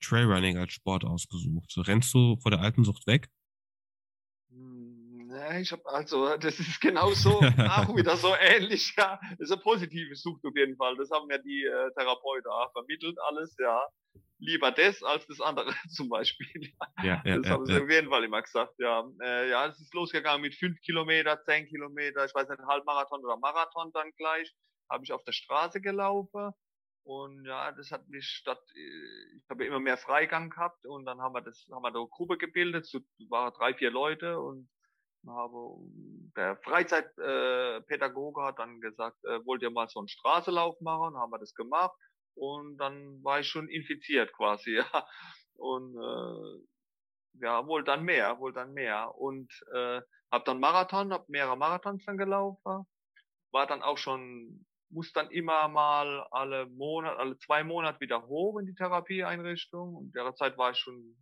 Trailrunning 0.00 0.56
als 0.56 0.72
Sport 0.72 1.04
ausgesucht? 1.04 1.74
Rennst 1.78 2.14
du 2.14 2.36
vor 2.36 2.52
der 2.52 2.60
alten 2.60 2.84
Sucht 2.84 3.08
weg? 3.08 3.28
ich 5.60 5.72
habe 5.72 5.82
also, 5.86 6.36
das 6.36 6.60
ist 6.60 6.80
genauso 6.80 7.40
auch 7.40 7.40
wieder 7.96 8.16
so 8.16 8.34
ähnlich, 8.38 8.94
ja. 8.96 9.18
Das 9.38 9.48
ist 9.48 9.52
eine 9.52 9.62
positive 9.62 10.14
Sucht 10.14 10.44
auf 10.44 10.56
jeden 10.56 10.76
Fall. 10.76 10.96
Das 10.96 11.10
haben 11.10 11.26
mir 11.26 11.42
die 11.42 11.64
äh, 11.64 11.90
Therapeuten 11.94 12.50
auch 12.50 12.70
vermittelt, 12.72 13.16
alles, 13.28 13.56
ja. 13.58 13.82
Lieber 14.38 14.72
das 14.72 15.02
als 15.04 15.24
das 15.28 15.40
andere 15.40 15.70
zum 15.88 16.08
Beispiel. 16.08 16.72
Ja, 17.02 17.22
ja, 17.24 17.36
das 17.36 17.46
ja, 17.46 17.52
haben 17.52 17.64
sie 17.64 17.74
ja. 17.74 17.82
auf 17.82 17.88
jeden 17.88 18.10
Fall 18.10 18.24
immer 18.24 18.42
gesagt, 18.42 18.74
ja. 18.78 19.08
Äh, 19.22 19.50
ja, 19.50 19.66
es 19.66 19.80
ist 19.80 19.94
losgegangen 19.94 20.42
mit 20.42 20.56
fünf 20.56 20.80
Kilometer, 20.80 21.40
zehn 21.44 21.66
Kilometer, 21.66 22.24
ich 22.24 22.34
weiß 22.34 22.48
nicht, 22.48 22.60
Halbmarathon 22.66 23.24
oder 23.24 23.36
Marathon 23.36 23.92
dann 23.92 24.10
gleich. 24.16 24.52
Habe 24.90 25.04
ich 25.04 25.12
auf 25.12 25.22
der 25.22 25.32
Straße 25.32 25.80
gelaufen. 25.80 26.50
Und 27.04 27.44
ja, 27.46 27.70
das 27.72 27.92
hat 27.92 28.08
mich 28.08 28.26
statt, 28.26 28.60
äh, 28.74 29.36
ich 29.36 29.48
habe 29.48 29.64
immer 29.64 29.80
mehr 29.80 29.96
Freigang 29.96 30.50
gehabt 30.50 30.86
und 30.86 31.04
dann 31.04 31.20
haben 31.20 31.34
wir 31.34 31.42
das, 31.42 31.64
haben 31.70 31.82
wir 31.82 31.88
eine 31.88 32.06
Gruppe 32.08 32.36
gebildet, 32.36 32.86
so 32.86 33.00
waren 33.28 33.52
drei, 33.54 33.74
vier 33.74 33.90
Leute 33.90 34.40
und 34.40 34.68
habe, 35.26 35.76
der 36.36 36.56
Freizeitpädagoge 36.64 38.40
äh, 38.40 38.44
hat 38.44 38.58
dann 38.58 38.80
gesagt, 38.80 39.24
äh, 39.24 39.44
wollt 39.46 39.62
ihr 39.62 39.70
mal 39.70 39.88
so 39.88 40.00
einen 40.00 40.08
Straßelauf 40.08 40.80
machen? 40.80 41.16
Haben 41.16 41.30
wir 41.30 41.38
das 41.38 41.54
gemacht 41.54 41.96
und 42.34 42.76
dann 42.78 43.22
war 43.22 43.40
ich 43.40 43.48
schon 43.48 43.68
infiziert 43.68 44.32
quasi, 44.32 44.76
ja. 44.94 45.06
Und 45.54 45.94
äh, 45.94 46.66
ja, 47.44 47.66
wohl 47.66 47.84
dann 47.84 48.04
mehr, 48.04 48.38
wohl 48.38 48.52
dann 48.52 48.72
mehr. 48.72 49.14
Und 49.16 49.52
äh, 49.74 50.00
habe 50.30 50.44
dann 50.44 50.60
Marathon, 50.60 51.12
habe 51.12 51.24
mehrere 51.28 51.56
Marathons 51.56 52.04
dann 52.04 52.16
gelaufen, 52.16 52.86
war 53.52 53.66
dann 53.66 53.82
auch 53.82 53.98
schon, 53.98 54.66
muss 54.90 55.12
dann 55.12 55.30
immer 55.30 55.68
mal 55.68 56.26
alle 56.30 56.66
Monat, 56.66 57.18
alle 57.18 57.38
zwei 57.38 57.64
Monate 57.64 58.00
wieder 58.00 58.26
hoch 58.26 58.58
in 58.58 58.66
die 58.66 58.74
Therapieeinrichtung. 58.74 59.94
Und 59.94 60.14
derzeit 60.14 60.58
war 60.58 60.72
ich 60.72 60.78
schon 60.78 61.16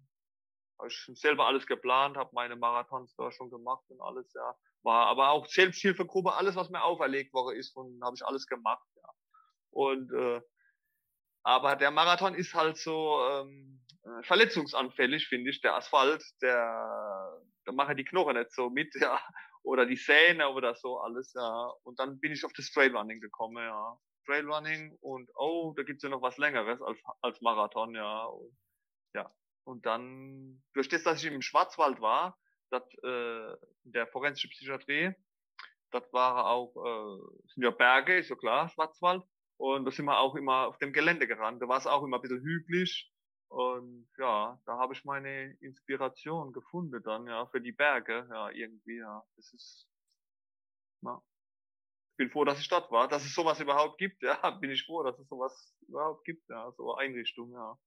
habe 0.80 0.88
ich 0.88 1.10
selber 1.14 1.46
alles 1.46 1.66
geplant, 1.66 2.16
habe 2.16 2.30
meine 2.32 2.56
Marathons 2.56 3.14
da 3.16 3.30
schon 3.30 3.50
gemacht 3.50 3.84
und 3.88 4.00
alles, 4.00 4.32
ja. 4.32 4.54
War 4.82 5.06
aber 5.08 5.28
auch 5.28 5.46
Selbsthilfegruppe, 5.46 6.32
alles, 6.32 6.56
was 6.56 6.70
mir 6.70 6.82
auferlegt 6.82 7.34
worden 7.34 7.56
ist, 7.56 7.76
und 7.76 8.02
habe 8.02 8.16
ich 8.16 8.24
alles 8.24 8.46
gemacht, 8.46 8.86
ja. 8.96 9.10
Und 9.72 10.10
äh, 10.12 10.40
aber 11.42 11.76
der 11.76 11.90
Marathon 11.90 12.34
ist 12.34 12.54
halt 12.54 12.76
so 12.76 13.20
ähm, 13.30 13.80
äh, 14.04 14.22
verletzungsanfällig, 14.24 15.28
finde 15.28 15.50
ich. 15.50 15.60
Der 15.60 15.74
Asphalt, 15.74 16.22
der, 16.42 17.42
da 17.64 17.72
mache 17.72 17.94
die 17.94 18.04
Knochen 18.04 18.36
nicht 18.36 18.52
so 18.52 18.70
mit, 18.70 18.94
ja. 19.00 19.20
Oder 19.62 19.84
die 19.84 19.96
Zähne 19.96 20.48
oder 20.48 20.74
so 20.74 20.98
alles, 20.98 21.32
ja. 21.34 21.72
Und 21.82 21.98
dann 21.98 22.18
bin 22.20 22.32
ich 22.32 22.44
auf 22.44 22.52
das 22.54 22.70
Trailrunning 22.70 23.20
gekommen, 23.20 23.62
ja. 23.62 23.98
Trailrunning 24.26 24.96
und 25.00 25.30
oh, 25.34 25.74
da 25.76 25.82
gibt's 25.82 26.02
ja 26.02 26.08
noch 26.08 26.22
was 26.22 26.38
längeres 26.38 26.80
als, 26.82 26.98
als 27.20 27.40
Marathon, 27.40 27.94
ja. 27.94 28.24
Und, 28.24 28.56
ja, 29.14 29.30
und 29.64 29.86
dann, 29.86 30.62
durch 30.74 30.88
das, 30.88 31.02
dass 31.02 31.22
ich 31.22 31.30
im 31.30 31.42
Schwarzwald 31.42 32.00
war, 32.00 32.38
dat, 32.70 32.86
äh, 33.02 33.56
der 33.84 34.06
forensischen 34.06 34.50
Psychiatrie, 34.50 35.14
das 35.90 36.10
war 36.12 36.46
auch, 36.46 36.74
äh, 36.76 37.48
sind 37.48 37.64
ja 37.64 37.70
Berge, 37.70 38.18
ist 38.18 38.30
ja 38.30 38.36
klar, 38.36 38.68
Schwarzwald. 38.68 39.24
Und 39.60 39.84
da 39.84 39.90
sind 39.90 40.06
wir 40.06 40.18
auch 40.18 40.36
immer 40.36 40.68
auf 40.68 40.78
dem 40.78 40.94
Gelände 40.94 41.26
gerannt. 41.26 41.60
Da 41.60 41.68
war 41.68 41.76
es 41.76 41.86
auch 41.86 42.02
immer 42.02 42.16
ein 42.16 42.22
bisschen 42.22 42.40
hügelig. 42.40 43.12
Und 43.48 44.08
ja, 44.16 44.58
da 44.64 44.78
habe 44.78 44.94
ich 44.94 45.04
meine 45.04 45.52
Inspiration 45.60 46.54
gefunden 46.54 47.02
dann, 47.02 47.26
ja, 47.26 47.44
für 47.48 47.60
die 47.60 47.72
Berge, 47.72 48.26
ja, 48.30 48.48
irgendwie, 48.50 48.96
ja. 48.96 49.22
Das 49.36 49.52
ist, 49.52 49.86
na. 51.02 51.22
Ich 52.12 52.16
bin 52.16 52.30
froh, 52.30 52.44
dass 52.46 52.58
ich 52.58 52.68
dort 52.68 52.90
war, 52.90 53.06
dass 53.06 53.22
es 53.26 53.34
sowas 53.34 53.60
überhaupt 53.60 53.98
gibt, 53.98 54.22
ja. 54.22 54.50
Bin 54.62 54.70
ich 54.70 54.86
froh, 54.86 55.02
dass 55.02 55.18
es 55.18 55.28
sowas 55.28 55.76
überhaupt 55.86 56.24
gibt, 56.24 56.48
ja, 56.48 56.72
so 56.72 56.94
Einrichtungen, 56.94 57.52
ja. 57.52 57.78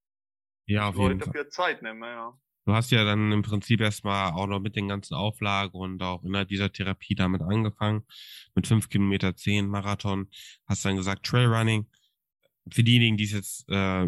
Ja, 0.67 0.89
auf 0.89 0.95
jeden 0.95 1.19
Leute 1.19 1.25
Fall. 1.25 1.33
für 1.33 1.49
Zeit 1.49 1.81
nehmen, 1.81 2.03
ja. 2.03 2.39
Du 2.65 2.73
hast 2.73 2.91
ja 2.91 3.03
dann 3.03 3.31
im 3.31 3.41
Prinzip 3.41 3.81
erstmal 3.81 4.31
auch 4.31 4.47
noch 4.47 4.61
mit 4.61 4.75
den 4.77 4.87
ganzen 4.87 5.15
Auflagen 5.15 5.77
und 5.77 6.01
auch 6.01 6.23
innerhalb 6.23 6.47
dieser 6.47 6.71
Therapie 6.71 7.13
damit 7.13 7.41
angefangen. 7.41 8.05
Mit 8.55 8.67
fünf 8.67 8.87
Kilometer, 8.87 9.35
zehn 9.35 9.67
Marathon. 9.67 10.29
Hast 10.65 10.85
dann 10.85 10.95
gesagt 10.95 11.25
Trailrunning. 11.25 11.89
Für 12.71 12.83
diejenigen, 12.83 13.17
die 13.17 13.25
es 13.25 13.33
jetzt 13.33 13.65
äh, 13.67 14.07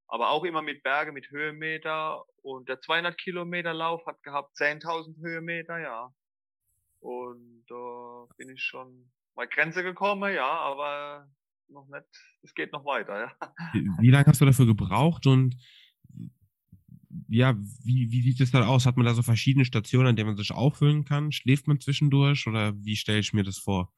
Aber 0.07 0.29
auch 0.29 0.45
immer 0.45 0.61
mit 0.61 0.81
Berge, 0.81 1.11
mit 1.11 1.29
Höhenmeter. 1.29 2.23
Und 2.41 2.69
der 2.69 2.79
200 2.79 3.17
Kilometer 3.17 3.73
Lauf 3.73 4.05
hat 4.05 4.23
gehabt 4.23 4.55
10.000 4.55 5.21
Höhenmeter, 5.21 5.77
ja. 5.77 6.13
Und 7.01 7.65
da 7.67 8.27
bin 8.37 8.49
ich 8.49 8.63
schon 8.63 9.11
bei 9.35 9.45
Grenze 9.45 9.83
gekommen, 9.83 10.33
ja, 10.33 10.47
aber 10.47 11.27
noch 11.67 11.87
nicht, 11.89 12.07
es 12.43 12.53
geht 12.53 12.71
noch 12.71 12.85
weiter, 12.85 13.19
ja. 13.19 13.31
Wie, 13.73 13.89
wie 13.99 14.09
lange 14.09 14.27
hast 14.27 14.39
du 14.39 14.45
dafür 14.45 14.65
gebraucht 14.65 15.27
und 15.27 15.55
ja, 17.27 17.55
wie, 17.83 18.11
wie 18.11 18.21
sieht 18.21 18.41
es 18.41 18.51
dann 18.51 18.63
aus? 18.63 18.85
Hat 18.85 18.97
man 18.97 19.05
da 19.05 19.13
so 19.13 19.23
verschiedene 19.23 19.65
Stationen, 19.65 20.07
an 20.07 20.15
denen 20.15 20.29
man 20.29 20.37
sich 20.37 20.51
auffüllen 20.51 21.05
kann? 21.05 21.31
Schläft 21.31 21.67
man 21.67 21.79
zwischendurch 21.79 22.47
oder 22.47 22.73
wie 22.83 22.95
stelle 22.95 23.19
ich 23.19 23.33
mir 23.33 23.43
das 23.43 23.57
vor? 23.57 23.91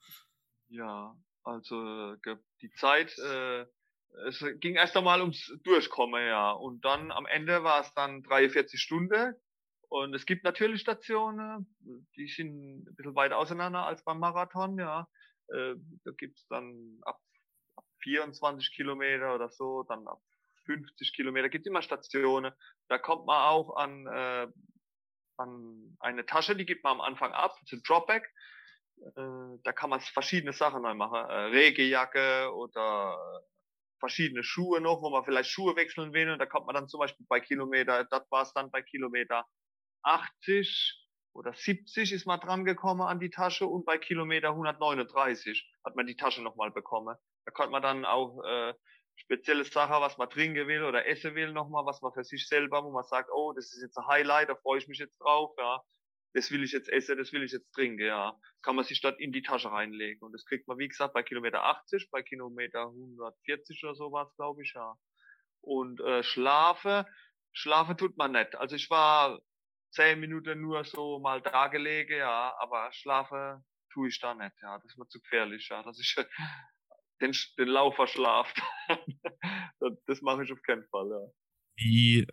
Ja, 0.70 1.16
also 1.44 2.16
ge- 2.22 2.38
die 2.62 2.72
Zeit, 2.72 3.18
äh, 3.20 3.66
es 4.28 4.44
ging 4.60 4.76
erst 4.76 4.96
einmal 4.98 5.22
ums 5.22 5.52
Durchkommen, 5.64 6.26
ja. 6.26 6.52
Und 6.52 6.84
dann 6.86 7.12
am 7.12 7.26
Ende 7.26 7.64
war 7.64 7.82
es 7.82 7.94
dann 7.94 8.24
43 8.24 8.82
Stunden. 8.82 9.36
Und 9.90 10.14
es 10.14 10.26
gibt 10.26 10.44
natürlich 10.44 10.82
Stationen, 10.82 11.76
die 12.16 12.28
sind 12.28 12.88
ein 12.88 12.96
bisschen 12.96 13.16
weiter 13.16 13.38
auseinander 13.38 13.86
als 13.86 14.04
beim 14.04 14.20
Marathon, 14.20 14.78
ja. 14.80 15.08
Äh, 15.50 15.76
da 16.06 16.12
gibt's 16.18 16.48
dann 16.48 17.00
ab, 17.04 17.20
ab 17.76 17.86
24 18.00 18.72
Kilometer 18.74 19.36
oder 19.36 19.50
so, 19.50 19.84
dann 19.84 20.08
ab 20.08 20.22
50 20.72 21.14
Kilometer, 21.14 21.50
gibt 21.50 21.68
immer 21.68 21.82
Stationen. 21.82 22.54
Da 22.88 22.98
kommt 22.98 23.26
man 23.26 23.42
auch 23.42 23.76
an, 23.76 24.08
äh, 24.08 24.48
an 25.38 25.98
eine 26.00 26.26
Tasche, 26.26 26.56
die 26.56 26.66
gibt 26.66 26.84
man 26.84 26.94
am 26.94 27.02
Anfang 27.02 27.32
ab, 27.32 27.58
ein 27.72 27.82
Dropback. 27.84 28.32
Äh, 28.98 29.60
da 29.64 29.72
kann 29.74 29.90
man 29.90 30.00
verschiedene 30.00 30.54
Sachen 30.54 30.82
neu 30.82 30.94
machen. 30.94 31.30
Äh, 31.30 31.34
Regenjacke 31.46 32.54
oder 32.54 33.18
verschiedene 34.00 34.44
Schuhe 34.44 34.82
noch, 34.82 35.02
wo 35.02 35.10
man 35.10 35.24
vielleicht 35.24 35.50
Schuhe 35.50 35.76
wechseln 35.76 36.14
will. 36.14 36.32
Und 36.32 36.40
da 36.40 36.46
kommt 36.46 36.66
man 36.66 36.76
dann 36.76 36.88
zum 36.88 37.00
Beispiel 37.00 37.26
bei 37.28 37.40
Kilometer, 37.40 38.06
das 38.06 38.30
war 38.32 38.44
es 38.44 38.54
dann 38.54 38.72
bei 38.72 38.82
Kilometer 38.82 39.46
80 40.04 40.98
oder 41.34 41.54
70 41.54 42.12
ist 42.12 42.26
man 42.26 42.40
dran 42.40 42.66
gekommen 42.66 43.02
an 43.02 43.20
die 43.20 43.30
Tasche 43.30 43.66
und 43.66 43.86
bei 43.86 43.98
Kilometer 43.98 44.50
139 44.50 45.66
hat 45.86 45.96
man 45.96 46.06
die 46.06 46.18
Tasche 46.18 46.42
nochmal 46.42 46.72
bekommen. 46.72 47.16
Da 47.46 47.52
konnte 47.52 47.72
man 47.72 47.82
dann 47.82 48.06
auch 48.06 48.44
äh, 48.44 48.74
spezielle 49.22 49.64
Sachen, 49.66 50.02
was 50.02 50.18
man 50.18 50.30
trinken 50.30 50.68
will 50.68 50.84
oder 50.84 51.06
essen 51.08 51.36
will 51.36 51.54
nochmal, 51.54 51.86
was 51.86 52.02
man 52.02 52.14
für 52.14 52.24
sich 52.24 52.48
selber, 52.48 52.84
wo 52.84 52.92
man 52.92 53.04
sagt, 53.04 53.30
oh, 53.34 53.54
das 53.54 53.74
ist 53.74 53.82
jetzt 53.82 53.98
ein 53.98 54.08
Highlight, 54.08 54.50
da 54.50 54.56
freue 54.56 54.80
ich 54.80 54.88
mich 54.88 55.00
jetzt 55.00 55.18
drauf, 55.20 55.54
ja. 55.58 55.82
Das 56.34 56.50
will 56.50 56.64
ich 56.64 56.72
jetzt 56.72 56.88
essen, 56.88 57.18
das 57.18 57.34
will 57.34 57.44
ich 57.44 57.52
jetzt 57.52 57.72
trinken, 57.74 58.06
ja. 58.06 58.34
Kann 58.62 58.76
man 58.76 58.86
sich 58.86 59.02
dort 59.02 59.20
in 59.20 59.32
die 59.32 59.42
Tasche 59.42 59.72
reinlegen. 59.72 60.22
Und 60.24 60.32
das 60.34 60.46
kriegt 60.46 60.68
man, 60.68 60.78
wie 60.78 60.88
gesagt, 60.88 61.14
bei 61.14 61.24
Kilometer 61.24 61.64
80, 61.64 62.10
bei 62.10 62.22
Kilometer 62.24 62.84
140 62.84 63.84
oder 63.84 63.96
sowas, 63.96 64.34
glaube 64.36 64.64
ich, 64.64 64.74
ja. 64.74 64.96
Und 65.62 66.00
äh, 66.02 66.24
schlafe, 66.24 67.06
schlafe 67.52 67.96
tut 67.98 68.18
man 68.18 68.32
nicht. 68.32 68.56
Also 68.56 68.76
ich 68.76 68.90
war 68.90 69.40
zehn 69.92 70.20
Minuten 70.20 70.62
nur 70.62 70.86
so 70.86 71.20
mal 71.20 71.42
da 71.42 71.68
gelegen, 71.68 72.18
ja, 72.18 72.56
aber 72.60 72.92
schlafe 72.94 73.62
tue 73.92 74.08
ich 74.08 74.20
da 74.20 74.34
nicht, 74.34 74.56
ja. 74.62 74.78
Das 74.78 74.86
ist 74.86 74.98
mir 74.98 75.08
zu 75.08 75.20
gefährlich, 75.20 75.68
ja. 75.70 75.84
Dass 75.84 76.00
ich 76.00 76.16
den, 77.22 77.32
den 77.58 77.68
Lauf 77.68 77.96
verschlaft. 77.96 78.62
das, 80.08 80.22
mache 80.22 80.44
ich 80.44 80.52
auf 80.52 80.62
keinen 80.64 80.86
Fall, 80.86 81.10
ja. 81.10 81.32
Wie 81.78 82.20
äh, 82.20 82.28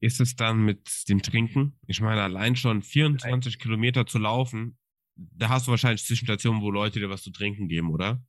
ist 0.00 0.20
es 0.20 0.36
dann 0.36 0.58
mit 0.64 1.08
dem 1.08 1.22
Trinken? 1.22 1.78
Ich 1.86 2.00
meine, 2.00 2.22
allein 2.22 2.56
schon 2.56 2.82
24 2.82 3.58
Kilometer 3.58 4.06
zu 4.06 4.18
laufen, 4.18 4.78
da 5.16 5.48
hast 5.48 5.66
du 5.66 5.72
wahrscheinlich 5.72 6.04
Zwischenstationen, 6.04 6.62
wo 6.62 6.70
Leute 6.70 7.00
dir 7.00 7.10
was 7.10 7.22
zu 7.22 7.32
trinken 7.32 7.68
geben, 7.68 7.90
oder? 7.90 8.22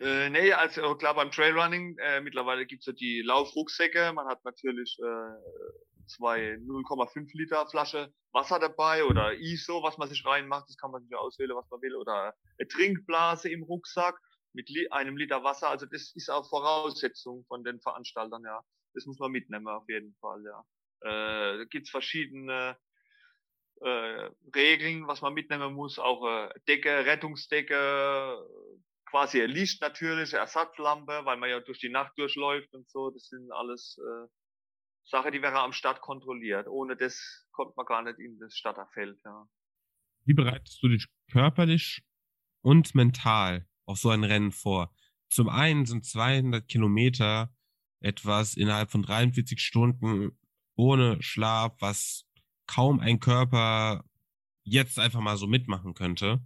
Äh, 0.00 0.30
nee, 0.30 0.52
also 0.52 0.94
klar 0.94 1.14
beim 1.14 1.30
Trailrunning, 1.30 1.98
äh, 1.98 2.22
mittlerweile 2.22 2.64
gibt's 2.64 2.86
ja 2.86 2.94
die 2.94 3.20
Laufrucksäcke. 3.20 4.12
Man 4.14 4.26
hat 4.26 4.42
natürlich 4.44 4.98
äh, 4.98 6.06
zwei 6.06 6.54
0,5 6.54 7.28
Liter 7.34 7.66
Flasche 7.68 8.12
Wasser 8.32 8.58
dabei 8.58 9.04
oder 9.04 9.34
ISO, 9.34 9.82
was 9.82 9.98
man 9.98 10.08
sich 10.08 10.24
reinmacht, 10.24 10.68
das 10.68 10.76
kann 10.76 10.90
man 10.90 11.02
sich 11.02 11.14
auswählen, 11.14 11.54
was 11.54 11.68
man 11.70 11.82
will. 11.82 11.96
Oder 11.96 12.34
eine 12.58 12.68
Trinkblase 12.68 13.50
im 13.50 13.62
Rucksack 13.62 14.18
mit 14.52 14.70
einem 14.90 15.16
Liter 15.16 15.42
Wasser. 15.44 15.68
Also 15.68 15.86
das 15.86 16.12
ist 16.14 16.30
auch 16.30 16.48
Voraussetzung 16.48 17.44
von 17.46 17.64
den 17.64 17.80
Veranstaltern, 17.80 18.42
ja. 18.44 18.62
Das 18.94 19.06
muss 19.06 19.18
man 19.18 19.30
mitnehmen 19.30 19.68
auf 19.68 19.88
jeden 19.88 20.14
Fall, 20.16 20.42
ja. 20.44 20.64
Äh, 21.02 21.58
da 21.58 21.64
gibt's 21.64 21.90
verschiedene 21.90 22.76
äh, 23.80 24.30
Regeln, 24.54 25.06
was 25.06 25.22
man 25.22 25.34
mitnehmen 25.34 25.74
muss, 25.74 25.98
auch 25.98 26.26
äh, 26.26 26.50
Decke, 26.68 27.06
Rettungsdecke, 27.06 28.46
quasi 29.06 29.40
Licht 29.40 29.80
natürlich, 29.80 30.34
Ersatzlampe, 30.34 31.24
weil 31.24 31.36
man 31.36 31.50
ja 31.50 31.60
durch 31.60 31.78
die 31.78 31.88
Nacht 31.88 32.12
durchläuft 32.18 32.72
und 32.74 32.88
so. 32.88 33.10
Das 33.10 33.28
sind 33.28 33.50
alles 33.52 33.98
äh, 33.98 34.28
Sachen, 35.04 35.32
die 35.32 35.42
wäre 35.42 35.60
am 35.60 35.72
Start 35.72 36.00
kontrolliert. 36.00 36.68
Ohne 36.68 36.96
das 36.96 37.46
kommt 37.52 37.76
man 37.76 37.86
gar 37.86 38.02
nicht 38.02 38.18
in 38.18 38.38
das 38.38 38.54
Starterfeld. 38.56 39.18
Ja. 39.24 39.48
Wie 40.24 40.34
bereitest 40.34 40.82
du 40.82 40.88
dich 40.88 41.06
körperlich 41.32 42.02
und 42.62 42.94
mental 42.94 43.66
auf 43.90 43.98
so 43.98 44.10
ein 44.10 44.24
Rennen 44.24 44.52
vor? 44.52 44.94
Zum 45.28 45.48
einen 45.48 45.84
sind 45.86 46.04
200 46.04 46.66
Kilometer 46.68 47.52
etwas 48.00 48.54
innerhalb 48.56 48.90
von 48.90 49.02
43 49.02 49.60
Stunden 49.60 50.32
ohne 50.74 51.22
Schlaf, 51.22 51.74
was 51.80 52.26
kaum 52.66 53.00
ein 53.00 53.20
Körper 53.20 54.04
jetzt 54.62 54.98
einfach 54.98 55.20
mal 55.20 55.36
so 55.36 55.46
mitmachen 55.46 55.94
könnte. 55.94 56.40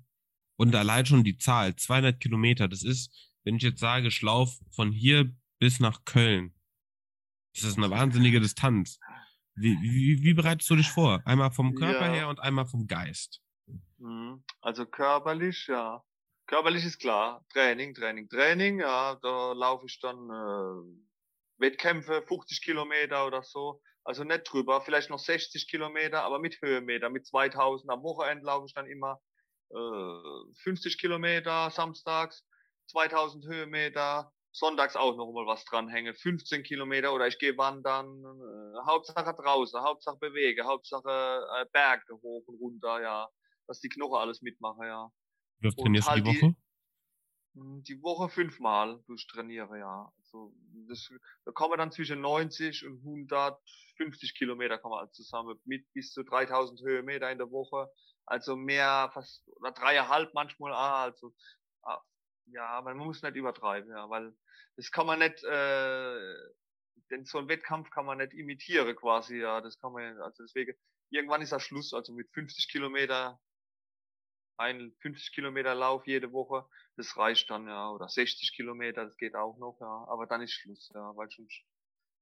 Und 0.57 0.75
allein 0.75 1.07
schon 1.07 1.25
die 1.25 1.37
Zahl, 1.39 1.77
200 1.77 2.21
Kilometer, 2.21 2.69
das 2.69 2.83
ist, 2.83 3.11
wenn 3.45 3.57
ich 3.57 3.63
jetzt 3.63 3.81
sage, 3.81 4.09
ich 4.09 4.21
von 4.71 4.93
hier 4.93 5.35
bis 5.59 5.81
nach 5.81 6.05
Köln. 6.05 6.55
Das 7.55 7.65
ist 7.65 7.77
eine 7.77 7.91
wahnsinnige 7.91 8.41
Distanz. 8.41 8.99
Wie, 9.55 9.77
wie, 9.83 10.23
wie 10.23 10.35
bereitest 10.35 10.69
du 10.71 10.77
dich 10.77 10.89
vor? 10.89 11.23
Einmal 11.25 11.53
vom 11.53 11.75
Körper 11.75 12.07
Ja. 12.07 12.13
her 12.13 12.29
und 12.29 12.41
einmal 12.41 12.67
vom 12.67 12.87
Geist. 12.87 13.41
Mhm. 13.99 14.43
Also 14.61 14.87
körperlich, 14.87 15.67
ja. 15.69 16.03
Körperlich 16.47 16.85
ist 16.85 16.99
klar. 17.01 17.45
Training, 17.53 17.95
Training, 17.95 18.29
Training. 18.29 18.81
Ja, 18.81 19.17
da 19.23 19.53
laufe 19.53 19.87
ich 19.87 19.99
dann 20.01 20.29
äh, 20.31 21.61
Wettkämpfe, 21.61 22.23
50 22.23 22.63
Kilometer 22.63 23.27
oder 23.27 23.43
so. 23.43 23.81
Also 24.05 24.25
nicht 24.25 24.45
drüber, 24.45 24.83
vielleicht 24.83 25.09
noch 25.09 25.19
60 25.19 25.69
Kilometer, 25.69 26.23
aber 26.25 26.39
mit 26.39 26.61
Höhenmeter, 26.61 27.09
mit 27.09 27.27
2000. 27.27 27.91
Am 27.91 28.03
Wochenende 28.03 28.45
laufe 28.45 28.67
ich 28.67 28.75
dann 28.75 28.87
immer 28.87 29.19
äh, 29.71 30.55
50 30.63 30.99
Kilometer 30.99 31.71
samstags, 31.71 32.47
2000 32.91 33.47
Höhenmeter, 33.47 34.31
sonntags 34.53 34.97
auch 34.97 35.17
noch 35.17 35.33
mal 35.33 35.47
was 35.47 35.65
dranhänge, 35.65 36.15
15 36.15 36.63
Kilometer 36.63 37.15
oder 37.15 37.27
ich 37.27 37.39
gehe 37.39 37.57
wandern, 37.57 38.23
äh, 38.25 38.87
Hauptsache 38.87 39.35
draußen, 39.35 39.81
Hauptsache 39.81 40.19
bewege, 40.19 40.65
Hauptsache 40.65 41.47
äh, 41.59 41.67
Berge 41.73 42.15
hoch 42.23 42.45
und 42.47 42.61
runter, 42.61 43.01
ja, 43.01 43.29
dass 43.67 43.81
die 43.81 43.89
Knochen 43.89 44.19
alles 44.19 44.43
mitmachen, 44.43 44.87
ja. 44.87 45.11
Wie 45.65 45.69
oft 45.69 45.79
trainierst 45.79 46.09
du 46.09 46.11
halt 46.13 46.19
die 46.19 46.23
die- 46.23 46.43
Woche? 46.43 46.57
Hm, 47.55 47.83
Die 47.85 48.03
Woche 48.03 48.29
fünfmal 48.29 49.03
durchtrainiere, 49.07 49.79
ja. 49.79 50.13
Also 50.19 50.53
das, 50.89 51.09
da 51.45 51.53
kommen 51.53 51.79
dann 51.79 51.93
zwischen 51.93 52.21
90 52.21 52.85
und 52.87 53.03
150 53.05 54.35
Kilometer 54.35 54.79
kommen 54.79 54.95
wir 54.95 55.01
also 55.01 55.13
zusammen 55.13 55.59
mit 55.65 55.87
bis 55.93 56.13
zu 56.13 56.25
3000 56.25 56.81
Höhenmeter 56.83 57.31
in 57.31 57.39
der 57.39 57.51
Woche. 57.51 57.91
Also 58.27 58.57
mehr, 58.57 59.11
fast, 59.15 59.47
oder 59.61 59.73
dreieinhalb 59.73 60.35
manchmal, 60.35 60.73
ah, 60.73 61.05
also, 61.05 61.35
ah, 61.83 62.01
ja, 62.47 62.67
aber 62.67 62.95
man 62.95 63.07
muss 63.07 63.23
nicht 63.23 63.37
übertreiben, 63.37 63.91
ja, 63.91 64.09
weil 64.11 64.35
das 64.77 64.91
kann 64.91 65.07
man 65.07 65.19
nicht, 65.21 65.45
äh, 65.45 66.35
denn 67.11 67.25
so 67.25 67.39
ein 67.39 67.49
Wettkampf 67.49 67.91
kann 67.91 68.07
man 68.07 68.19
nicht 68.19 68.33
imitieren 68.33 68.97
quasi, 68.97 69.39
ja, 69.41 69.61
das 69.61 69.79
kann 69.79 69.93
man, 69.93 70.19
also 70.21 70.43
deswegen, 70.43 70.75
irgendwann 71.11 71.43
ist 71.43 71.53
das 71.53 71.63
Schluss, 71.63 71.93
also 71.93 72.13
mit 72.15 72.31
50 72.33 72.69
Kilometer, 72.71 73.41
ein 74.57 74.95
50 75.01 75.33
Kilometer 75.35 75.75
Lauf 75.75 76.07
jede 76.07 76.33
Woche, 76.33 76.67
das 76.97 77.17
reicht 77.17 77.51
dann, 77.51 77.69
ja, 77.69 77.91
oder 77.91 78.09
60 78.09 78.55
Kilometer, 78.55 79.05
das 79.05 79.17
geht 79.17 79.35
auch 79.35 79.59
noch, 79.59 79.79
ja, 79.81 80.07
aber 80.09 80.27
dann 80.27 80.43
ist 80.43 80.53
Schluss, 80.53 80.91
ja, 80.95 81.17
weil 81.17 81.29
sonst, 81.31 81.63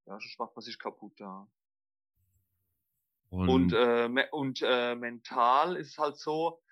ja, 0.07 0.19
sonst 0.21 0.39
macht 0.39 0.57
man 0.57 0.63
sich 0.63 0.79
kaputt, 0.79 1.19
ja. 1.21 1.49
Und, 3.31 3.49
Und, 3.49 3.73
äh, 3.73 4.29
und 4.31 4.63
äh, 4.63 4.95
mental 4.95 5.77
ist 5.77 5.99
halt 5.99 6.19
so, 6.19 6.63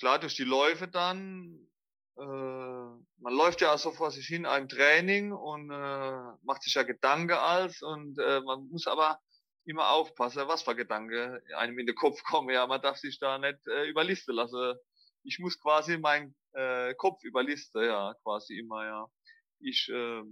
klar, 0.00 0.18
durch 0.18 0.34
die 0.36 0.44
Läufe 0.44 0.88
dann, 0.88 1.68
äh, 2.16 2.22
man 2.22 3.34
läuft 3.34 3.60
ja 3.60 3.74
auch 3.74 3.78
so 3.78 3.92
vor 3.92 4.10
sich 4.10 4.26
hin 4.26 4.46
einem 4.46 4.68
Training 4.68 5.32
und 5.32 5.70
äh, 5.70 6.22
macht 6.42 6.62
sich 6.62 6.74
ja 6.74 6.82
Gedanken 6.82 7.32
als 7.36 7.82
und 7.82 8.18
äh, 8.18 8.40
man 8.40 8.68
muss 8.68 8.86
aber 8.86 9.20
immer 9.68 9.90
aufpassen, 9.90 10.48
was 10.48 10.62
für 10.62 10.74
Gedanken 10.74 11.40
einem 11.54 11.78
in 11.78 11.86
den 11.86 11.94
Kopf 11.94 12.22
kommen. 12.24 12.50
Ja, 12.50 12.66
man 12.66 12.80
darf 12.80 12.96
sich 12.96 13.18
da 13.18 13.38
nicht 13.38 13.58
äh, 13.66 13.88
überlisten 13.88 14.34
lassen. 14.34 14.74
Ich 15.24 15.38
muss 15.38 15.60
quasi 15.60 15.98
meinen 15.98 16.34
äh, 16.52 16.94
Kopf 16.94 17.22
überlisten, 17.22 17.84
ja, 17.84 18.14
quasi 18.22 18.58
immer, 18.58 18.84
ja. 18.86 19.06
Ich, 19.60 19.88
äh, 19.90 20.22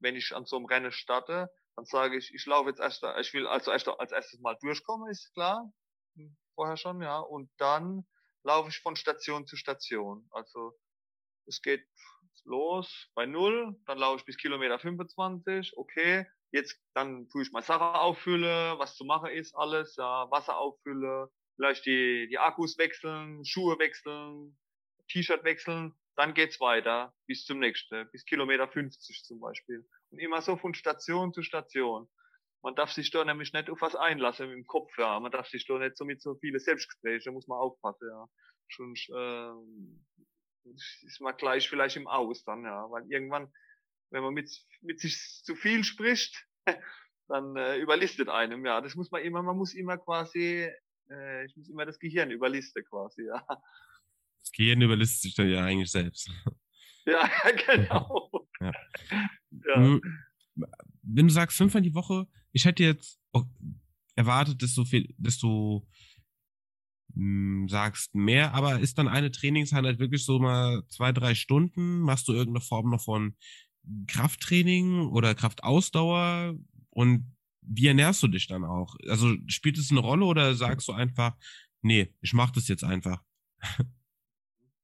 wenn 0.00 0.16
ich 0.16 0.34
an 0.34 0.44
so 0.44 0.56
einem 0.56 0.66
Rennen 0.66 0.92
starte, 0.92 1.50
dann 1.76 1.84
sage 1.84 2.16
ich, 2.16 2.34
ich 2.34 2.44
laufe 2.46 2.70
jetzt 2.70 2.80
erst, 2.80 3.04
ich 3.20 3.32
will 3.32 3.46
also 3.46 3.70
erst 3.70 3.88
als 3.88 4.12
erstes 4.12 4.40
mal 4.40 4.56
durchkommen, 4.60 5.08
ist 5.10 5.32
klar. 5.34 5.72
Hm, 6.16 6.36
vorher 6.54 6.76
schon, 6.76 7.00
ja. 7.00 7.18
Und 7.18 7.50
dann 7.58 8.06
laufe 8.42 8.70
ich 8.70 8.78
von 8.80 8.96
Station 8.96 9.46
zu 9.46 9.56
Station. 9.56 10.26
Also 10.32 10.72
es 11.46 11.62
geht 11.62 11.86
los 12.50 13.10
bei 13.14 13.26
null, 13.26 13.76
dann 13.86 13.98
laufe 13.98 14.18
ich 14.18 14.24
bis 14.24 14.36
Kilometer 14.36 14.78
25, 14.78 15.76
okay, 15.76 16.26
jetzt 16.52 16.78
dann 16.94 17.28
tue 17.30 17.42
ich 17.42 17.52
mal 17.52 17.62
Sachen 17.62 17.94
auffülle, 17.94 18.74
was 18.78 18.96
zu 18.96 19.04
machen 19.04 19.30
ist, 19.30 19.54
alles, 19.54 19.96
ja, 19.96 20.30
Wasser 20.30 20.58
auffülle, 20.58 21.30
vielleicht 21.56 21.86
die, 21.86 22.28
die 22.28 22.38
Akkus 22.38 22.76
wechseln, 22.78 23.44
Schuhe 23.44 23.78
wechseln, 23.78 24.58
T-Shirt 25.08 25.44
wechseln, 25.44 25.94
dann 26.16 26.34
geht's 26.34 26.60
weiter 26.60 27.14
bis 27.26 27.44
zum 27.44 27.60
nächsten, 27.60 28.10
bis 28.10 28.24
Kilometer 28.24 28.68
50 28.68 29.24
zum 29.24 29.40
Beispiel. 29.40 29.88
Und 30.10 30.18
immer 30.18 30.42
so 30.42 30.56
von 30.56 30.74
Station 30.74 31.32
zu 31.32 31.42
Station. 31.42 32.08
Man 32.62 32.74
darf 32.74 32.92
sich 32.92 33.10
da 33.10 33.24
nämlich 33.24 33.52
nicht 33.54 33.70
auf 33.70 33.80
was 33.80 33.96
einlassen 33.96 34.50
im 34.50 34.66
Kopf, 34.66 34.96
ja. 34.98 35.18
Man 35.18 35.32
darf 35.32 35.48
sich 35.48 35.66
da 35.66 35.78
nicht 35.78 35.96
so 35.96 36.04
mit 36.04 36.20
so 36.20 36.34
viele 36.34 36.58
Selbstgespräche, 36.58 37.30
muss 37.30 37.46
man 37.46 37.58
aufpassen, 37.58 38.08
ja. 38.08 38.26
Schon, 38.68 38.94
äh, 38.94 40.22
ist 40.64 41.20
man 41.20 41.36
gleich 41.36 41.68
vielleicht 41.68 41.96
im 41.96 42.06
Aus 42.06 42.44
dann, 42.44 42.64
ja. 42.64 42.86
Weil 42.90 43.04
irgendwann, 43.10 43.52
wenn 44.10 44.22
man 44.22 44.34
mit, 44.34 44.50
mit 44.82 45.00
sich 45.00 45.42
zu 45.44 45.54
viel 45.54 45.84
spricht, 45.84 46.46
dann 47.28 47.56
äh, 47.56 47.78
überlistet 47.78 48.28
einem, 48.28 48.64
ja. 48.64 48.80
Das 48.80 48.94
muss 48.94 49.10
man 49.10 49.22
immer, 49.22 49.42
man 49.42 49.56
muss 49.56 49.74
immer 49.74 49.98
quasi, 49.98 50.68
äh, 51.10 51.46
ich 51.46 51.56
muss 51.56 51.68
immer 51.68 51.86
das 51.86 51.98
Gehirn 51.98 52.30
überlisten 52.30 52.84
quasi, 52.84 53.26
ja. 53.26 53.44
Das 53.46 54.52
Gehirn 54.52 54.80
überlistet 54.80 55.22
sich 55.22 55.34
dann 55.34 55.48
ja 55.48 55.64
eigentlich 55.64 55.90
selbst. 55.90 56.30
Ja, 57.06 57.28
genau. 57.66 58.30
Ja. 58.60 58.72
ja. 59.50 60.00
Wenn 61.02 61.26
du 61.26 61.32
sagst 61.32 61.56
fünfmal 61.56 61.82
die 61.82 61.94
Woche, 61.94 62.26
ich 62.52 62.66
hätte 62.66 62.84
jetzt 62.84 63.18
erwartet, 64.16 64.62
dass 64.62 64.74
du 64.74 64.84
viel, 64.84 65.14
dass 65.16 65.38
du 65.38 65.86
sagst 67.68 68.14
mehr, 68.14 68.54
aber 68.54 68.80
ist 68.80 68.98
dann 68.98 69.08
eine 69.08 69.30
Trainingseinheit 69.30 69.98
wirklich 69.98 70.24
so 70.24 70.38
mal 70.38 70.82
zwei, 70.88 71.12
drei 71.12 71.34
Stunden? 71.34 72.00
Machst 72.00 72.28
du 72.28 72.32
irgendeine 72.32 72.64
Form 72.64 72.90
noch 72.90 73.02
von 73.02 73.36
Krafttraining 74.06 75.08
oder 75.08 75.34
Kraftausdauer? 75.34 76.54
Und 76.90 77.36
wie 77.62 77.86
ernährst 77.86 78.22
du 78.22 78.28
dich 78.28 78.46
dann 78.46 78.64
auch? 78.64 78.96
Also 79.08 79.34
spielt 79.46 79.78
es 79.78 79.90
eine 79.90 80.00
Rolle 80.00 80.24
oder 80.24 80.54
sagst 80.54 80.88
du 80.88 80.92
einfach, 80.92 81.36
nee, 81.82 82.14
ich 82.20 82.32
mach 82.32 82.50
das 82.50 82.68
jetzt 82.68 82.84
einfach? 82.84 83.22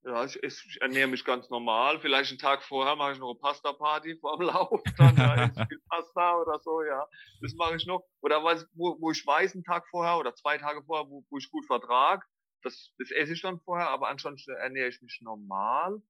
Ja, 0.06 0.24
ich, 0.24 0.40
ich 0.40 0.78
ernähre 0.80 1.08
mich 1.08 1.24
ganz 1.24 1.50
normal. 1.50 1.98
Vielleicht 1.98 2.30
einen 2.30 2.38
Tag 2.38 2.62
vorher 2.62 2.94
mache 2.94 3.14
ich 3.14 3.18
noch 3.18 3.30
eine 3.30 3.40
Pasta-Party 3.40 4.18
vor 4.20 4.36
dem 4.36 4.46
Lauf. 4.46 4.80
Dann 4.98 5.16
ja, 5.16 5.66
viel 5.66 5.82
Pasta 5.88 6.40
oder 6.40 6.60
so, 6.60 6.80
ja. 6.84 7.08
Das 7.40 7.54
mache 7.54 7.74
ich 7.74 7.86
noch. 7.86 8.04
Oder 8.20 8.44
was, 8.44 8.68
wo, 8.74 8.96
wo 9.00 9.10
ich 9.10 9.26
weiß, 9.26 9.54
einen 9.54 9.64
Tag 9.64 9.88
vorher 9.88 10.16
oder 10.18 10.32
zwei 10.36 10.58
Tage 10.58 10.84
vorher, 10.84 11.10
wo, 11.10 11.26
wo 11.28 11.38
ich 11.38 11.50
gut 11.50 11.66
vertrag. 11.66 12.24
Das, 12.62 12.94
das 12.98 13.10
esse 13.10 13.32
ich 13.32 13.42
dann 13.42 13.58
vorher, 13.58 13.88
aber 13.88 14.06
ansonsten 14.06 14.52
ernähre 14.52 14.88
ich 14.88 15.02
mich 15.02 15.18
normal. 15.22 16.00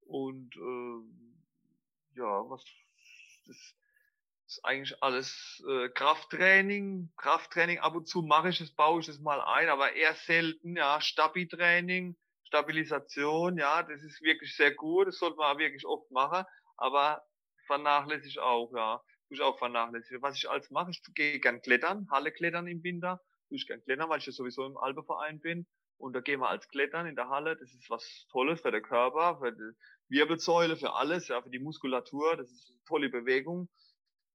Und 0.00 0.56
äh, 0.56 2.18
ja, 2.18 2.50
was 2.50 2.64
das 3.46 3.56
ist 4.48 4.64
eigentlich 4.64 5.00
alles 5.04 5.64
äh, 5.68 5.88
Krafttraining. 5.90 7.12
Krafttraining 7.16 7.78
ab 7.78 7.94
und 7.94 8.08
zu 8.08 8.22
mache 8.22 8.48
ich 8.48 8.60
es, 8.60 8.74
baue 8.74 9.00
ich 9.00 9.08
es 9.08 9.20
mal 9.20 9.40
ein, 9.40 9.68
aber 9.68 9.92
eher 9.92 10.16
selten, 10.16 10.76
ja. 10.76 11.00
Stabi-Training 11.00 12.16
Stabilisation, 12.46 13.58
ja, 13.58 13.82
das 13.82 14.02
ist 14.02 14.22
wirklich 14.22 14.54
sehr 14.56 14.74
gut, 14.74 15.08
das 15.08 15.18
sollte 15.18 15.36
man 15.36 15.58
wirklich 15.58 15.84
oft 15.86 16.10
machen, 16.10 16.44
aber 16.76 17.22
vernachlässige 17.66 18.42
auch, 18.42 18.72
ja, 18.74 19.02
tue 19.28 19.36
ich 19.36 19.42
auch 19.42 19.58
vernachlässige. 19.58 20.22
Was 20.22 20.36
ich 20.36 20.48
als 20.48 20.70
mache, 20.70 20.90
ich 20.90 21.02
gehe 21.14 21.40
gern 21.40 21.60
klettern, 21.60 22.06
Halle 22.10 22.32
klettern 22.32 22.68
im 22.68 22.82
Winter, 22.82 23.20
tue 23.48 23.56
ich 23.56 23.66
gern 23.66 23.82
klettern, 23.82 24.08
weil 24.08 24.18
ich 24.18 24.26
ja 24.26 24.32
sowieso 24.32 24.64
im 24.64 24.76
Alpeverein 24.76 25.40
bin. 25.40 25.66
Und 25.98 26.12
da 26.12 26.20
gehen 26.20 26.40
wir 26.40 26.50
als 26.50 26.68
Klettern 26.68 27.06
in 27.06 27.16
der 27.16 27.30
Halle, 27.30 27.56
das 27.56 27.72
ist 27.72 27.88
was 27.88 28.26
Tolles 28.30 28.60
für 28.60 28.70
den 28.70 28.82
Körper, 28.82 29.38
für 29.40 29.52
die 29.52 29.72
Wirbelsäule, 30.08 30.76
für 30.76 30.92
alles, 30.92 31.28
ja, 31.28 31.40
für 31.42 31.50
die 31.50 31.58
Muskulatur, 31.58 32.36
das 32.36 32.50
ist 32.50 32.70
eine 32.70 32.84
tolle 32.86 33.08
Bewegung. 33.08 33.68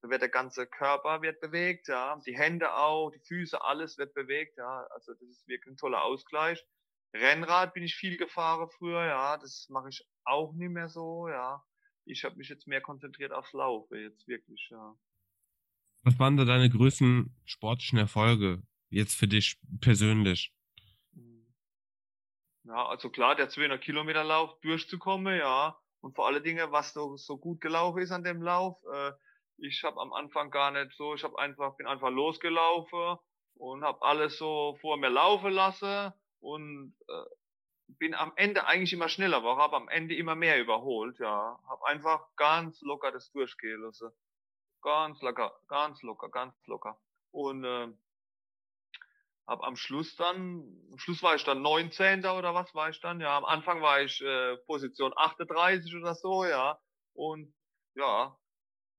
Da 0.01 0.09
wird 0.09 0.23
der 0.23 0.29
ganze 0.29 0.65
Körper 0.65 1.21
wird 1.21 1.39
bewegt, 1.39 1.87
ja, 1.87 2.19
die 2.25 2.35
Hände 2.35 2.73
auch, 2.73 3.11
die 3.11 3.19
Füße, 3.19 3.63
alles 3.63 3.99
wird 3.99 4.15
bewegt, 4.15 4.57
ja, 4.57 4.87
also 4.89 5.13
das 5.13 5.21
ist 5.21 5.47
wirklich 5.47 5.73
ein 5.73 5.77
toller 5.77 6.03
Ausgleich. 6.03 6.65
Rennrad 7.13 7.73
bin 7.73 7.83
ich 7.83 7.95
viel 7.95 8.17
gefahren 8.17 8.69
früher, 8.77 9.05
ja, 9.05 9.37
das 9.37 9.67
mache 9.69 9.89
ich 9.89 10.05
auch 10.23 10.53
nicht 10.53 10.71
mehr 10.71 10.89
so, 10.89 11.27
ja. 11.27 11.63
Ich 12.05 12.23
habe 12.23 12.35
mich 12.35 12.49
jetzt 12.49 12.67
mehr 12.67 12.81
konzentriert 12.81 13.31
aufs 13.31 13.53
Laufen, 13.53 13.99
jetzt 13.99 14.27
wirklich, 14.27 14.67
ja. 14.71 14.95
Was 16.03 16.17
waren 16.17 16.37
da 16.37 16.45
deine 16.45 16.69
größten 16.69 17.35
sportlichen 17.45 17.99
Erfolge 17.99 18.63
jetzt 18.89 19.15
für 19.15 19.27
dich 19.27 19.59
persönlich? 19.81 20.53
Hm. 21.13 21.53
Ja, 22.63 22.87
also 22.87 23.09
klar, 23.09 23.35
der 23.35 23.49
200 23.49 23.81
Kilometer 23.81 24.23
Lauf 24.23 24.59
durchzukommen, 24.61 25.37
ja. 25.37 25.77
Und 25.99 26.15
vor 26.15 26.27
allen 26.27 26.43
Dingen, 26.43 26.71
was 26.71 26.93
so, 26.93 27.17
so 27.17 27.37
gut 27.37 27.61
gelaufen 27.61 28.01
ist 28.01 28.11
an 28.11 28.23
dem 28.23 28.41
Lauf, 28.41 28.81
äh, 28.91 29.11
ich 29.57 29.83
habe 29.83 29.99
am 29.99 30.13
Anfang 30.13 30.49
gar 30.49 30.71
nicht 30.71 30.95
so, 30.95 31.13
ich 31.13 31.23
habe 31.23 31.37
einfach, 31.37 31.75
bin 31.75 31.85
einfach 31.85 32.09
losgelaufen 32.09 33.17
und 33.55 33.83
habe 33.83 34.01
alles 34.01 34.37
so 34.37 34.77
vor 34.81 34.97
mir 34.97 35.09
laufen 35.09 35.51
lassen 35.51 36.13
und 36.41 36.95
äh, 37.07 37.23
bin 37.97 38.13
am 38.13 38.33
Ende 38.35 38.65
eigentlich 38.65 38.93
immer 38.93 39.09
schneller, 39.09 39.37
aber 39.37 39.57
habe 39.57 39.75
am 39.75 39.89
Ende 39.89 40.15
immer 40.15 40.35
mehr 40.35 40.59
überholt, 40.59 41.19
ja. 41.19 41.59
Habe 41.67 41.87
einfach 41.87 42.27
ganz 42.35 42.81
locker 42.81 43.11
das 43.11 43.31
durchgehen 43.31 43.81
lassen. 43.81 44.11
Ganz 44.81 45.21
locker, 45.21 45.53
ganz 45.67 46.01
locker, 46.01 46.29
ganz 46.29 46.55
locker. 46.65 46.99
Und 47.31 47.63
äh, 47.63 47.87
hab 49.47 49.63
am 49.63 49.75
Schluss 49.75 50.15
dann, 50.15 50.63
am 50.91 50.97
Schluss 50.97 51.21
war 51.23 51.35
ich 51.35 51.43
dann 51.43 51.61
19. 51.61 52.25
oder 52.25 52.53
was 52.53 52.73
war 52.73 52.89
ich 52.89 52.99
dann? 53.01 53.19
Ja, 53.19 53.37
am 53.37 53.45
Anfang 53.45 53.81
war 53.81 54.01
ich 54.01 54.21
äh, 54.21 54.57
Position 54.65 55.13
38 55.15 55.95
oder 55.95 56.15
so, 56.15 56.45
ja. 56.45 56.79
Und 57.13 57.53
ja, 57.95 58.37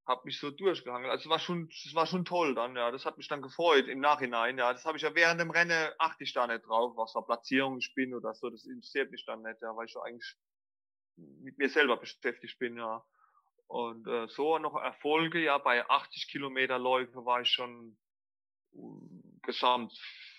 habe 0.07 0.22
mich 0.24 0.38
so 0.38 0.50
durchgehangen. 0.50 1.11
Also 1.11 1.24
es 1.24 1.30
war 1.30 1.38
schon, 1.38 1.68
es 1.70 1.94
war 1.94 2.07
schon 2.07 2.24
toll 2.24 2.55
dann, 2.55 2.76
ja. 2.76 2.90
Das 2.90 3.05
hat 3.05 3.18
mich 3.18 3.28
dann 3.28 3.42
gefreut 3.42 3.86
im 3.88 4.00
Nachhinein, 4.00 4.59
ja. 4.59 4.72
Das 4.72 4.84
habe 4.84 4.96
ich 4.96 5.03
ja 5.03 5.14
während 5.14 5.40
dem 5.40 5.50
Rennen 5.50 5.92
achte 5.98 6.24
ich 6.24 6.32
da 6.32 6.46
nicht 6.46 6.66
drauf, 6.66 6.96
was 6.96 7.12
für 7.12 7.22
Platzierung 7.22 7.78
ich 7.78 7.94
bin 7.94 8.14
oder 8.14 8.34
so. 8.34 8.50
Das 8.50 8.64
interessiert 8.64 9.11
mich 9.11 9.24
dann 9.24 9.42
nicht, 9.42 9.62
ja, 9.62 9.76
weil 9.76 9.86
ich 9.86 9.92
so 9.92 10.00
eigentlich 10.00 10.36
mit 11.16 11.59
mir 11.59 11.68
selber 11.68 11.96
beschäftigt 11.96 12.59
bin, 12.59 12.76
ja. 12.76 13.05
Und 13.66 14.07
äh, 14.07 14.28
so 14.28 14.59
noch 14.59 14.74
Erfolge, 14.74 15.40
ja, 15.40 15.59
bei 15.59 15.88
80 15.88 16.28
Kilometer 16.28 16.78
Läufe 16.78 17.24
war 17.24 17.40
ich 17.40 17.48
schon 17.48 17.96
uh, 18.74 19.00
gesamt 19.42 19.96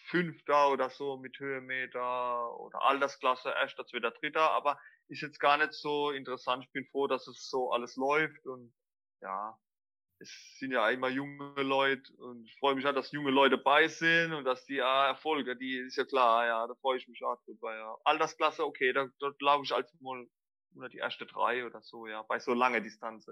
Fünfter 0.08 0.70
oder 0.70 0.90
so 0.92 1.18
mit 1.18 1.40
Höhenmeter 1.40 2.60
oder 2.60 2.84
Altersklasse, 2.84 3.50
erster, 3.50 3.88
zweiter, 3.88 4.12
dritter, 4.12 4.52
aber 4.52 4.80
ist 5.08 5.22
jetzt 5.22 5.40
gar 5.40 5.58
nicht 5.58 5.74
so 5.74 6.12
interessant. 6.12 6.66
Ich 6.66 6.72
bin 6.72 6.86
froh, 6.86 7.08
dass 7.08 7.28
es 7.28 7.50
so 7.50 7.72
alles 7.72 7.96
läuft 7.96 8.46
und 8.46 8.74
ja, 9.24 9.58
es 10.20 10.58
sind 10.60 10.72
ja 10.72 10.90
immer 10.90 11.10
junge 11.10 11.62
Leute 11.62 12.14
und 12.18 12.46
ich 12.46 12.56
freue 12.60 12.76
mich 12.76 12.86
halt, 12.86 12.96
dass 12.96 13.12
junge 13.12 13.32
Leute 13.32 13.58
bei 13.58 13.88
sind 13.88 14.34
und 14.34 14.46
dass 14.46 14.66
die 14.66 14.76
ja, 14.76 15.08
Erfolge, 15.08 15.56
die 15.58 15.78
ist 15.78 15.98
ja 15.98 16.06
klar, 16.06 16.46
ja, 16.46 16.68
da 16.68 16.76
freue 16.76 16.98
ich 16.98 17.08
mich 17.08 17.24
auch 17.24 17.38
drüber, 17.46 17.76
ja. 17.76 17.98
Altersklasse, 18.04 18.66
okay, 18.66 18.94
da, 18.94 19.08
dort 19.20 19.38
glaube 19.40 19.66
ich 19.66 19.74
als 19.74 19.94
mal 20.00 20.26
unter 20.76 20.90
die 20.90 20.98
erste 20.98 21.26
drei 21.26 21.66
oder 21.66 21.82
so, 21.82 22.08
ja, 22.08 22.22
bei 22.24 22.40
so 22.40 22.54
langer 22.54 22.82
Distanz. 22.82 23.26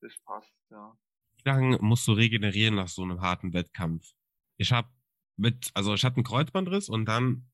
Das 0.00 0.18
passt, 0.24 0.52
ja. 0.70 0.96
Wie 1.36 1.48
lange 1.48 1.78
musst 1.80 2.06
du 2.06 2.12
regenerieren 2.12 2.74
nach 2.74 2.88
so 2.88 3.02
einem 3.02 3.20
harten 3.20 3.52
Wettkampf? 3.52 4.12
Ich 4.56 4.72
habe 4.72 4.88
mit, 5.36 5.70
also 5.74 5.94
ich 5.94 6.04
hatte 6.04 6.16
einen 6.16 6.24
Kreuzbandriss 6.24 6.88
und 6.88 7.06
dann 7.06 7.50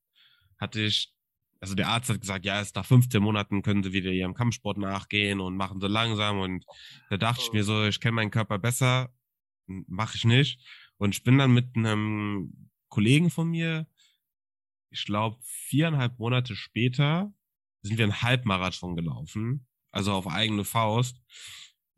hatte 0.59 0.81
ich 0.81 1.15
also 1.63 1.77
der 1.77 1.87
Arzt 1.87 2.11
hat 2.11 2.21
gesagt, 2.21 2.45
ja, 2.45 2.57
erst 2.57 2.75
nach 2.75 2.85
15 2.85 3.23
Monaten 3.23 3.63
können 3.63 3.85
sie 3.85 3.93
wieder 3.93 4.11
ihrem 4.11 4.35
Kampfsport 4.35 4.79
nachgehen 4.79 5.39
und 5.39 5.57
machen 5.57 5.81
so 5.81 5.87
langsam. 5.87 6.41
Und 6.41 6.67
da 7.09 7.17
dachte 7.17 7.41
ich 7.41 7.53
mir 7.53 7.63
so, 7.63 7.85
ich 7.85 8.01
kenne 8.01 8.17
meinen 8.17 8.33
Körper 8.33 8.59
besser, 8.59 9.15
mache 9.67 10.17
ich 10.17 10.25
nicht. 10.25 10.59
Und 10.97 11.15
ich 11.15 11.23
bin 11.23 11.39
dann 11.39 11.55
mit 11.55 11.77
einem 11.77 12.69
Kollegen 12.89 13.31
von 13.31 13.49
mir, 13.49 13.87
ich 14.91 15.05
glaube, 15.05 15.39
viereinhalb 15.45 16.19
Monate 16.19 16.57
später 16.57 17.33
sind 17.83 17.97
wir 17.97 18.07
einen 18.07 18.23
Halbmarathon 18.23 18.97
gelaufen, 18.97 19.69
also 19.93 20.15
auf 20.15 20.27
eigene 20.27 20.65
Faust. 20.65 21.23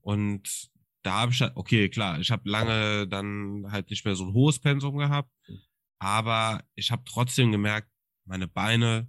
Und 0.03 0.71
da 1.03 1.21
habe 1.21 1.33
ich 1.33 1.41
halt, 1.41 1.57
okay, 1.57 1.89
klar, 1.89 2.21
ich 2.21 2.31
habe 2.31 2.51
lange 2.51 3.09
dann 3.09 3.65
halt 3.71 3.89
nicht 3.89 4.05
mehr 4.05 4.15
so 4.15 4.27
ein 4.27 4.35
hohes 4.35 4.59
Pensum 4.59 4.99
gehabt, 4.99 5.33
aber 5.99 6.63
ich 6.75 6.91
habe 6.91 7.05
trotzdem 7.07 7.51
gemerkt, 7.51 7.91
meine 8.27 8.47
Beine 8.47 9.09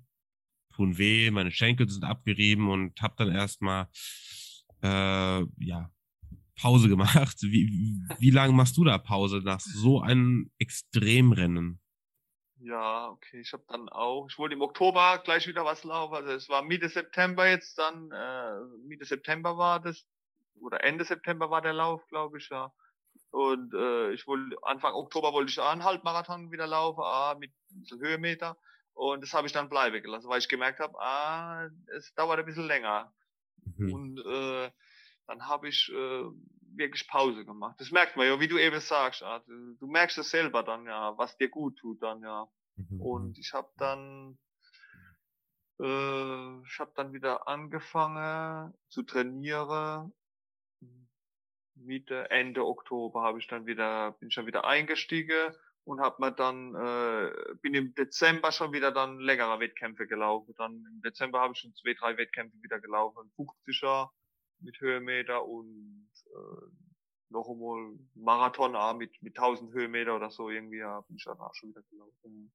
tun 0.75 0.97
weh, 0.97 1.31
meine 1.31 1.51
Schenkel 1.51 1.89
sind 1.89 2.03
abgerieben 2.03 2.69
und 2.69 3.01
habe 3.01 3.15
dann 3.17 3.31
erstmal 3.31 3.87
äh, 4.83 5.45
ja 5.59 5.89
Pause 6.59 6.89
gemacht. 6.95 7.37
Wie, 7.41 8.01
wie 8.19 8.31
lange 8.31 8.53
machst 8.53 8.77
du 8.77 8.83
da 8.83 8.97
Pause 8.97 9.41
nach 9.43 9.59
so 9.59 10.01
einem 10.01 10.51
Extremrennen? 10.57 11.79
Ja, 12.59 13.09
okay, 13.09 13.41
ich 13.41 13.53
habe 13.53 13.63
dann 13.67 13.89
auch, 13.89 14.27
ich 14.29 14.39
wollte 14.39 14.55
im 14.55 14.61
Oktober 14.61 15.21
gleich 15.23 15.45
wieder 15.45 15.65
was 15.65 15.83
laufen. 15.83 16.15
Also 16.15 16.31
es 16.31 16.49
war 16.49 16.63
Mitte 16.63 16.89
September 16.89 17.47
jetzt 17.47 17.77
dann, 17.77 18.11
äh, 18.11 18.87
Mitte 18.87 19.05
September 19.05 19.57
war 19.57 19.79
das, 19.79 20.07
oder 20.61 20.83
Ende 20.83 21.03
September 21.03 21.49
war 21.51 21.61
der 21.61 21.73
Lauf, 21.73 22.07
glaube 22.07 22.37
ich, 22.37 22.49
ja. 22.49 22.73
Und 23.31 23.73
äh, 23.73 24.13
ich 24.13 24.25
wollte 24.25 24.55
Anfang 24.63 24.93
Oktober 24.93 25.33
wollte 25.33 25.51
ich 25.51 25.59
auch 25.59 25.69
einen 25.69 25.83
Halbmarathon 25.83 26.51
wieder 26.51 26.67
laufen, 26.67 27.01
ah, 27.03 27.35
mit 27.37 27.53
so 27.83 27.97
Höhenmeter. 27.97 28.57
Und 28.95 29.21
das 29.21 29.33
habe 29.33 29.45
ich 29.45 29.53
dann 29.53 29.69
bleiben 29.69 30.01
gelassen, 30.01 30.29
weil 30.29 30.39
ich 30.39 30.47
gemerkt 30.47 30.79
habe, 30.79 30.97
ah, 30.99 31.69
es 31.97 32.13
dauert 32.15 32.39
ein 32.39 32.45
bisschen 32.45 32.65
länger. 32.65 33.13
Mhm. 33.77 33.93
Und 33.93 34.19
äh, 34.25 34.71
dann 35.27 35.47
habe 35.47 35.67
ich 35.67 35.91
äh, 35.93 36.23
wirklich 36.77 37.05
Pause 37.07 37.43
gemacht. 37.43 37.75
Das 37.79 37.91
merkt 37.91 38.15
man 38.15 38.25
ja, 38.25 38.39
wie 38.39 38.47
du 38.47 38.57
eben 38.57 38.79
sagst. 38.79 39.19
Ja. 39.19 39.39
Du, 39.39 39.75
du, 39.75 39.87
merkst 39.87 40.17
es 40.17 40.29
selber 40.29 40.63
dann 40.63 40.85
ja, 40.85 41.17
was 41.17 41.35
dir 41.37 41.49
gut 41.49 41.77
tut 41.77 42.01
dann 42.01 42.21
ja. 42.21 42.47
Mhm. 42.77 43.01
Und 43.01 43.27
mhm. 43.27 43.35
ich 43.37 43.51
habe 43.53 43.69
dann, 43.77 44.37
äh, 45.81 46.61
ich 46.65 46.79
habe 46.79 46.93
dann 46.95 47.11
wieder 47.11 47.49
angefangen 47.49 48.73
zu 48.87 49.03
trainieren. 49.03 50.13
Mitte 51.75 52.29
Ende 52.31 52.65
Oktober 52.65 53.23
habe 53.23 53.39
ich 53.39 53.47
dann 53.47 53.65
wieder, 53.65 54.13
bin 54.13 54.29
ich 54.29 54.35
dann 54.35 54.47
wieder 54.47 54.63
eingestiegen 54.63 55.53
und 55.85 56.01
habe 56.01 56.15
mir 56.19 56.31
dann, 56.31 56.75
äh, 56.75 57.55
bin 57.61 57.73
im 57.75 57.93
Dezember 57.93 58.51
schon 58.51 58.73
wieder 58.73 58.91
dann 58.91 59.19
längere 59.19 59.59
Wettkämpfe 59.59 60.07
gelaufen. 60.07 60.53
Dann 60.57 60.83
im 60.91 61.01
Dezember 61.03 61.39
habe 61.39 61.53
ich 61.53 61.59
schon 61.59 61.75
zwei, 61.75 61.93
drei 61.93 62.17
Wettkämpfe 62.17 62.61
wieder 62.61 62.79
gelaufen. 62.79 63.31
50er 63.37 64.09
mit 64.59 64.79
Höhenmeter 64.81 65.45
und 65.45 66.09
äh, 66.25 66.65
noch 67.29 67.47
einmal 67.49 67.97
Marathon 68.15 68.75
auch 68.75 68.95
mit, 68.95 69.21
mit 69.21 69.37
1000 69.37 69.73
Höhenmeter 69.73 70.15
oder 70.15 70.31
so 70.31 70.49
irgendwie, 70.49 70.77
ja, 70.77 71.01
bin 71.01 71.17
ich 71.17 71.23
danach 71.23 71.53
schon 71.53 71.69
wieder 71.69 71.83
gelaufen. 71.83 72.51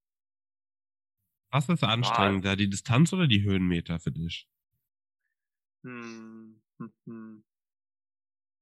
Was 1.52 1.68
ist 1.68 1.84
anstrengender, 1.84 2.50
ja. 2.50 2.56
die 2.56 2.70
Distanz 2.70 3.12
oder 3.12 3.26
die 3.26 3.42
Höhenmeter 3.42 4.00
für 4.00 4.12
dich? 4.12 4.48
Hm, 5.84 6.60
hm, 6.78 6.92
hm. 7.06 7.44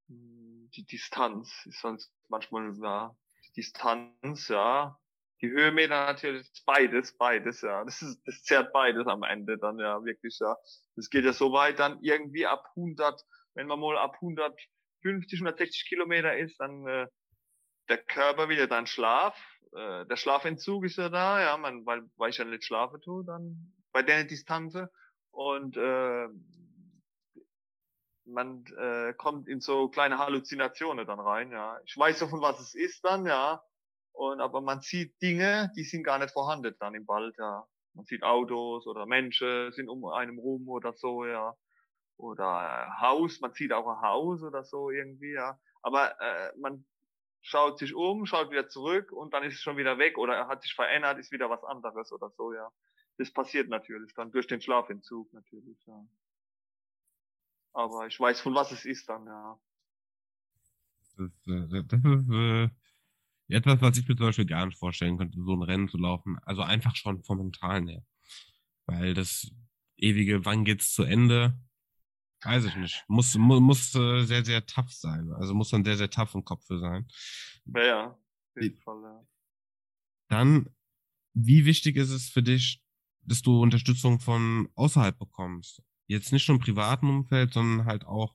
hm 0.09 0.69
die 0.75 0.85
Distanz 0.85 1.67
ist 1.67 1.81
sonst 1.81 2.13
manchmal, 2.29 2.73
die 2.73 3.28
Distanz, 3.59 4.49
ja. 4.49 4.97
Die 5.41 5.51
Höhenmeter 5.51 6.07
natürlich, 6.07 6.49
beides, 6.65 7.17
beides, 7.19 7.61
ja. 7.63 7.85
Das 7.85 8.01
ist, 8.03 8.21
das 8.25 8.43
zerrt 8.45 8.73
beides 8.73 9.07
am 9.09 9.25
Ende 9.25 9.59
dann, 9.59 9.81
ja, 9.81 10.05
wirklich, 10.05 10.39
ja. 10.41 10.57
Das 10.95 11.11
geht 11.11 11.25
ja 11.25 11.33
so 11.33 11.53
weit 11.53 11.81
dann 11.81 11.99
irgendwie 12.01 12.47
ab 12.47 12.65
100, 12.77 13.21
wenn 13.55 13.67
man 13.67 13.81
mal 13.81 13.99
ab 13.99 14.15
150, 14.15 15.41
160 15.41 15.89
Kilometer 15.89 16.37
ist, 16.37 16.59
dann 16.61 16.87
äh, 16.87 17.09
der 17.89 17.99
Körper 17.99 18.49
wieder 18.49 18.69
dann 18.69 18.87
Schlaf. 18.87 19.37
Äh, 19.73 20.07
der 20.07 20.17
Schlafentzug 20.17 20.85
ist 20.85 20.97
ja 20.97 21.09
da, 21.09 21.41
ja, 21.41 21.57
man, 21.57 21.85
weil, 21.85 22.03
weil 22.17 22.31
ich 22.31 22.39
ja 22.39 22.45
nicht 22.45 22.65
schlafen 22.65 23.01
tue, 23.01 23.25
dann 23.25 23.75
bei 23.93 24.03
der 24.03 24.23
Distanz. 24.23 24.79
Und 25.33 25.77
äh, 25.77 26.29
man 28.29 28.65
äh, 28.79 29.15
kommt 29.15 29.49
in 29.49 29.61
so 29.61 29.89
kleine 29.89 30.19
Halluzinationen 30.19 31.07
dann 31.07 31.21
rein, 31.21 31.51
ja. 31.53 31.81
Ich 31.85 31.97
weiß 31.97 32.21
ja 32.21 32.29
von 32.29 32.41
was 32.41 32.61
es 32.61 32.75
ist 32.75 33.05
dann, 33.05 33.27
ja. 33.27 33.63
Und 34.13 34.41
aber 34.41 34.61
man 34.61 34.81
sieht 34.81 35.21
Dinge, 35.23 35.71
die 35.77 35.85
sind 35.85 36.05
gar 36.05 36.19
nicht 36.19 36.33
vorhanden 36.33 36.75
dann 36.81 36.95
im 36.95 37.07
Wald, 37.09 37.37
ja. 37.39 37.67
Man 37.95 38.05
sieht 38.05 38.23
Autos 38.23 38.87
oder 38.87 39.07
Menschen 39.07 39.73
sind 39.73 39.89
um 39.89 40.05
einem 40.07 40.39
rum 40.39 40.69
oder 40.69 40.93
so, 40.93 41.27
ja 41.27 41.57
oder 42.19 42.99
Haus, 43.01 43.41
man 43.41 43.55
zieht 43.55 43.73
auch 43.73 43.87
ein 43.87 44.03
Haus 44.03 44.43
oder 44.43 44.65
so 44.65 44.91
irgendwie, 44.91 45.33
ja. 45.33 45.59
Aber 45.83 46.21
äh, 46.21 46.53
man 46.59 46.85
schaut 47.41 47.79
sich 47.79 47.95
um, 47.95 48.27
schaut 48.27 48.51
wieder 48.51 48.69
zurück 48.69 49.13
und 49.13 49.33
dann 49.33 49.45
ist 49.45 49.55
es 49.55 49.61
schon 49.61 49.77
wieder 49.77 49.99
weg 49.99 50.19
oder 50.19 50.49
hat 50.49 50.63
sich 50.63 50.75
verändert, 50.75 51.19
ist 51.19 51.33
wieder 51.33 51.49
was 51.49 51.63
anderes 51.65 52.13
oder 52.13 52.31
so, 52.31 52.53
ja. 52.53 52.71
Das 53.17 53.33
passiert 53.33 53.69
natürlich 53.69 54.13
dann 54.15 54.31
durch 54.31 54.47
den 54.47 54.61
Schlafentzug 54.61 55.33
natürlich, 55.33 55.79
ja. 55.87 56.05
Aber 57.79 58.09
ich 58.09 58.19
weiß, 58.19 58.41
von 58.41 58.57
was 58.57 58.73
es 58.73 58.85
ist 58.85 59.09
dann, 59.09 59.25
ja. 59.25 59.57
Das 61.01 61.29
ist, 61.29 61.47
äh, 61.47 61.85
das 61.85 62.01
ist 62.05 62.29
äh, 62.29 62.69
etwas, 63.47 63.81
was 63.81 63.97
ich 63.97 64.09
mir 64.09 64.17
zum 64.17 64.27
Beispiel 64.27 64.47
gar 64.47 64.67
nicht 64.67 64.77
vorstellen 64.77 65.17
könnte, 65.17 65.39
so 65.41 65.55
ein 65.55 65.63
Rennen 65.63 65.89
zu 65.89 65.97
laufen. 65.97 66.41
Also 66.43 66.63
einfach 66.63 66.97
schon 66.97 67.23
vom 67.23 67.39
Mentalen 67.39 67.87
her. 67.87 68.05
Weil 68.87 69.15
das 69.15 69.53
ewige, 69.97 70.45
wann 70.45 70.65
geht's 70.65 70.93
zu 70.93 71.05
Ende? 71.05 71.57
Weiß 72.43 72.65
ich 72.65 72.75
nicht. 72.75 73.05
Muss, 73.07 73.37
muss, 73.37 73.61
muss 73.61 73.95
äh, 73.95 74.25
sehr, 74.25 74.45
sehr 74.45 74.67
tough 74.67 74.91
sein. 74.91 75.33
Also 75.35 75.55
muss 75.55 75.71
dann 75.71 75.85
sehr, 75.85 75.97
sehr 75.97 76.11
tough 76.11 76.35
im 76.35 76.45
Kopf 76.45 76.67
für 76.67 76.81
sein. 76.81 77.07
Ja, 77.67 77.85
ja. 77.85 78.07
Auf 78.11 78.61
jeden 78.61 78.79
Fall, 78.79 79.01
ja. 79.05 79.27
Dann, 80.27 80.69
wie 81.33 81.65
wichtig 81.65 81.95
ist 81.95 82.11
es 82.11 82.29
für 82.29 82.43
dich, 82.43 82.83
dass 83.23 83.41
du 83.41 83.63
Unterstützung 83.63 84.19
von 84.19 84.69
außerhalb 84.75 85.17
bekommst? 85.17 85.81
Jetzt 86.09 86.33
nicht 86.33 86.49
nur 86.49 86.57
im 86.57 86.63
privaten 86.63 87.09
Umfeld, 87.09 87.53
sondern 87.53 87.87
halt 87.87 88.05
auch 88.05 88.35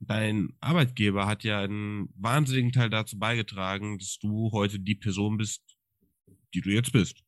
dein 0.00 0.56
Arbeitgeber 0.60 1.26
hat 1.26 1.44
ja 1.44 1.60
einen 1.60 2.12
wahnsinnigen 2.16 2.72
Teil 2.72 2.90
dazu 2.90 3.18
beigetragen, 3.18 3.98
dass 3.98 4.18
du 4.18 4.50
heute 4.52 4.80
die 4.80 4.94
Person 4.94 5.36
bist, 5.36 5.62
die 6.54 6.60
du 6.60 6.70
jetzt 6.70 6.92
bist. 6.92 7.22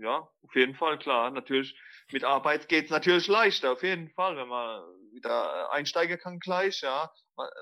Ja, 0.00 0.28
auf 0.42 0.54
jeden 0.54 0.74
Fall, 0.74 0.98
klar. 0.98 1.30
Natürlich 1.30 1.78
mit 2.12 2.24
Arbeit 2.24 2.68
geht's 2.68 2.90
natürlich 2.90 3.26
leichter, 3.26 3.72
auf 3.72 3.82
jeden 3.82 4.08
Fall, 4.10 4.36
wenn 4.36 4.48
man 4.48 4.82
wieder 5.12 5.72
einsteigen 5.72 6.18
kann 6.18 6.38
gleich, 6.38 6.82
ja, 6.82 7.10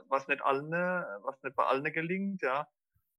was 0.08 0.28
nicht 0.28 0.42
allen, 0.42 0.70
was 0.70 1.42
nicht 1.42 1.56
bei 1.56 1.64
allen 1.64 1.84
gelingt, 1.92 2.42
ja. 2.42 2.68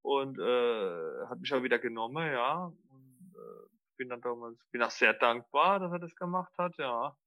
Und 0.02 0.38
äh, 0.38 1.26
hat 1.28 1.40
mich 1.40 1.52
auch 1.54 1.64
wieder 1.64 1.80
genommen, 1.80 2.32
ja. 2.32 2.66
Und, 2.66 3.34
äh, 3.34 3.68
bin 3.98 4.10
dann 4.10 4.22
damals, 4.22 4.60
bin 4.72 4.84
auch 4.84 4.92
sehr 4.92 5.14
dankbar, 5.14 5.80
dass 5.80 5.92
er 5.92 6.00
das 6.00 6.16
gemacht 6.16 6.54
hat, 6.58 6.78
ja. 6.78 7.18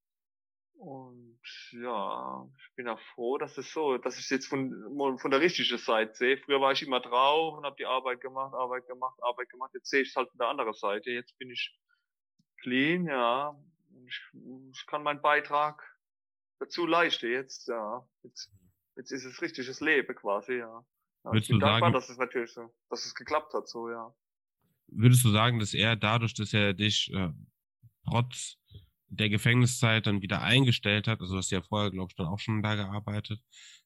Und 0.79 1.41
ja, 1.73 2.49
ich 2.57 2.75
bin 2.77 2.89
auch 2.89 3.01
froh, 3.15 3.37
dass 3.37 3.59
es 3.59 3.73
so, 3.73 3.99
dass 3.99 4.17
ich 4.17 4.25
es 4.25 4.31
jetzt 4.31 4.47
von, 4.47 5.19
von 5.19 5.31
der 5.31 5.41
richtigen 5.41 5.77
Seite 5.77 6.15
sehe. 6.15 6.39
Früher 6.39 6.61
war 6.61 6.73
ich 6.73 6.83
immer 6.83 7.01
drauf 7.01 7.59
und 7.59 7.65
habe 7.65 7.77
die 7.77 7.87
Arbeit 7.87 8.21
gemacht, 8.21 8.55
Arbeit 8.55 8.87
gemacht, 8.87 9.19
Arbeit 9.23 9.49
gemacht. 9.51 9.73
Jetzt 9.75 9.91
sehe 9.91 10.03
ich 10.03 10.11
es 10.11 10.17
halt 10.17 10.29
von 10.31 10.39
der 10.39 10.49
anderen 10.49 10.73
Seite. 10.75 11.11
Jetzt 11.11 11.37
bin 11.39 11.51
ich 11.51 11.77
clean, 12.63 13.07
ja 13.07 13.59
ich, 14.07 14.21
ich 14.73 14.87
kann 14.87 15.03
meinen 15.03 15.21
Beitrag 15.21 15.83
dazu 16.59 16.87
leisten 16.87 17.31
jetzt, 17.31 17.69
ja. 17.69 18.07
Jetzt, 18.23 18.51
jetzt 18.97 19.13
ist 19.13 19.25
es 19.25 19.41
richtiges 19.43 19.81
Leben 19.81 20.15
quasi, 20.15 20.55
ja. 20.55 20.85
ja 21.25 21.33
Würdest 21.33 21.45
ich 21.45 21.49
bin 21.49 21.61
du 21.61 21.67
dankbar, 21.67 21.81
sagen, 21.81 21.93
dass 21.93 22.09
es 22.09 22.19
natürlich 22.19 22.53
so, 22.53 22.75
dass 22.91 23.05
es 23.05 23.15
geklappt 23.15 23.55
hat, 23.55 23.69
so, 23.69 23.91
ja. 23.91 24.15
Würdest 24.89 25.25
du 25.25 25.31
sagen, 25.31 25.59
dass 25.59 25.75
er 25.75 25.97
dadurch, 25.97 26.35
dass 26.35 26.55
er 26.55 26.73
dich 26.73 27.13
äh, 27.13 27.33
trotz 28.05 28.58
der 29.09 29.29
Gefängniszeit 29.29 30.07
dann 30.07 30.23
wieder 30.23 30.43
eingestellt 30.43 31.09
hat, 31.09 31.21
also 31.21 31.35
du 31.35 31.39
hast 31.39 31.51
ja 31.51 31.63
vorher, 31.63 31.91
glaube 31.91 32.11
ich, 32.11 32.17
dann 32.17 32.27
auch 32.27 32.39
schon 32.39 32.63
da 32.63 32.75
gearbeitet, 32.75 33.41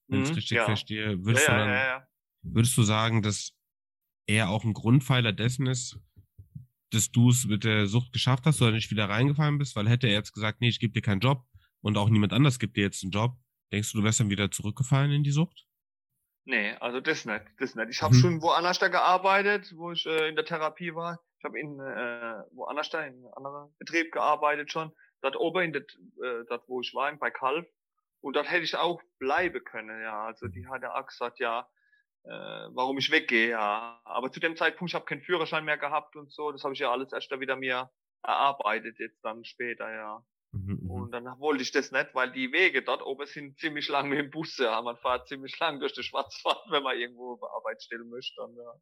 wenn 0.09 0.19
mhm, 0.19 0.25
ich 0.25 0.31
es 0.31 0.37
richtig 0.37 0.57
ja. 0.57 0.65
verstehe, 0.65 1.25
würdest, 1.25 1.49
ja, 1.49 1.55
du 1.55 1.61
dann, 1.61 1.69
ja, 1.71 2.07
würdest 2.43 2.77
du 2.77 2.83
sagen, 2.83 3.23
dass 3.23 3.53
er 4.27 4.51
auch 4.51 4.65
ein 4.65 4.75
Grundpfeiler 4.75 5.33
dessen 5.33 5.67
ist, 5.67 5.99
dass 6.91 7.11
du 7.11 7.31
es 7.31 7.47
mit 7.47 7.65
der 7.65 7.87
Sucht 7.87 8.13
geschafft 8.13 8.45
hast 8.47 8.61
oder 8.61 8.73
nicht 8.73 8.91
wieder 8.91 9.09
reingefallen 9.09 9.59
bist, 9.59 9.77
weil 9.77 9.89
hätte 9.89 10.09
er 10.09 10.15
jetzt 10.15 10.33
gesagt, 10.33 10.61
nee, 10.61 10.69
ich 10.69 10.81
gebe 10.81 10.93
dir 10.93 11.03
keinen 11.03 11.21
Job 11.21 11.45
und 11.81 11.97
auch 11.97 12.09
niemand 12.09 12.33
anders 12.33 12.59
gibt 12.59 12.77
dir 12.77 12.83
jetzt 12.83 13.03
einen 13.03 13.13
Job, 13.13 13.37
denkst 13.73 13.93
du, 13.93 13.99
du 13.99 14.05
wärst 14.05 14.21
dann 14.21 14.31
wieder 14.31 14.51
zurückgefallen 14.51 15.13
in 15.13 15.25
die 15.25 15.31
Sucht? 15.31 15.67
Nee, 16.45 16.73
also 16.81 17.01
das 17.01 17.25
nicht, 17.25 17.45
das 17.59 17.75
nicht. 17.77 17.91
Ich 17.91 18.03
habe 18.03 18.15
mhm. 18.15 18.19
schon 18.19 18.43
woanders 18.43 18.79
da 18.79 18.89
gearbeitet, 18.89 19.73
wo 19.77 19.93
ich 19.93 20.05
äh, 20.07 20.29
in 20.29 20.35
der 20.35 20.45
Therapie 20.45 20.95
war. 20.95 21.21
Ich 21.39 21.45
habe 21.45 21.59
in 21.59 21.79
äh, 21.79 22.43
woanders 22.53 22.91
da 22.91 23.01
in 23.05 23.15
einem 23.15 23.33
anderen 23.37 23.75
Betrieb 23.79 24.13
gearbeitet 24.13 24.73
schon. 24.73 24.93
Dort 25.23 25.37
oben 25.37 25.63
in 25.63 25.73
det, 25.73 25.93
äh, 26.23 26.45
dort 26.49 26.69
wo 26.69 26.81
ich 26.81 26.95
war, 26.95 27.15
bei 27.17 27.31
Kalf. 27.31 27.67
Und 28.21 28.37
dort 28.37 28.51
hätte 28.51 28.65
ich 28.65 28.77
auch 28.77 29.03
bleiben 29.19 29.65
können, 29.65 30.01
ja. 30.03 30.27
Also 30.27 30.47
die 30.49 30.67
hat 30.69 30.83
ja 30.83 30.95
auch 30.95 31.07
gesagt, 31.07 31.41
ja, 31.41 31.69
äh, 32.25 32.31
warum 32.31 32.99
ich 32.99 33.11
weggehe, 33.11 33.51
ja. 33.51 34.01
Aber 34.05 34.31
zu 34.31 34.41
dem 34.41 34.57
Zeitpunkt, 34.57 34.91
ich 34.91 34.95
habe 34.95 35.05
keinen 35.05 35.23
Führerschein 35.23 35.65
mehr 35.65 35.79
gehabt 35.79 36.15
und 36.17 36.33
so, 36.33 36.53
das 36.53 36.63
habe 36.63 36.75
ich 36.75 36.81
ja 36.81 36.93
alles 36.93 37.13
erst 37.13 37.33
da 37.33 37.41
wieder 37.41 37.57
mir 37.57 37.91
erarbeitet, 38.23 38.99
jetzt 38.99 39.25
dann 39.25 39.45
später, 39.45 39.93
ja. 39.93 40.25
Mhm, 40.53 40.81
mhm, 40.83 40.91
und 40.91 41.13
dann 41.13 41.25
wollte 41.41 41.63
ich 41.63 41.73
das 41.73 41.93
nicht, 41.93 42.15
weil 42.15 42.31
die 42.31 42.53
Wege 42.53 42.83
dort 42.83 43.03
oben 43.03 43.27
sind 43.27 43.59
ziemlich 43.59 43.89
lang 43.89 44.09
mit 44.09 44.19
dem 44.19 44.31
Bus, 44.31 44.59
ja. 44.59 44.81
Man 44.83 44.97
fährt 44.99 45.27
ziemlich 45.27 45.59
lang 45.59 45.81
durch 45.81 45.95
die 45.95 46.03
Schwarzwald, 46.03 46.59
wenn 46.71 46.83
man 46.83 46.99
irgendwo 46.99 47.33
auf 47.33 47.43
Arbeit 47.43 47.83
stellen 47.83 48.09
möchte. 48.09 48.35
Dann, 48.37 48.55
ja. 48.55 48.73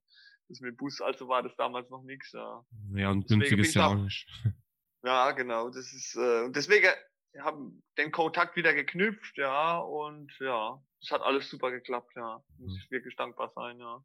Das 0.49 0.61
mit 0.61 0.73
dem 0.73 0.77
Bus, 0.77 1.01
also 1.01 1.29
war 1.29 1.43
das 1.43 1.55
damals 1.57 1.89
noch 1.91 2.03
nichts, 2.03 2.33
ja. 2.33 2.65
Ja, 2.95 3.11
und 3.11 3.29
günstig 3.29 3.59
ist 3.59 3.75
ja 3.75 3.87
auch 3.87 3.95
nicht. 3.95 4.27
Ja, 5.03 5.31
genau. 5.33 5.71
Das 5.71 5.93
ist, 5.93 6.17
äh, 6.17 6.51
deswegen 6.51 6.89
haben 7.39 7.83
den 7.97 8.11
Kontakt 8.11 8.57
wieder 8.57 8.75
geknüpft, 8.75 9.37
ja, 9.39 9.79
und 9.79 10.33
ja, 10.41 10.83
es 11.01 11.11
hat 11.11 11.23
alles 11.23 11.49
super 11.49 11.71
geklappt, 11.71 12.13
ja. 12.17 12.43
Muss 12.59 12.77
ich 12.77 12.91
wirklich 12.91 13.17
dankbar 13.17 13.53
sein, 13.55 13.79
ja. 13.79 14.05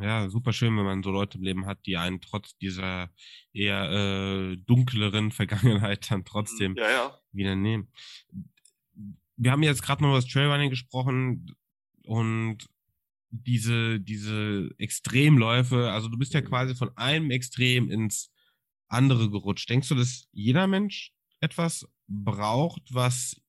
Ja, 0.00 0.28
super 0.28 0.52
schön, 0.52 0.76
wenn 0.76 0.84
man 0.84 1.02
so 1.02 1.10
Leute 1.10 1.38
im 1.38 1.44
Leben 1.44 1.66
hat, 1.66 1.86
die 1.86 1.96
einen 1.96 2.20
trotz 2.20 2.56
dieser 2.58 3.10
eher 3.52 3.90
äh, 3.90 4.56
dunkleren 4.56 5.30
Vergangenheit 5.32 6.10
dann 6.10 6.24
trotzdem 6.24 6.74
ja, 6.76 6.90
ja. 6.90 7.18
wieder 7.32 7.56
nehmen. 7.56 7.90
wir 9.36 9.50
haben 9.50 9.62
jetzt 9.62 9.82
gerade 9.82 10.02
mal 10.02 10.08
über 10.08 10.18
das 10.18 10.28
Trailrunning 10.28 10.70
gesprochen 10.70 11.56
und 12.04 12.68
diese, 13.30 13.98
diese 13.98 14.70
Extremläufe, 14.76 15.90
also 15.90 16.08
du 16.08 16.18
bist 16.18 16.34
ja 16.34 16.42
quasi 16.42 16.74
von 16.74 16.94
einem 16.96 17.30
Extrem 17.30 17.90
ins 17.90 18.30
andere 18.92 19.30
gerutscht. 19.30 19.68
Denkst 19.68 19.88
du, 19.88 19.94
dass 19.94 20.28
jeder 20.32 20.66
Mensch 20.66 21.12
etwas 21.40 21.88
braucht, 22.06 22.82
was, 22.94 23.40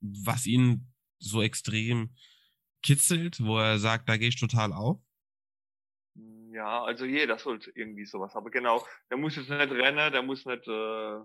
was 0.00 0.46
ihn 0.46 0.92
so 1.18 1.42
extrem 1.42 2.16
kitzelt, 2.82 3.44
wo 3.44 3.58
er 3.58 3.78
sagt, 3.78 4.08
da 4.08 4.16
gehe 4.16 4.28
ich 4.28 4.40
total 4.40 4.72
auf? 4.72 4.98
Ja, 6.52 6.82
also 6.84 7.06
jeder 7.06 7.38
sollte 7.38 7.70
irgendwie 7.74 8.04
sowas 8.04 8.34
haben. 8.34 8.50
Genau, 8.50 8.86
der 9.10 9.16
muss 9.16 9.36
jetzt 9.36 9.48
nicht 9.48 9.72
rennen, 9.72 10.12
der 10.12 10.22
muss 10.22 10.44
nicht 10.44 10.66
äh, 10.68 11.20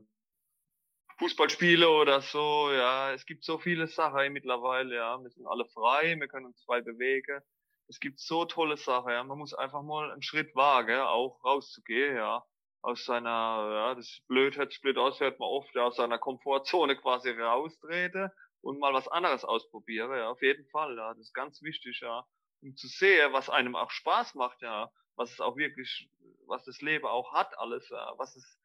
Fußball 1.17 1.49
spielen 1.49 1.83
oder 1.83 2.21
so. 2.21 2.71
Ja, 2.71 3.11
es 3.11 3.25
gibt 3.25 3.43
so 3.43 3.57
viele 3.57 3.87
Sachen 3.87 4.31
mittlerweile. 4.31 4.95
Ja, 4.95 5.17
wir 5.21 5.29
sind 5.29 5.45
alle 5.47 5.65
frei, 5.65 6.15
wir 6.17 6.27
können 6.27 6.45
uns 6.45 6.63
frei 6.63 6.81
bewegen. 6.81 7.41
Es 7.89 7.99
gibt 7.99 8.19
so 8.19 8.45
tolle 8.45 8.77
Sachen. 8.77 9.11
Ja, 9.11 9.23
man 9.23 9.37
muss 9.37 9.53
einfach 9.53 9.81
mal 9.81 10.11
einen 10.11 10.21
Schritt 10.21 10.55
wagen, 10.55 10.99
auch 10.99 11.43
rauszugehen. 11.43 12.15
Ja, 12.15 12.45
aus 12.81 13.05
seiner, 13.05 13.69
ja, 13.71 13.95
das 13.95 14.21
blöd, 14.27 14.57
hört 14.57 14.79
blöd 14.81 14.97
aus, 14.97 15.19
hört 15.19 15.39
man 15.39 15.49
oft, 15.49 15.73
ja, 15.75 15.85
aus 15.85 15.95
seiner 15.95 16.19
Komfortzone 16.19 16.95
quasi 17.01 17.31
raustrete 17.31 18.31
und 18.61 18.79
mal 18.79 18.93
was 18.93 19.07
anderes 19.07 19.43
ausprobiere. 19.43 20.19
Ja, 20.19 20.29
auf 20.29 20.41
jeden 20.41 20.67
Fall. 20.69 20.95
Ja, 20.97 21.09
das 21.13 21.27
ist 21.27 21.33
ganz 21.33 21.61
wichtig. 21.61 21.99
Ja, 22.01 22.25
um 22.61 22.75
zu 22.75 22.87
sehen, 22.87 23.33
was 23.33 23.49
einem 23.49 23.75
auch 23.75 23.91
Spaß 23.91 24.35
macht. 24.35 24.61
Ja 24.61 24.91
was 25.17 25.31
es 25.31 25.41
auch 25.41 25.57
wirklich, 25.57 26.09
was 26.45 26.63
das 26.63 26.79
Leben 26.81 27.05
auch 27.05 27.33
hat, 27.33 27.57
alles, 27.57 27.89
ja, 27.89 28.13
was 28.17 28.35
es, 28.35 28.59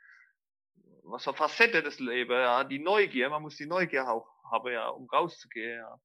was 1.02 1.24
für 1.24 1.34
Facette 1.34 1.82
das 1.82 1.98
Leben, 1.98 2.30
ja, 2.30 2.62
die 2.62 2.78
Neugier, 2.78 3.30
man 3.30 3.42
muss 3.42 3.56
die 3.56 3.66
Neugier 3.66 4.08
auch 4.08 4.28
haben, 4.50 4.70
ja, 4.70 4.88
um 4.88 5.08
rauszugehen, 5.08 5.78
ja. 5.78 6.00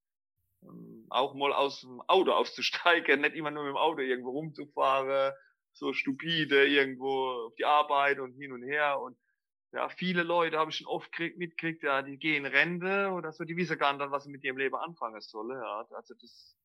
Um, 0.61 1.05
auch 1.11 1.35
mal 1.35 1.53
aus 1.53 1.81
dem 1.81 2.01
Auto 2.07 2.31
auszusteigen, 2.33 3.21
nicht 3.21 3.35
immer 3.35 3.51
nur 3.51 3.63
mit 3.63 3.73
dem 3.73 3.77
Auto 3.77 3.99
irgendwo 3.99 4.31
rumzufahren, 4.31 5.33
so 5.77 5.93
stupide 5.93 6.67
irgendwo 6.67 7.47
auf 7.47 7.55
die 7.55 7.65
Arbeit 7.65 8.19
und 8.19 8.33
hin 8.33 8.51
und 8.51 8.63
her 8.63 8.99
und 8.99 9.17
ja, 9.73 9.89
viele 9.89 10.23
Leute 10.23 10.57
habe 10.57 10.71
ich 10.71 10.77
schon 10.77 10.87
oft 10.87 11.11
krieg, 11.11 11.37
mitgekriegt, 11.37 11.83
ja, 11.83 12.01
die 12.01 12.17
gehen 12.17 12.45
Rente 12.45 13.11
oder 13.11 13.31
so, 13.33 13.43
die 13.43 13.57
wissen 13.57 13.77
gar 13.77 13.93
nicht, 13.93 14.11
was 14.11 14.23
sie 14.23 14.31
mit 14.31 14.43
ihrem 14.43 14.57
Leben 14.57 14.75
anfangen 14.75 15.19
sollen, 15.21 15.61
ja. 15.61 15.85
Also 15.91 16.13
das, 16.15 16.57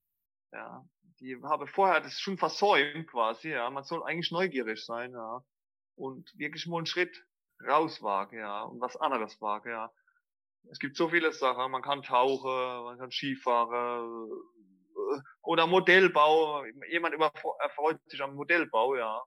ja, 0.52 0.84
die 1.20 1.40
habe 1.42 1.66
vorher 1.66 2.00
das 2.00 2.20
schon 2.20 2.38
versäumt 2.38 3.08
quasi, 3.08 3.50
ja. 3.50 3.68
Man 3.70 3.84
soll 3.84 4.02
eigentlich 4.04 4.30
neugierig 4.30 4.84
sein, 4.84 5.12
ja. 5.12 5.44
Und 5.96 6.32
wirklich 6.38 6.66
mal 6.66 6.78
einen 6.78 6.86
Schritt 6.86 7.24
rauswagen, 7.66 8.38
ja. 8.38 8.62
Und 8.62 8.80
was 8.80 8.96
anderes 8.96 9.40
wagen, 9.40 9.70
ja. 9.70 9.92
Es 10.70 10.78
gibt 10.78 10.96
so 10.96 11.08
viele 11.08 11.32
Sachen. 11.32 11.72
Man 11.72 11.82
kann 11.82 12.02
tauchen, 12.02 12.84
man 12.84 12.98
kann 12.98 13.10
Skifahren, 13.10 14.30
oder 15.42 15.66
Modellbau. 15.66 16.64
Jemand 16.90 17.14
erfreut 17.14 18.00
sich 18.06 18.22
am 18.22 18.34
Modellbau, 18.34 18.96
ja. 18.96 19.22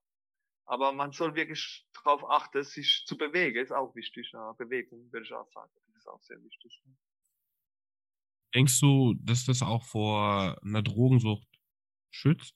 Aber 0.67 0.91
man 0.91 1.11
soll 1.11 1.35
wirklich 1.35 1.85
darauf 1.93 2.27
achten, 2.29 2.63
sich 2.63 3.03
zu 3.05 3.17
bewegen, 3.17 3.61
ist 3.61 3.71
auch 3.71 3.95
wichtig. 3.95 4.29
Ja. 4.33 4.53
Bewegung, 4.53 5.11
würde 5.11 5.25
ich 5.25 5.33
auch 5.33 5.49
sagen. 5.51 5.71
Das 5.87 5.97
ist 5.97 6.07
auch 6.07 6.21
sehr 6.21 6.41
wichtig. 6.43 6.81
Denkst 8.53 8.79
du, 8.79 9.13
dass 9.19 9.45
das 9.45 9.61
auch 9.61 9.83
vor 9.83 10.57
einer 10.63 10.81
Drogensucht 10.81 11.47
schützt. 12.09 12.55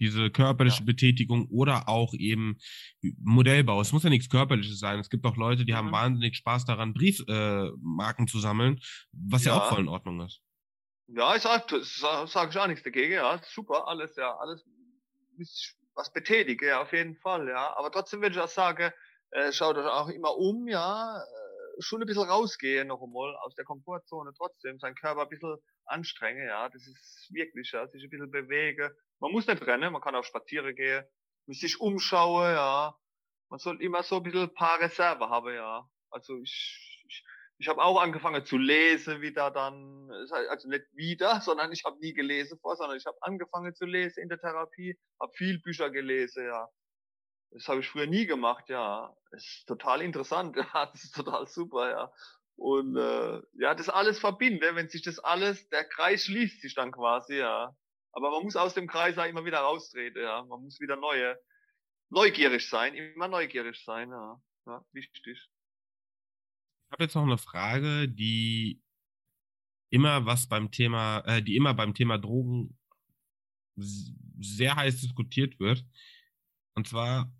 Diese 0.00 0.30
körperliche 0.30 0.78
ja. 0.78 0.84
Betätigung 0.84 1.48
oder 1.48 1.88
auch 1.88 2.14
eben 2.14 2.56
Modellbau. 3.18 3.80
Es 3.80 3.92
muss 3.92 4.04
ja 4.04 4.10
nichts 4.10 4.28
Körperliches 4.28 4.78
sein. 4.78 5.00
Es 5.00 5.10
gibt 5.10 5.26
auch 5.26 5.36
Leute, 5.36 5.64
die 5.64 5.72
mhm. 5.72 5.76
haben 5.76 5.92
wahnsinnig 5.92 6.36
Spaß 6.36 6.64
daran, 6.64 6.94
Briefmarken 6.94 8.24
äh, 8.24 8.30
zu 8.30 8.38
sammeln, 8.38 8.78
was 9.10 9.44
ja. 9.44 9.56
ja. 9.56 9.60
auch 9.60 9.68
voll 9.70 9.80
in 9.80 9.88
Ordnung 9.88 10.20
ist. 10.20 10.40
Ja, 11.08 11.34
ich 11.36 11.42
sag, 11.42 11.64
sag, 11.70 12.28
sag 12.28 12.50
ich 12.50 12.58
auch 12.58 12.66
nichts 12.66 12.84
dagegen, 12.84 13.14
ja. 13.14 13.40
Super, 13.44 13.88
alles, 13.88 14.14
ja, 14.16 14.36
alles 14.36 14.64
was 15.94 16.12
betätige, 16.12 16.68
ja, 16.68 16.82
auf 16.82 16.92
jeden 16.92 17.16
Fall, 17.16 17.48
ja. 17.48 17.74
Aber 17.76 17.90
trotzdem 17.90 18.20
würde 18.20 18.36
ich 18.36 18.40
auch 18.40 18.48
sagen, 18.48 18.92
äh, 19.30 19.52
schaut 19.52 19.76
euch 19.76 19.86
auch 19.86 20.08
immer 20.08 20.36
um, 20.36 20.68
ja, 20.68 21.18
äh, 21.18 21.82
schon 21.82 22.02
ein 22.02 22.06
bisschen 22.06 22.28
rausgehen 22.28 22.88
noch 22.88 23.02
einmal 23.02 23.34
aus 23.38 23.54
der 23.54 23.64
Komfortzone, 23.64 24.32
trotzdem 24.36 24.78
seinen 24.78 24.94
Körper 24.96 25.22
ein 25.22 25.28
bisschen 25.28 25.56
anstrengen, 25.86 26.46
ja. 26.46 26.68
Das 26.68 26.86
ist 26.86 27.28
wirklich, 27.32 27.72
ja, 27.72 27.86
sich 27.88 28.04
ein 28.04 28.10
bisschen 28.10 28.30
bewegen. 28.30 28.90
Man 29.18 29.32
muss 29.32 29.46
nicht 29.46 29.66
rennen, 29.66 29.92
man 29.92 30.02
kann 30.02 30.14
auch 30.14 30.24
spazieren 30.24 30.74
gehen, 30.76 31.04
muss 31.46 31.60
sich 31.60 31.80
umschauen, 31.80 32.52
ja. 32.52 32.94
Man 33.48 33.58
soll 33.58 33.80
immer 33.82 34.02
so 34.02 34.16
ein 34.18 34.22
bisschen 34.24 34.42
ein 34.42 34.54
paar 34.54 34.78
Reserve 34.78 35.28
haben, 35.30 35.54
ja. 35.54 35.88
Also 36.10 36.38
ich, 36.42 36.97
ich, 37.58 37.68
habe 37.68 37.82
auch 37.82 38.00
angefangen 38.00 38.44
zu 38.44 38.56
lesen 38.56 39.20
wieder 39.20 39.50
dann, 39.50 40.10
also 40.10 40.68
nicht 40.68 40.84
wieder, 40.92 41.40
sondern 41.40 41.72
ich 41.72 41.84
habe 41.84 41.98
nie 41.98 42.12
gelesen 42.12 42.58
vor, 42.60 42.76
sondern 42.76 42.96
ich 42.96 43.06
habe 43.06 43.18
angefangen 43.20 43.74
zu 43.74 43.84
lesen 43.84 44.22
in 44.22 44.28
der 44.28 44.40
Therapie, 44.40 44.98
habe 45.20 45.32
viel 45.34 45.58
Bücher 45.60 45.90
gelesen, 45.90 46.46
ja. 46.46 46.68
Das 47.50 47.66
habe 47.66 47.80
ich 47.80 47.88
früher 47.88 48.06
nie 48.06 48.26
gemacht, 48.26 48.68
ja. 48.68 49.14
Das 49.30 49.44
ist 49.44 49.66
total 49.66 50.02
interessant, 50.02 50.56
ja. 50.74 50.86
Das 50.86 51.04
ist 51.04 51.14
total 51.14 51.46
super, 51.46 51.90
ja. 51.90 52.12
Und 52.56 52.96
äh, 52.96 53.40
ja, 53.54 53.74
das 53.74 53.88
alles 53.88 54.18
verbindet, 54.18 54.74
wenn 54.74 54.88
sich 54.88 55.02
das 55.02 55.18
alles, 55.20 55.68
der 55.68 55.84
Kreis 55.84 56.24
schließt 56.24 56.60
sich 56.60 56.74
dann 56.74 56.92
quasi, 56.92 57.36
ja. 57.36 57.74
Aber 58.12 58.30
man 58.30 58.42
muss 58.42 58.56
aus 58.56 58.74
dem 58.74 58.88
Kreis 58.88 59.16
auch 59.18 59.26
immer 59.26 59.44
wieder 59.44 59.60
raustreten, 59.60 60.22
ja. 60.22 60.44
Man 60.44 60.62
muss 60.62 60.80
wieder 60.80 60.96
neue, 60.96 61.38
neugierig 62.10 62.68
sein, 62.68 62.94
immer 62.94 63.28
neugierig 63.28 63.82
sein, 63.84 64.10
ja. 64.10 64.40
ja 64.66 64.84
wichtig. 64.92 65.48
Ich 66.88 66.92
habe 66.92 67.04
jetzt 67.04 67.14
noch 67.16 67.24
eine 67.24 67.36
Frage, 67.36 68.08
die 68.08 68.80
immer 69.90 70.24
was 70.24 70.46
beim 70.48 70.70
Thema, 70.70 71.18
äh, 71.26 71.42
die 71.42 71.54
immer 71.54 71.74
beim 71.74 71.92
Thema 71.92 72.16
Drogen 72.16 72.78
sehr 73.76 74.74
heiß 74.74 75.02
diskutiert 75.02 75.60
wird. 75.60 75.84
Und 76.74 76.88
zwar 76.88 77.30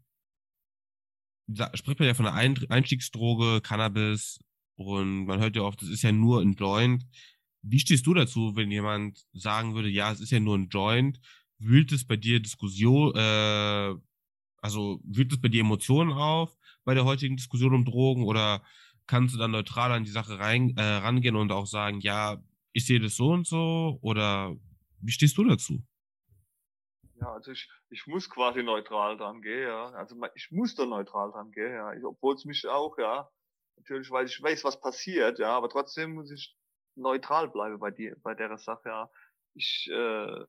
spricht 1.72 1.98
man 1.98 2.08
ja 2.08 2.12
von 2.12 2.26
einer 2.26 2.70
Einstiegsdroge, 2.70 3.62
Cannabis, 3.62 4.38
und 4.76 5.24
man 5.24 5.40
hört 5.40 5.56
ja 5.56 5.62
oft, 5.62 5.80
das 5.80 5.88
ist 5.88 6.02
ja 6.02 6.12
nur 6.12 6.42
ein 6.42 6.52
Joint. 6.52 7.06
Wie 7.62 7.80
stehst 7.80 8.06
du 8.06 8.12
dazu, 8.12 8.54
wenn 8.54 8.70
jemand 8.70 9.26
sagen 9.32 9.74
würde, 9.74 9.88
ja, 9.88 10.12
es 10.12 10.20
ist 10.20 10.30
ja 10.30 10.40
nur 10.40 10.58
ein 10.58 10.68
Joint? 10.68 11.20
Wühlt 11.58 11.90
es 11.92 12.06
bei 12.06 12.16
dir 12.16 12.38
Diskussion, 12.40 13.14
äh, 13.16 13.94
also 14.58 15.00
wühlt 15.04 15.32
es 15.32 15.40
bei 15.40 15.48
dir 15.48 15.62
Emotionen 15.62 16.12
auf 16.12 16.54
bei 16.84 16.94
der 16.94 17.04
heutigen 17.04 17.36
Diskussion 17.36 17.74
um 17.74 17.84
Drogen 17.84 18.24
oder 18.24 18.62
kannst 19.08 19.34
du 19.34 19.38
dann 19.38 19.50
neutral 19.50 19.90
an 19.90 20.04
die 20.04 20.10
Sache 20.10 20.38
rein, 20.38 20.74
äh, 20.76 20.82
rangehen 20.82 21.34
und 21.34 21.50
auch 21.50 21.66
sagen, 21.66 22.00
ja, 22.00 22.38
ich 22.72 22.86
sehe 22.86 23.00
das 23.00 23.16
so 23.16 23.30
und 23.30 23.46
so 23.46 23.98
oder 24.02 24.54
wie 25.00 25.10
stehst 25.10 25.36
du 25.36 25.44
dazu? 25.44 25.82
Ja, 27.20 27.32
also 27.32 27.50
ich, 27.50 27.68
ich 27.90 28.06
muss 28.06 28.30
quasi 28.30 28.62
neutral 28.62 29.16
dran 29.16 29.42
gehen, 29.42 29.62
ja. 29.62 29.90
Also 29.90 30.14
ich 30.34 30.50
muss 30.52 30.76
da 30.76 30.86
neutral 30.86 31.32
dran 31.32 31.50
gehen, 31.50 31.72
ja. 31.72 31.92
Obwohl 32.04 32.36
es 32.36 32.44
mich 32.44 32.66
auch, 32.68 32.96
ja, 32.98 33.28
natürlich, 33.76 34.10
weil 34.10 34.26
ich 34.26 34.40
weiß, 34.40 34.62
was 34.64 34.80
passiert, 34.80 35.38
ja, 35.38 35.56
aber 35.56 35.68
trotzdem 35.68 36.14
muss 36.14 36.30
ich 36.30 36.56
neutral 36.94 37.48
bleiben 37.48 37.78
bei 37.78 37.90
dir, 37.90 38.16
bei 38.22 38.34
der 38.34 38.56
Sache, 38.58 38.88
ja. 38.88 39.10
Ich, 39.54 39.88
äh, 39.90 40.42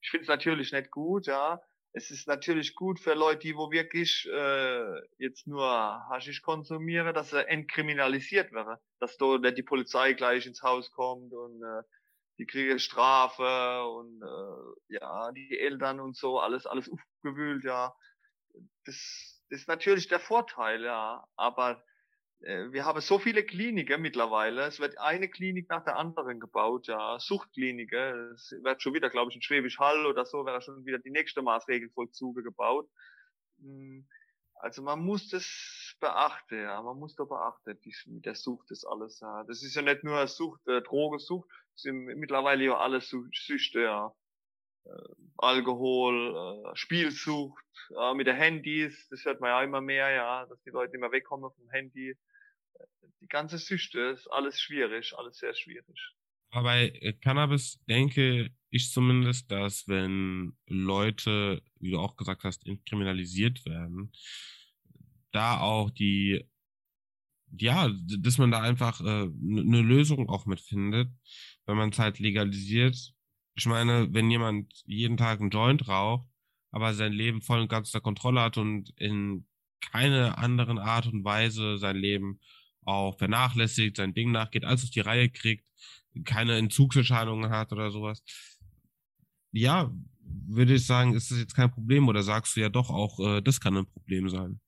ich 0.00 0.10
finde 0.10 0.22
es 0.22 0.28
natürlich 0.28 0.72
nicht 0.72 0.90
gut, 0.90 1.26
ja. 1.26 1.60
Es 1.98 2.12
ist 2.12 2.28
natürlich 2.28 2.76
gut 2.76 3.00
für 3.00 3.14
Leute, 3.14 3.40
die 3.40 3.56
wo 3.56 3.72
wirklich 3.72 4.24
äh, 4.32 5.00
jetzt 5.18 5.48
nur 5.48 5.66
Haschisch 6.08 6.42
konsumieren, 6.42 7.12
dass 7.12 7.32
er 7.32 7.48
entkriminalisiert 7.48 8.52
wäre, 8.52 8.80
dass 9.00 9.16
da 9.16 9.36
die 9.38 9.64
Polizei 9.64 10.12
gleich 10.12 10.46
ins 10.46 10.62
Haus 10.62 10.92
kommt 10.92 11.32
und 11.32 11.60
äh, 11.60 11.82
die 12.38 12.46
kriegen 12.46 12.78
Strafe 12.78 13.82
und 13.88 14.22
äh, 14.22 14.94
ja, 14.94 15.32
die 15.32 15.58
Eltern 15.58 15.98
und 15.98 16.16
so, 16.16 16.38
alles, 16.38 16.66
alles 16.66 16.88
aufgewühlt, 16.88 17.64
ja. 17.64 17.92
Das, 18.84 19.42
das 19.50 19.62
ist 19.62 19.68
natürlich 19.68 20.06
der 20.06 20.20
Vorteil, 20.20 20.84
ja. 20.84 21.26
Aber 21.34 21.82
wir 22.40 22.84
haben 22.84 23.00
so 23.00 23.18
viele 23.18 23.42
Kliniken 23.42 24.00
mittlerweile. 24.00 24.62
Es 24.62 24.78
wird 24.78 24.98
eine 24.98 25.28
Klinik 25.28 25.68
nach 25.68 25.84
der 25.84 25.96
anderen 25.96 26.38
gebaut, 26.38 26.86
ja. 26.86 27.18
Suchtkliniken. 27.18 28.32
Es 28.32 28.52
wird 28.62 28.80
schon 28.82 28.94
wieder, 28.94 29.10
glaube 29.10 29.30
ich, 29.30 29.36
in 29.36 29.42
Schwäbisch 29.42 29.78
Hall 29.78 30.06
oder 30.06 30.24
so, 30.24 30.46
wäre 30.46 30.62
schon 30.62 30.84
wieder 30.86 30.98
die 30.98 31.10
nächste 31.10 31.42
Maßregelvollzuge 31.42 32.42
gebaut. 32.44 32.88
Hm, 33.60 34.06
also 34.54 34.82
man 34.82 35.00
muss 35.00 35.28
das 35.28 35.96
beachten, 36.00 36.62
ja. 36.62 36.80
Man 36.82 36.98
muss 36.98 37.16
da 37.16 37.24
beachten, 37.24 37.78
dies, 37.84 38.04
mit 38.06 38.24
der 38.24 38.34
Sucht 38.34 38.70
das 38.70 38.84
alles, 38.84 39.20
ja. 39.20 39.44
Das 39.44 39.62
ist 39.62 39.74
ja 39.74 39.82
nicht 39.82 40.04
nur 40.04 40.26
Sucht, 40.28 40.66
äh, 40.68 40.80
Drogensucht, 40.82 41.48
es 41.74 41.82
sind 41.82 42.04
mittlerweile 42.04 42.64
ja 42.64 42.76
alles 42.78 43.08
Süchte, 43.32 43.82
ja. 43.82 44.14
Äh, 44.84 44.90
Alkohol, 45.38 46.64
äh, 46.66 46.76
Spielsucht, 46.76 47.64
äh, 47.96 48.14
mit 48.14 48.26
den 48.26 48.36
Handys, 48.36 49.08
das 49.08 49.24
hört 49.24 49.40
man 49.40 49.50
ja 49.50 49.62
immer 49.62 49.80
mehr, 49.80 50.10
ja, 50.10 50.46
dass 50.46 50.62
die 50.62 50.70
Leute 50.70 50.96
immer 50.96 51.12
wegkommen 51.12 51.50
vom 51.52 51.70
Handy 51.70 52.16
die 53.20 53.28
ganze 53.28 53.58
Süchte 53.58 54.00
ist 54.00 54.26
alles 54.28 54.60
schwierig, 54.60 55.14
alles 55.16 55.38
sehr 55.38 55.54
schwierig. 55.54 56.14
Aber 56.50 56.64
bei 56.64 56.88
äh, 56.88 57.12
Cannabis 57.12 57.78
denke 57.88 58.50
ich 58.70 58.90
zumindest, 58.90 59.50
dass 59.50 59.86
wenn 59.88 60.56
Leute, 60.66 61.62
wie 61.80 61.90
du 61.90 61.98
auch 61.98 62.16
gesagt 62.16 62.44
hast, 62.44 62.64
kriminalisiert 62.86 63.64
werden, 63.66 64.12
da 65.30 65.60
auch 65.60 65.90
die 65.90 66.48
ja, 67.56 67.90
dass 68.18 68.38
man 68.38 68.50
da 68.50 68.60
einfach 68.60 69.00
äh, 69.00 69.04
eine 69.04 69.80
Lösung 69.80 70.28
auch 70.28 70.46
mitfindet, 70.46 71.10
wenn 71.66 71.76
man 71.76 71.90
es 71.90 71.98
halt 71.98 72.18
legalisiert. 72.18 73.14
Ich 73.54 73.66
meine, 73.66 74.12
wenn 74.12 74.30
jemand 74.30 74.72
jeden 74.84 75.16
Tag 75.16 75.40
einen 75.40 75.50
Joint 75.50 75.88
raucht, 75.88 76.28
aber 76.70 76.94
sein 76.94 77.12
Leben 77.12 77.40
voll 77.40 77.60
und 77.60 77.68
ganz 77.68 77.88
unter 77.88 78.02
Kontrolle 78.02 78.42
hat 78.42 78.58
und 78.58 78.90
in 78.96 79.46
keine 79.80 80.36
anderen 80.38 80.78
Art 80.78 81.06
und 81.06 81.24
Weise 81.24 81.78
sein 81.78 81.96
Leben 81.96 82.40
auch 82.88 83.18
vernachlässigt, 83.18 83.96
sein 83.96 84.14
Ding 84.14 84.32
nachgeht, 84.32 84.64
als 84.64 84.82
es 84.82 84.90
die 84.90 85.00
Reihe 85.00 85.28
kriegt, 85.28 85.66
keine 86.24 86.56
Entzugserscheinungen 86.56 87.50
hat 87.50 87.72
oder 87.72 87.90
sowas. 87.90 88.22
Ja, 89.52 89.90
würde 90.46 90.74
ich 90.74 90.86
sagen, 90.86 91.14
ist 91.14 91.30
das 91.30 91.38
jetzt 91.38 91.54
kein 91.54 91.70
Problem 91.70 92.08
oder 92.08 92.22
sagst 92.22 92.56
du 92.56 92.60
ja 92.60 92.68
doch 92.68 92.90
auch, 92.90 93.18
äh, 93.20 93.40
das 93.40 93.60
kann 93.60 93.76
ein 93.76 93.86
Problem 93.86 94.28
sein? 94.28 94.60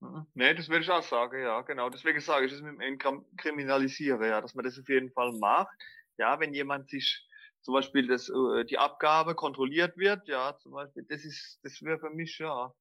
Mhm. 0.00 0.26
Nee, 0.34 0.54
das 0.54 0.68
würde 0.68 0.82
ich 0.82 0.90
auch 0.90 1.02
sagen, 1.02 1.42
ja, 1.42 1.60
genau. 1.62 1.90
Deswegen 1.90 2.20
sage 2.20 2.46
ich 2.46 2.52
das 2.52 2.62
mit 2.62 2.72
dem 2.72 2.80
Entkriminalisieren, 2.80 4.22
ja, 4.22 4.40
dass 4.40 4.54
man 4.54 4.64
das 4.64 4.78
auf 4.78 4.88
jeden 4.88 5.10
Fall 5.10 5.32
macht. 5.38 5.76
Ja, 6.18 6.38
wenn 6.40 6.54
jemand 6.54 6.88
sich 6.88 7.26
zum 7.62 7.74
Beispiel 7.74 8.06
das, 8.06 8.28
äh, 8.28 8.64
die 8.64 8.78
Abgabe 8.78 9.34
kontrolliert 9.34 9.96
wird, 9.96 10.26
ja, 10.28 10.56
zum 10.58 10.72
Beispiel, 10.72 11.04
das 11.08 11.24
ist, 11.24 11.58
das 11.62 11.82
wäre 11.82 11.98
für 11.98 12.10
mich, 12.10 12.38
ja, 12.38 12.72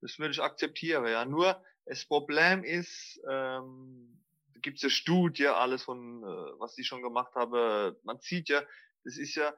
das 0.00 0.18
würde 0.18 0.32
ich 0.32 0.42
akzeptieren, 0.42 1.06
ja. 1.06 1.24
Nur, 1.24 1.62
das 1.88 2.04
Problem 2.06 2.64
ist, 2.64 3.20
ähm, 3.28 4.22
da 4.54 4.60
gibt 4.60 4.76
es 4.76 4.82
ja 4.82 4.90
Studie, 4.90 5.48
alles 5.48 5.82
von, 5.82 6.22
äh, 6.22 6.60
was 6.60 6.76
ich 6.78 6.86
schon 6.86 7.02
gemacht 7.02 7.34
habe, 7.34 7.98
man 8.04 8.18
sieht 8.20 8.48
ja, 8.48 8.62
das 9.04 9.16
ist 9.16 9.34
ja, 9.34 9.54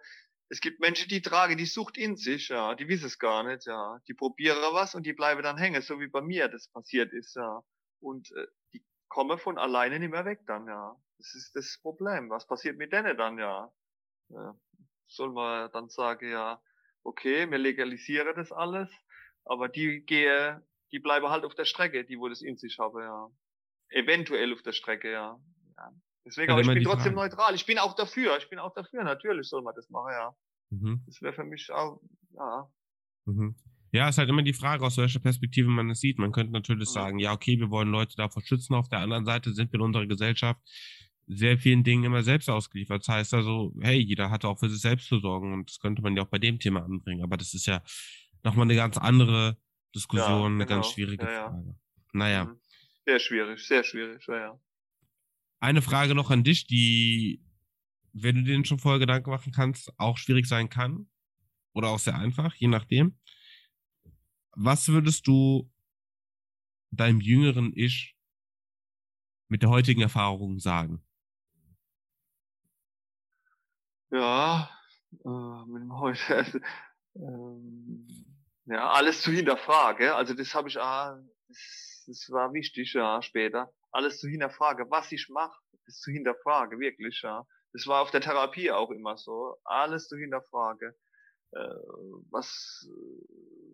es 0.49 0.61
gibt 0.61 0.81
Menschen, 0.81 1.09
die 1.09 1.23
tragen 1.23 1.57
die 1.57 1.67
Sucht 1.67 1.97
in 1.97 2.17
sich, 2.17 2.49
ja, 2.49 2.75
die 2.75 2.89
wissen 2.89 3.07
es 3.07 3.19
gar 3.19 3.45
nicht, 3.45 3.67
ja. 3.67 4.01
Die 4.09 4.15
probieren 4.15 4.59
was 4.73 4.95
und 4.95 5.07
die 5.07 5.13
bleiben 5.13 5.43
dann 5.43 5.57
hängen, 5.57 5.81
so 5.81 6.01
wie 6.01 6.09
bei 6.09 6.21
mir 6.21 6.49
das 6.49 6.69
passiert 6.69 7.13
ist, 7.13 7.37
ja. 7.37 7.63
Und 8.01 8.31
äh, 8.33 8.47
die 8.73 8.85
kommen 9.09 9.39
von 9.39 9.59
alleine 9.59 9.99
nicht 9.99 10.11
mehr 10.11 10.25
weg 10.25 10.41
dann, 10.47 10.67
ja. 10.67 10.97
Das 11.19 11.35
ist 11.35 11.55
das 11.55 11.79
Problem. 11.81 12.31
Was 12.31 12.47
passiert 12.47 12.79
mit 12.79 12.93
denen 12.93 13.17
dann, 13.17 13.39
ja? 13.39 13.73
ja. 14.31 14.59
Soll 15.07 15.33
man 15.33 15.71
dann 15.73 15.89
sagen, 15.89 16.31
ja, 16.31 16.61
okay, 17.05 17.49
wir 17.51 17.59
legalisieren 17.59 18.35
das 18.35 18.51
alles, 18.51 18.91
aber 19.45 19.69
die 19.69 20.05
gehe, 20.05 20.65
die 20.93 20.99
bleiben 20.99 21.29
halt 21.29 21.45
auf 21.45 21.55
der 21.55 21.65
Strecke, 21.65 22.05
die 22.05 22.19
wo 22.19 22.29
das 22.29 22.43
in 22.43 22.57
sich 22.57 22.79
haben, 22.79 22.99
ja. 23.01 23.29
Eventuell 23.91 24.53
auf 24.53 24.63
der 24.63 24.73
Strecke, 24.73 25.11
ja. 25.11 25.39
ja. 25.77 25.91
Deswegen, 26.25 26.53
aber 26.53 26.61
ich 26.61 26.69
bin 26.69 26.85
trotzdem 26.85 27.15
Frage. 27.15 27.31
neutral. 27.31 27.55
Ich 27.55 27.67
bin 27.67 27.79
auch 27.79 27.95
dafür. 27.95 28.37
Ich 28.39 28.49
bin 28.49 28.59
auch 28.59 28.73
dafür. 28.75 29.03
Natürlich 29.03 29.49
soll 29.49 29.63
man 29.63 29.75
das 29.75 29.89
machen, 29.91 30.13
ja. 30.13 30.37
Mhm. 30.71 31.03
Das 31.07 31.21
wäre 31.23 31.33
für 31.33 31.45
mich 31.45 31.71
auch, 31.73 32.01
ja. 32.33 32.71
Mhm. 33.25 33.57
Ja, 33.93 34.09
ist 34.09 34.19
halt 34.19 34.29
immer 34.29 34.43
die 34.43 34.53
Frage, 34.53 34.85
aus 34.85 34.99
welcher 34.99 35.19
Perspektive 35.19 35.69
man 35.69 35.91
es 35.91 36.01
sieht. 36.01 36.19
Man 36.19 36.31
könnte 36.31 36.53
natürlich 36.53 36.89
mhm. 36.91 36.93
sagen, 36.93 37.19
ja, 37.19 37.33
okay, 37.33 37.59
wir 37.59 37.71
wollen 37.71 37.91
Leute 37.91 38.15
davor 38.17 38.43
schützen. 38.43 38.75
Auf 38.75 38.89
der 38.89 39.01
anderen 39.01 39.25
Seite 39.25 39.53
sind 39.53 39.73
wir 39.73 39.81
in 39.81 39.87
unserer 39.87 40.07
Gesellschaft 40.07 40.61
sehr 41.27 41.59
vielen 41.59 41.85
Dingen 41.85 42.05
immer 42.05 42.23
selbst 42.23 42.49
ausgeliefert. 42.49 43.03
Das 43.03 43.09
heißt 43.09 43.35
also, 43.35 43.73
hey, 43.81 43.99
jeder 43.99 44.31
hat 44.31 44.45
auch 44.45 44.59
für 44.59 44.69
sich 44.69 44.81
selbst 44.81 45.09
zu 45.09 45.19
sorgen 45.21 45.53
und 45.53 45.71
das 45.71 45.79
könnte 45.79 46.03
man 46.03 46.17
ja 46.17 46.23
auch 46.23 46.29
bei 46.29 46.39
dem 46.39 46.59
Thema 46.59 46.85
anbringen. 46.85 47.23
Aber 47.23 47.37
das 47.37 47.55
ist 47.55 47.67
ja 47.67 47.83
nochmal 48.43 48.65
eine 48.65 48.75
ganz 48.75 48.97
andere 48.97 49.57
Diskussion, 49.95 50.29
ja, 50.29 50.37
genau. 50.37 50.47
eine 50.47 50.67
ganz 50.67 50.87
genau. 50.87 50.95
schwierige 50.95 51.25
ja, 51.25 51.33
ja. 51.33 51.51
Frage. 51.51 51.79
Naja. 52.13 52.45
Mhm. 52.45 52.61
Sehr 53.07 53.19
schwierig, 53.19 53.67
sehr 53.67 53.85
schwierig, 53.85 54.27
ja, 54.29 54.37
ja. 54.37 54.61
Eine 55.61 55.83
Frage 55.83 56.15
noch 56.15 56.31
an 56.31 56.45
dich, 56.45 56.67
die, 56.67 57.43
wenn 58.13 58.37
du 58.37 58.43
dir 58.43 58.65
schon 58.65 58.79
vorher 58.79 58.99
Gedanken 58.99 59.31
machen 59.31 59.53
kannst, 59.53 59.93
auch 59.99 60.17
schwierig 60.17 60.47
sein 60.47 60.69
kann. 60.69 61.09
Oder 61.73 61.89
auch 61.89 61.99
sehr 61.99 62.17
einfach, 62.17 62.55
je 62.57 62.69
nachdem. 62.69 63.19
Was 64.53 64.89
würdest 64.89 65.27
du 65.27 65.71
deinem 66.91 67.21
jüngeren 67.21 67.73
Ich 67.75 68.17
mit 69.49 69.63
der 69.63 69.71
heutigen 69.71 70.01
Erfahrung 70.01 70.59
sagen? 70.59 71.05
Ja, 74.11 74.69
äh, 75.25 75.65
mit 75.67 75.83
dem 75.83 75.93
heute, 75.99 76.63
äh, 77.15 77.21
ja, 78.67 78.91
alles 78.91 79.23
zu 79.23 79.31
hinterfragen. 79.31 80.11
Also 80.11 80.35
das 80.35 80.55
habe 80.55 80.69
ich, 80.69 80.79
ah, 80.79 81.21
das, 81.49 82.05
das 82.07 82.31
war 82.31 82.53
wichtig, 82.53 82.93
ja, 82.95 83.21
später 83.23 83.73
alles 83.93 84.21
zu 84.21 84.29
hinterfragen, 84.29 84.91
was 84.91 85.11
ich 85.13 85.29
mache, 85.29 85.59
ist 85.87 86.03
zu 86.03 86.11
hinterfragen, 86.11 86.79
wirklich, 86.81 87.21
ja. 87.23 87.47
Das 87.73 87.87
war 87.87 88.03
auf 88.03 88.11
der 88.11 88.21
Therapie 88.21 88.71
auch 88.71 88.91
immer 88.91 89.17
so, 89.17 89.57
alles 89.65 90.09
zu 90.09 90.17
hinterfragen. 90.17 90.93
Äh, 91.53 91.59
was, 92.31 92.89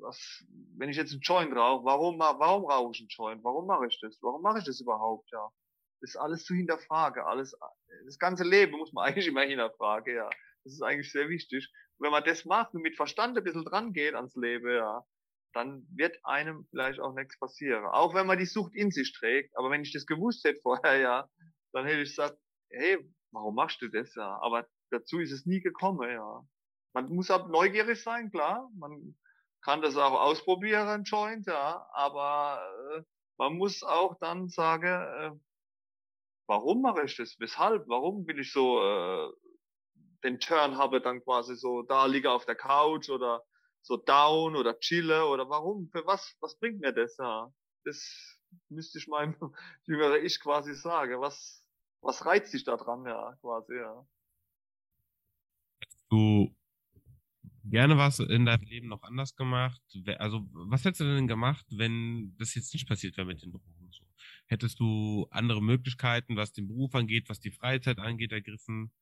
was, 0.01 0.45
wenn 0.77 0.89
ich 0.89 0.97
jetzt 0.97 1.13
einen 1.13 1.21
Joint 1.21 1.55
rauche, 1.55 1.85
warum, 1.85 2.19
warum 2.19 2.65
rauche 2.65 2.93
ich 2.93 3.01
einen 3.01 3.09
Joint? 3.09 3.45
Warum 3.45 3.67
mache 3.67 3.87
ich 3.87 3.99
das? 4.01 4.19
Warum 4.23 4.43
mache 4.43 4.59
ich 4.59 4.65
das 4.65 4.81
überhaupt, 4.81 5.31
ja? 5.31 5.49
Das 6.01 6.11
ist 6.11 6.17
alles 6.17 6.45
zu 6.45 6.55
hinterfragen, 6.55 7.23
alles, 7.23 7.57
das 8.05 8.19
ganze 8.19 8.45
Leben 8.45 8.77
muss 8.77 8.93
man 8.93 9.05
eigentlich 9.07 9.27
immer 9.27 9.43
hinterfragen, 9.43 10.15
ja. 10.15 10.31
Das 10.65 10.73
ist 10.73 10.83
eigentlich 10.83 11.13
sehr 11.13 11.29
wichtig. 11.29 11.71
Wenn 11.99 12.11
man 12.11 12.25
das 12.25 12.45
macht 12.45 12.75
und 12.75 12.83
mit 12.83 12.97
Verstand 12.97 13.37
ein 13.37 13.45
bisschen 13.45 13.65
dran 13.65 13.93
geht 13.93 14.15
ans 14.15 14.35
Leben, 14.37 14.71
ja, 14.71 15.05
dann 15.53 15.87
wird 15.95 16.19
einem 16.25 16.67
vielleicht 16.71 17.01
auch 17.01 17.15
nichts 17.15 17.39
passieren. 17.39 17.87
Auch 17.87 18.15
wenn 18.15 18.27
man 18.27 18.39
die 18.39 18.45
Sucht 18.45 18.75
in 18.75 18.91
sich 18.91 19.13
trägt. 19.13 19.57
Aber 19.57 19.71
wenn 19.71 19.83
ich 19.83 19.93
das 19.93 20.07
gewusst 20.07 20.45
hätte 20.45 20.61
vorher, 20.63 20.99
ja, 20.99 21.29
dann 21.73 21.87
hätte 21.87 22.03
ich 22.03 22.11
gesagt, 22.11 22.39
hey, 22.71 22.99
warum 23.33 23.55
machst 23.55 23.81
du 23.81 23.89
das, 23.89 24.15
ja? 24.15 24.39
Aber 24.43 24.67
dazu 24.91 25.19
ist 25.21 25.33
es 25.33 25.47
nie 25.47 25.61
gekommen, 25.61 26.11
ja. 26.11 26.43
Man 26.95 27.09
muss 27.15 27.31
auch 27.31 27.49
neugierig 27.49 28.03
sein, 28.03 28.31
klar. 28.31 28.71
Man 28.77 29.17
kann 29.63 29.83
das 29.83 29.97
auch 29.97 30.21
ausprobieren, 30.21 31.05
Joint, 31.05 31.47
ja. 31.47 31.87
Aber 31.93 32.61
äh, 32.95 33.03
man 33.39 33.57
muss 33.57 33.83
auch 33.83 34.19
dann 34.19 34.49
sagen, 34.49 34.87
äh, 34.87 35.33
warum 36.47 36.83
mache 36.83 37.05
ich 37.05 37.17
das? 37.17 37.37
Weshalb? 37.39 37.89
Warum 37.89 38.27
will 38.27 38.39
ich 38.39 38.53
so 38.53 38.81
äh, 38.83 39.31
den 40.25 40.41
Turn 40.41 40.77
habe 40.77 41.01
dann 41.01 41.23
quasi 41.23 41.57
so 41.57 41.83
da 41.83 42.07
liege 42.07 42.31
auf 42.31 42.47
der 42.47 42.57
Couch 42.57 43.09
oder 43.11 43.45
so 43.83 43.97
down 43.97 44.57
oder 44.57 44.79
chille 44.79 45.27
oder 45.27 45.49
warum? 45.49 45.89
Für 45.91 46.07
was? 46.07 46.37
Was 46.41 46.59
bringt 46.59 46.81
mir 46.81 46.93
das? 46.93 47.17
Ja, 47.19 47.53
das 47.85 48.39
müsste 48.69 48.99
ich 48.99 49.07
meinem 49.07 49.37
jüngeren 49.87 50.25
Ich 50.25 50.41
quasi 50.41 50.75
sagen. 50.75 51.21
Was, 51.21 51.65
was 52.01 52.25
reizt 52.27 52.53
dich 52.53 52.65
da 52.65 52.77
dran? 52.77 53.05
Ja, 53.07 53.37
quasi, 53.41 53.75
ja. 53.75 54.07
Du 56.09 56.55
gerne 57.65 57.97
was 57.97 58.21
in 58.21 58.47
deinem 58.47 58.63
Leben 58.65 58.89
noch 58.89 59.03
anders 59.03 59.35
gemacht? 59.35 59.81
Also, 60.19 60.47
was 60.53 60.85
hättest 60.85 61.01
du 61.01 61.05
denn 61.05 61.27
gemacht, 61.27 61.67
wenn 61.71 62.35
das 62.39 62.55
jetzt 62.55 62.73
nicht 62.75 62.89
passiert 62.89 63.17
wäre 63.17 63.27
mit 63.27 63.43
den 63.43 63.53
Drogen? 63.53 63.89
So? 63.91 64.05
Hättest 64.47 64.79
du 64.79 65.27
andere 65.31 65.63
Möglichkeiten, 65.63 66.37
was 66.37 66.53
den 66.53 66.69
Beruf 66.69 66.95
angeht, 66.95 67.29
was 67.29 67.41
die 67.41 67.51
Freizeit 67.51 67.99
angeht, 67.99 68.33
ergriffen? 68.33 68.93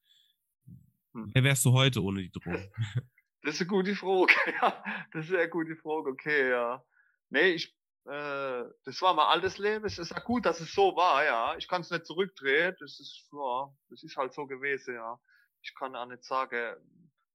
Hm. 1.14 1.30
Wer 1.32 1.44
wärst 1.44 1.64
du 1.64 1.72
heute 1.72 2.02
ohne 2.02 2.22
die 2.22 2.30
Drogen? 2.30 2.70
Das 3.44 3.56
ist 3.56 3.60
eine 3.60 3.68
gute 3.68 3.94
Frage, 3.94 4.32
ja. 4.62 4.84
Das 5.12 5.26
ist 5.26 5.34
eine 5.34 5.50
gute 5.50 5.76
Frage, 5.76 6.08
okay, 6.08 6.48
ja. 6.48 6.82
Nee, 7.28 7.50
ich, 7.50 7.76
äh, 8.06 8.64
das 8.84 9.02
war 9.02 9.12
mein 9.12 9.26
altes 9.26 9.58
Leben. 9.58 9.84
Es 9.84 9.98
ist 9.98 10.12
ja 10.12 10.20
gut, 10.20 10.46
dass 10.46 10.60
es 10.60 10.72
so 10.72 10.96
war, 10.96 11.22
ja. 11.24 11.54
Ich 11.58 11.68
kann 11.68 11.82
es 11.82 11.90
nicht 11.90 12.06
zurückdrehen. 12.06 12.74
Das 12.80 12.98
ist, 12.98 13.28
ja, 13.32 13.70
das 13.90 14.02
ist 14.02 14.16
halt 14.16 14.32
so 14.32 14.46
gewesen, 14.46 14.94
ja. 14.94 15.20
Ich 15.60 15.74
kann 15.74 15.94
auch 15.94 16.06
nicht 16.06 16.24
sagen, 16.24 16.74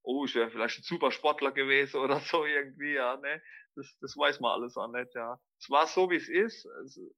oh, 0.01 0.25
ich 0.25 0.33
wäre 0.33 0.49
vielleicht 0.49 0.79
ein 0.79 0.83
super 0.83 1.11
Sportler 1.11 1.51
gewesen 1.51 1.97
oder 2.01 2.19
so 2.21 2.43
irgendwie, 2.43 2.95
ja, 2.95 3.15
ne. 3.17 3.39
Das, 3.75 3.95
das 4.01 4.17
weiß 4.17 4.39
man 4.39 4.53
alles 4.53 4.77
auch 4.77 4.91
nicht, 4.91 5.13
ja. 5.13 5.39
Es 5.59 5.69
war 5.69 5.85
so, 5.85 6.09
wie 6.09 6.15
es 6.15 6.27
ist, 6.27 6.67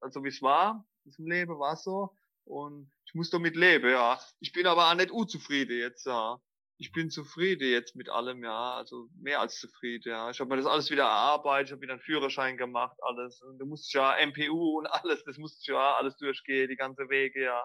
also 0.02 0.22
wie 0.26 0.30
es 0.30 0.42
war, 0.42 0.86
diesem 1.06 1.28
Leben 1.28 1.58
war 1.60 1.78
so. 1.78 2.14
Und 2.44 2.92
ich 3.06 3.14
muss 3.14 3.30
damit 3.30 3.56
leben, 3.56 3.90
ja. 3.90 4.20
Ich 4.42 4.52
bin 4.52 4.68
aber 4.68 4.92
auch 4.92 4.96
nicht 4.96 5.12
unzufrieden 5.12 5.78
jetzt, 5.78 6.06
ja 6.06 6.42
ich 6.82 6.92
bin 6.92 7.12
zufrieden 7.12 7.70
jetzt 7.70 7.96
mit 7.96 8.10
allem, 8.10 8.44
ja, 8.44 8.74
also 8.74 9.08
mehr 9.22 9.40
als 9.40 9.60
zufrieden, 9.60 10.10
ja. 10.10 10.32
Ich 10.32 10.40
habe 10.40 10.50
mir 10.50 10.58
das 10.58 10.66
alles 10.66 10.90
wieder 10.90 11.04
erarbeitet, 11.04 11.68
ich 11.68 11.72
habe 11.74 11.82
wieder 11.84 11.94
einen 11.94 12.02
Führerschein 12.02 12.58
gemacht, 12.58 12.98
alles. 13.04 13.40
Und 13.44 13.60
du 13.60 13.68
musst 13.68 13.94
ja 13.94 14.18
MPU 14.18 14.80
und 14.80 14.88
alles, 14.88 15.24
das 15.24 15.38
musst 15.38 15.68
ja 15.68 15.94
alles 15.94 16.18
durchgehen, 16.18 16.70
die 16.70 16.76
ganze 16.76 17.08
Wege, 17.10 17.44
ja. 17.44 17.64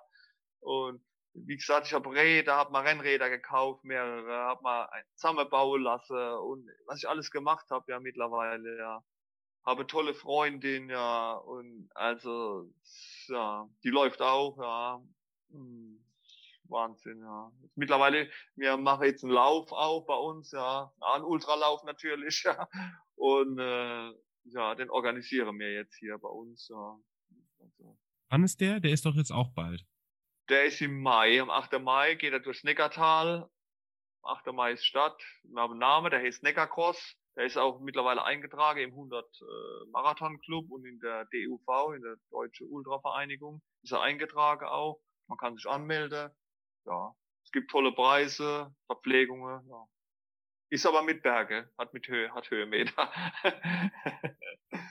Und 0.61 1.03
wie 1.33 1.57
gesagt, 1.57 1.87
ich 1.87 1.95
habe 1.95 2.13
Räder, 2.13 2.57
habe 2.57 2.73
mal 2.73 2.87
Rennräder 2.87 3.31
gekauft, 3.31 3.85
mehrere, 3.85 4.35
habe 4.35 4.63
mal 4.63 4.87
zusammenbauen 5.15 5.83
lassen 5.83 6.15
und 6.15 6.69
was 6.85 6.99
ich 6.99 7.09
alles 7.09 7.31
gemacht 7.31 7.65
habe, 7.71 7.91
ja, 7.91 7.99
mittlerweile, 8.01 8.77
ja. 8.77 9.03
Habe 9.65 9.87
tolle 9.87 10.13
Freundin, 10.13 10.91
ja, 10.91 11.33
und 11.33 11.89
also, 11.95 12.71
ja, 13.29 13.67
die 13.83 13.91
läuft 13.91 14.21
auch, 14.21 14.59
ja. 14.59 15.03
Hm 15.53 16.06
Wahnsinn, 16.71 17.21
ja. 17.21 17.51
Mittlerweile, 17.75 18.31
wir 18.55 18.77
machen 18.77 19.05
jetzt 19.05 19.25
einen 19.25 19.33
Lauf 19.33 19.73
auch 19.73 20.07
bei 20.07 20.15
uns, 20.17 20.53
ja, 20.53 20.93
einen 21.01 21.25
Ultralauf 21.25 21.85
natürlich, 21.85 22.43
ja. 22.45 22.69
Und 23.15 23.59
äh, 23.59 24.13
ja, 24.45 24.75
den 24.75 24.91
organisieren 24.91 25.59
wir 25.59 25.73
jetzt 25.73 25.97
hier 25.97 26.19
bei 26.19 26.29
uns, 26.29 26.69
ja. 26.69 26.99
Also. 27.59 27.99
Wann 28.29 28.45
ist 28.45 28.61
der? 28.61 28.81
Der 28.81 28.93
ist 28.93 29.07
doch 29.07 29.15
jetzt 29.15 29.33
auch 29.33 29.51
bald. 29.55 29.85
Der 30.49 30.67
ist 30.67 30.81
im 30.81 31.03
Mai. 31.03 31.41
Am 31.41 31.51
8. 31.51 31.81
Mai 31.81 32.15
geht 32.15 32.33
er 32.33 32.41
durchs 32.41 32.63
Neckartal. 32.63 33.51
8. 34.23 34.47
Mai 34.53 34.73
ist 34.73 34.85
Stadt. 34.85 35.21
Wir 35.45 35.61
haben 35.61 35.73
einen 35.73 35.81
Namen, 35.81 36.11
der 36.11 36.21
heißt 36.21 36.43
Neckarcross. 36.43 37.17
Der 37.37 37.45
ist 37.45 37.59
auch 37.59 37.81
mittlerweile 37.81 38.25
eingetragen 38.25 38.81
im 38.81 38.91
100 38.91 39.25
äh, 39.25 39.91
Marathon 39.91 40.39
Club 40.41 40.71
und 40.71 40.87
in 40.87 40.99
der 41.01 41.27
DUV, 41.27 41.95
in 41.95 42.03
der 42.03 42.17
Deutsche 42.31 42.65
Ultravereinigung, 42.65 43.61
ist 43.83 43.93
er 43.93 44.01
eingetragen 44.01 44.67
auch. 44.67 45.01
Man 45.29 45.37
kann 45.37 45.57
sich 45.57 45.67
anmelden. 45.67 46.31
Ja, 46.87 47.15
es 47.45 47.53
gibt 47.53 47.71
tolle 47.71 47.93
Preise, 47.93 48.75
Verpflegungen. 48.87 49.69
Ja. 49.69 49.87
Ist 50.69 50.87
aber 50.87 51.03
mit 51.03 51.23
Berge, 51.23 51.71
hat 51.79 51.95
mit 51.95 52.09
Höhe, 52.09 52.33
hat 52.35 52.51
Höhenmeter. 52.51 53.11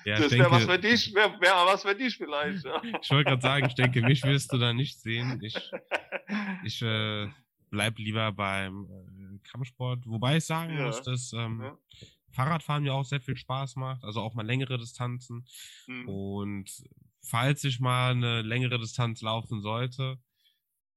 Ja, 0.05 0.19
das 0.19 0.31
wäre 0.31 0.51
was 0.51 0.65
für 0.65 0.79
dich, 0.79 1.13
wäre 1.13 1.39
wär 1.41 1.53
was 1.65 1.81
für 1.81 1.95
dich 1.95 2.15
vielleicht. 2.15 2.63
Ja. 2.63 2.81
Ich 3.01 3.11
wollte 3.11 3.29
gerade 3.29 3.41
sagen, 3.41 3.65
ich 3.65 3.75
denke, 3.75 4.01
mich 4.01 4.23
wirst 4.23 4.53
du 4.53 4.57
da 4.57 4.71
nicht 4.71 4.99
sehen. 4.99 5.41
Ich, 5.43 5.55
ich 6.63 6.81
äh, 6.81 7.27
bleib 7.71 7.97
lieber 7.97 8.31
beim 8.31 8.85
äh, 8.85 9.49
Kampfsport, 9.49 10.05
wobei 10.05 10.37
ich 10.37 10.45
sagen 10.45 10.77
ja. 10.77 10.85
muss, 10.85 11.01
dass 11.01 11.33
ähm, 11.33 11.61
ja. 11.61 11.77
Fahrradfahren 12.31 12.83
mir 12.83 12.93
auch 12.93 13.03
sehr 13.03 13.19
viel 13.21 13.35
Spaß 13.35 13.75
macht, 13.77 14.03
also 14.03 14.21
auch 14.21 14.33
mal 14.33 14.45
längere 14.45 14.77
Distanzen. 14.77 15.45
Mhm. 15.87 16.07
Und 16.07 16.83
falls 17.21 17.63
ich 17.63 17.79
mal 17.79 18.11
eine 18.11 18.41
längere 18.43 18.79
Distanz 18.79 19.21
laufen 19.21 19.61
sollte, 19.61 20.19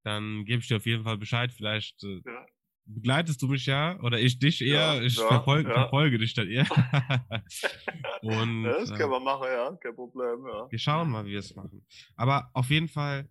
dann 0.08 0.44
gebe 0.44 0.60
ich 0.60 0.68
dir 0.68 0.78
auf 0.78 0.86
jeden 0.86 1.04
Fall 1.04 1.18
Bescheid. 1.18 1.52
Vielleicht 1.52 2.02
äh, 2.02 2.22
ja. 2.24 2.46
begleitest 2.86 3.42
du 3.42 3.48
mich 3.48 3.66
ja 3.66 4.00
oder 4.00 4.18
ich 4.18 4.38
dich 4.38 4.62
eher. 4.62 4.96
Ja, 4.96 5.02
ich 5.02 5.16
ja, 5.16 5.26
verfolge, 5.28 5.70
verfolge, 5.70 6.18
dich 6.18 6.34
dann 6.34 6.48
eher. 6.48 6.66
Und, 8.22 8.64
das 8.64 8.92
können 8.94 9.10
wir 9.10 9.20
machen, 9.20 9.46
ja, 9.46 9.76
kein 9.76 9.94
Problem. 9.94 10.44
Wir 10.70 10.78
schauen 10.78 11.10
mal, 11.10 11.24
wie 11.26 11.32
wir 11.32 11.38
es 11.38 11.54
machen. 11.54 11.84
Aber 12.16 12.50
auf 12.54 12.70
jeden 12.70 12.88
Fall, 12.88 13.28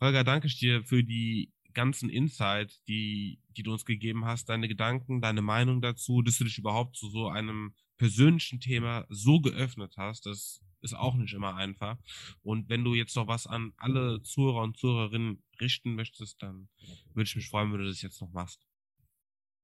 Holger, 0.00 0.24
danke 0.24 0.46
ich 0.46 0.58
dir 0.58 0.84
für 0.84 1.02
die 1.02 1.50
ganzen 1.72 2.10
Insight, 2.10 2.80
die, 2.86 3.40
die 3.56 3.62
du 3.62 3.72
uns 3.72 3.84
gegeben 3.84 4.24
hast, 4.26 4.48
deine 4.48 4.68
Gedanken, 4.68 5.20
deine 5.20 5.42
Meinung 5.42 5.80
dazu, 5.80 6.22
dass 6.22 6.38
du 6.38 6.44
dich 6.44 6.58
überhaupt 6.58 6.96
zu 6.96 7.08
so 7.08 7.28
einem 7.28 7.74
persönlichen 7.96 8.60
Thema 8.60 9.06
so 9.08 9.40
geöffnet 9.40 9.94
hast, 9.96 10.26
das 10.26 10.60
ist 10.84 10.94
auch 10.94 11.14
nicht 11.14 11.34
immer 11.34 11.56
einfach. 11.56 11.98
Und 12.42 12.68
wenn 12.68 12.84
du 12.84 12.94
jetzt 12.94 13.16
noch 13.16 13.26
was 13.26 13.46
an 13.46 13.72
alle 13.76 14.22
Zuhörer 14.22 14.62
und 14.62 14.76
Zuhörerinnen 14.76 15.42
richten 15.60 15.94
möchtest, 15.94 16.42
dann 16.42 16.68
würde 17.14 17.28
ich 17.28 17.36
mich 17.36 17.48
freuen, 17.48 17.72
wenn 17.72 17.80
du 17.80 17.86
das 17.86 18.02
jetzt 18.02 18.20
noch 18.20 18.30
machst. 18.30 18.66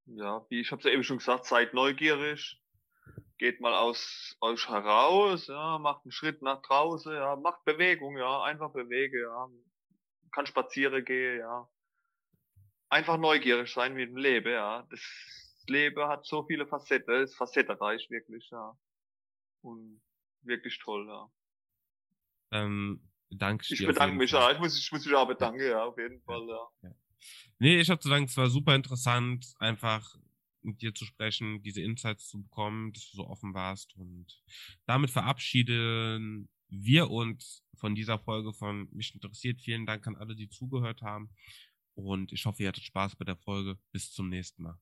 Ja, 0.06 0.44
wie 0.48 0.60
ich 0.60 0.72
habe 0.72 0.80
es 0.80 0.86
ja 0.86 0.92
eben 0.92 1.04
schon 1.04 1.18
gesagt, 1.18 1.44
seid 1.44 1.74
neugierig, 1.74 2.60
geht 3.38 3.60
mal 3.60 3.74
aus 3.74 4.36
euch 4.40 4.68
heraus, 4.68 5.46
ja, 5.46 5.78
macht 5.78 6.04
einen 6.04 6.12
Schritt 6.12 6.42
nach 6.42 6.62
draußen, 6.62 7.12
ja, 7.12 7.36
macht 7.36 7.64
Bewegung, 7.64 8.16
ja, 8.16 8.42
einfach 8.42 8.72
bewege, 8.72 9.22
ja, 9.22 9.48
kann 10.32 10.46
spazieren 10.46 11.04
gehen, 11.04 11.38
ja, 11.38 11.68
einfach 12.88 13.18
neugierig 13.18 13.72
sein 13.72 13.96
wie 13.96 14.02
im 14.02 14.16
Leben, 14.16 14.52
ja. 14.52 14.86
Das 14.90 15.00
Leben 15.68 16.02
hat 16.08 16.26
so 16.26 16.44
viele 16.44 16.66
Facetten, 16.66 17.22
ist 17.22 17.36
facettenreich 17.36 18.10
wirklich, 18.10 18.48
ja. 18.50 18.76
Und 19.62 20.00
wirklich 20.42 20.78
toll, 20.78 21.06
ja. 21.08 21.30
Ähm, 22.52 23.08
danke 23.30 23.64
Ich 23.72 23.86
bedanke 23.86 24.16
mich, 24.16 24.30
Fall. 24.30 24.40
ja. 24.40 24.52
Ich 24.52 24.58
muss, 24.58 24.78
ich 24.78 24.90
muss 24.92 25.04
mich 25.04 25.14
auch 25.14 25.28
bedanken, 25.28 25.62
ja, 25.62 25.84
auf 25.84 25.96
jeden 25.98 26.20
Fall, 26.22 26.46
ja. 26.48 26.68
ja. 26.82 26.94
Nee, 27.58 27.80
ich 27.80 27.90
habe 27.90 28.00
zu 28.00 28.08
sagen, 28.08 28.24
es 28.24 28.36
war 28.36 28.48
super 28.48 28.74
interessant, 28.74 29.54
einfach 29.58 30.16
mit 30.62 30.82
dir 30.82 30.94
zu 30.94 31.04
sprechen, 31.04 31.62
diese 31.62 31.82
Insights 31.82 32.28
zu 32.28 32.42
bekommen, 32.42 32.92
dass 32.92 33.10
du 33.10 33.18
so 33.18 33.26
offen 33.26 33.54
warst. 33.54 33.94
Und 33.96 34.42
damit 34.86 35.10
verabschieden 35.10 36.48
wir 36.68 37.10
uns 37.10 37.64
von 37.74 37.94
dieser 37.94 38.18
Folge 38.18 38.52
von 38.52 38.88
Mich 38.92 39.14
interessiert. 39.14 39.60
Vielen 39.60 39.86
Dank 39.86 40.06
an 40.06 40.16
alle, 40.16 40.36
die 40.36 40.48
zugehört 40.48 41.02
haben. 41.02 41.30
Und 41.94 42.32
ich 42.32 42.44
hoffe, 42.44 42.62
ihr 42.62 42.68
hattet 42.68 42.84
Spaß 42.84 43.16
bei 43.16 43.24
der 43.24 43.36
Folge. 43.36 43.78
Bis 43.92 44.12
zum 44.12 44.28
nächsten 44.28 44.62
Mal. 44.62 44.78